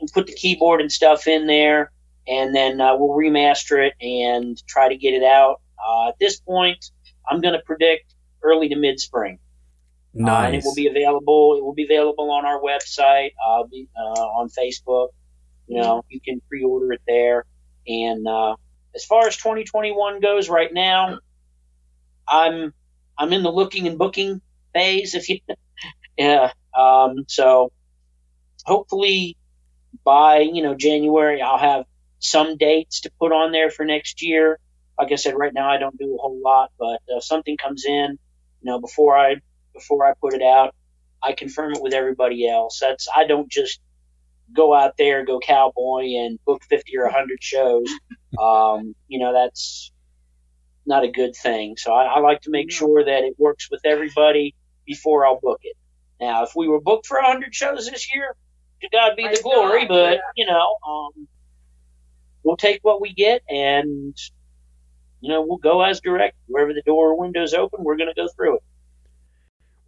and 0.00 0.10
put 0.12 0.26
the 0.26 0.34
keyboard 0.34 0.80
and 0.80 0.90
stuff 0.90 1.26
in 1.26 1.46
there, 1.46 1.92
and 2.26 2.54
then 2.54 2.80
uh, 2.80 2.96
we'll 2.96 3.16
remaster 3.16 3.86
it 3.86 3.94
and 4.00 4.60
try 4.66 4.88
to 4.88 4.96
get 4.96 5.14
it 5.14 5.22
out. 5.22 5.60
Uh, 5.86 6.08
at 6.08 6.18
this 6.18 6.40
point, 6.40 6.90
I'm 7.28 7.40
going 7.40 7.54
to 7.54 7.62
predict 7.64 8.14
early 8.42 8.68
to 8.68 8.76
mid 8.76 9.00
spring. 9.00 9.38
Uh, 10.18 10.30
and 10.30 10.54
it 10.54 10.64
will 10.64 10.74
be 10.74 10.86
available. 10.86 11.56
It 11.58 11.64
will 11.64 11.74
be 11.74 11.84
available 11.84 12.30
on 12.30 12.46
our 12.46 12.58
website, 12.60 13.32
uh, 13.46 13.64
be, 13.64 13.86
uh, 13.94 14.20
on 14.20 14.48
Facebook. 14.48 15.08
You 15.66 15.82
know, 15.82 16.04
you 16.08 16.20
can 16.20 16.40
pre-order 16.48 16.92
it 16.92 17.02
there. 17.06 17.44
And 17.86 18.26
uh, 18.26 18.56
as 18.94 19.04
far 19.04 19.26
as 19.26 19.36
2021 19.36 20.20
goes, 20.20 20.48
right 20.48 20.72
now, 20.72 21.18
I'm 22.26 22.72
I'm 23.18 23.32
in 23.32 23.42
the 23.42 23.52
looking 23.52 23.86
and 23.86 23.98
booking 23.98 24.40
phase. 24.72 25.14
If 25.14 25.28
you, 25.28 25.40
yeah. 26.18 26.52
Um, 26.76 27.24
so 27.28 27.72
hopefully 28.64 29.36
by 30.06 30.38
you 30.38 30.62
know 30.62 30.74
January, 30.74 31.42
I'll 31.42 31.58
have 31.58 31.84
some 32.20 32.56
dates 32.56 33.02
to 33.02 33.10
put 33.20 33.32
on 33.32 33.52
there 33.52 33.70
for 33.70 33.84
next 33.84 34.22
year. 34.22 34.58
Like 34.98 35.12
I 35.12 35.16
said, 35.16 35.34
right 35.36 35.52
now 35.52 35.68
I 35.68 35.76
don't 35.76 35.98
do 35.98 36.14
a 36.14 36.18
whole 36.18 36.40
lot, 36.42 36.70
but 36.78 37.02
uh, 37.12 37.18
if 37.18 37.24
something 37.24 37.58
comes 37.58 37.84
in, 37.84 38.18
you 38.62 38.70
know, 38.70 38.80
before 38.80 39.18
I 39.18 39.36
before 39.74 40.06
I 40.06 40.14
put 40.18 40.32
it 40.32 40.40
out, 40.40 40.74
I 41.22 41.32
confirm 41.32 41.74
it 41.74 41.82
with 41.82 41.92
everybody 41.92 42.48
else. 42.48 42.78
That's 42.80 43.08
I 43.14 43.26
don't 43.26 43.50
just 43.50 43.80
go 44.54 44.72
out 44.72 44.96
there, 44.96 45.26
go 45.26 45.40
cowboy, 45.40 46.04
and 46.04 46.38
book 46.46 46.62
fifty 46.70 46.96
or 46.96 47.08
hundred 47.10 47.42
shows. 47.42 47.92
Um, 48.38 48.94
you 49.08 49.18
know, 49.18 49.32
that's 49.32 49.90
not 50.84 51.04
a 51.04 51.08
good 51.10 51.34
thing. 51.34 51.78
So 51.78 51.94
I, 51.94 52.04
I 52.04 52.18
like 52.18 52.42
to 52.42 52.50
make 52.50 52.70
sure 52.70 53.02
that 53.02 53.24
it 53.24 53.34
works 53.38 53.70
with 53.70 53.80
everybody 53.86 54.54
before 54.84 55.24
I'll 55.24 55.40
book 55.40 55.60
it. 55.62 55.74
Now, 56.20 56.44
if 56.44 56.50
we 56.54 56.68
were 56.68 56.80
booked 56.82 57.06
for 57.06 57.18
hundred 57.22 57.54
shows 57.54 57.88
this 57.90 58.14
year, 58.14 58.36
to 58.82 58.88
God 58.92 59.12
be 59.16 59.26
the 59.28 59.40
glory. 59.42 59.82
God, 59.82 59.88
But 59.88 60.12
yeah. 60.14 60.20
you 60.36 60.46
know, 60.46 60.76
um, 60.88 61.28
we'll 62.42 62.56
take 62.56 62.80
what 62.82 63.00
we 63.00 63.12
get, 63.12 63.42
and 63.48 64.16
you 65.20 65.30
know, 65.30 65.42
we'll 65.42 65.58
go 65.58 65.82
as 65.82 66.00
direct. 66.00 66.36
Wherever 66.46 66.72
the 66.72 66.82
door 66.82 67.10
or 67.10 67.18
window's 67.18 67.54
open, 67.54 67.84
we're 67.84 67.96
going 67.96 68.12
to 68.14 68.20
go 68.20 68.28
through 68.36 68.56
it. 68.56 68.62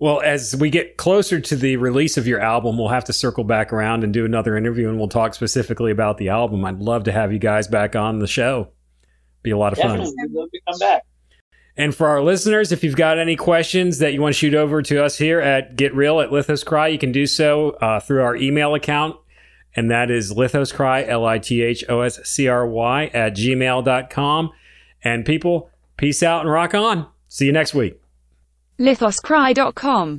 Well, 0.00 0.20
as 0.20 0.54
we 0.54 0.70
get 0.70 0.96
closer 0.96 1.40
to 1.40 1.56
the 1.56 1.76
release 1.76 2.16
of 2.16 2.26
your 2.26 2.40
album, 2.40 2.78
we'll 2.78 2.88
have 2.88 3.04
to 3.06 3.12
circle 3.12 3.42
back 3.42 3.72
around 3.72 4.04
and 4.04 4.12
do 4.12 4.24
another 4.24 4.56
interview 4.56 4.88
and 4.88 4.96
we'll 4.96 5.08
talk 5.08 5.34
specifically 5.34 5.90
about 5.90 6.18
the 6.18 6.28
album. 6.28 6.64
I'd 6.64 6.78
love 6.78 7.04
to 7.04 7.12
have 7.12 7.32
you 7.32 7.40
guys 7.40 7.66
back 7.66 7.96
on 7.96 8.20
the 8.20 8.28
show. 8.28 8.68
Be 9.42 9.50
a 9.50 9.58
lot 9.58 9.72
of 9.72 9.80
fun. 9.80 9.98
Definitely, 9.98 10.14
we'd 10.22 10.32
love 10.32 10.50
to 10.52 10.60
come 10.68 10.78
back. 10.78 11.02
And 11.78 11.94
for 11.94 12.08
our 12.08 12.20
listeners, 12.20 12.72
if 12.72 12.82
you've 12.82 12.96
got 12.96 13.18
any 13.18 13.36
questions 13.36 13.98
that 13.98 14.12
you 14.12 14.20
want 14.20 14.34
to 14.34 14.38
shoot 14.38 14.52
over 14.52 14.82
to 14.82 15.02
us 15.02 15.16
here 15.16 15.40
at 15.40 15.76
Get 15.76 15.94
Real 15.94 16.20
at 16.20 16.30
Lithos 16.30 16.66
Cry, 16.66 16.88
you 16.88 16.98
can 16.98 17.12
do 17.12 17.24
so 17.24 17.70
uh, 17.80 18.00
through 18.00 18.20
our 18.20 18.34
email 18.34 18.74
account. 18.74 19.16
And 19.76 19.88
that 19.88 20.10
is 20.10 20.34
lithoscry, 20.34 21.06
L 21.06 21.24
I 21.24 21.38
T 21.38 21.62
H 21.62 21.84
O 21.88 22.00
S 22.00 22.18
C 22.24 22.48
R 22.48 22.66
Y, 22.66 23.06
at 23.14 23.36
gmail.com. 23.36 24.50
And 25.04 25.24
people, 25.24 25.70
peace 25.96 26.20
out 26.24 26.40
and 26.40 26.50
rock 26.50 26.74
on. 26.74 27.06
See 27.28 27.46
you 27.46 27.52
next 27.52 27.74
week. 27.74 28.00
lithoscry.com 28.80 30.18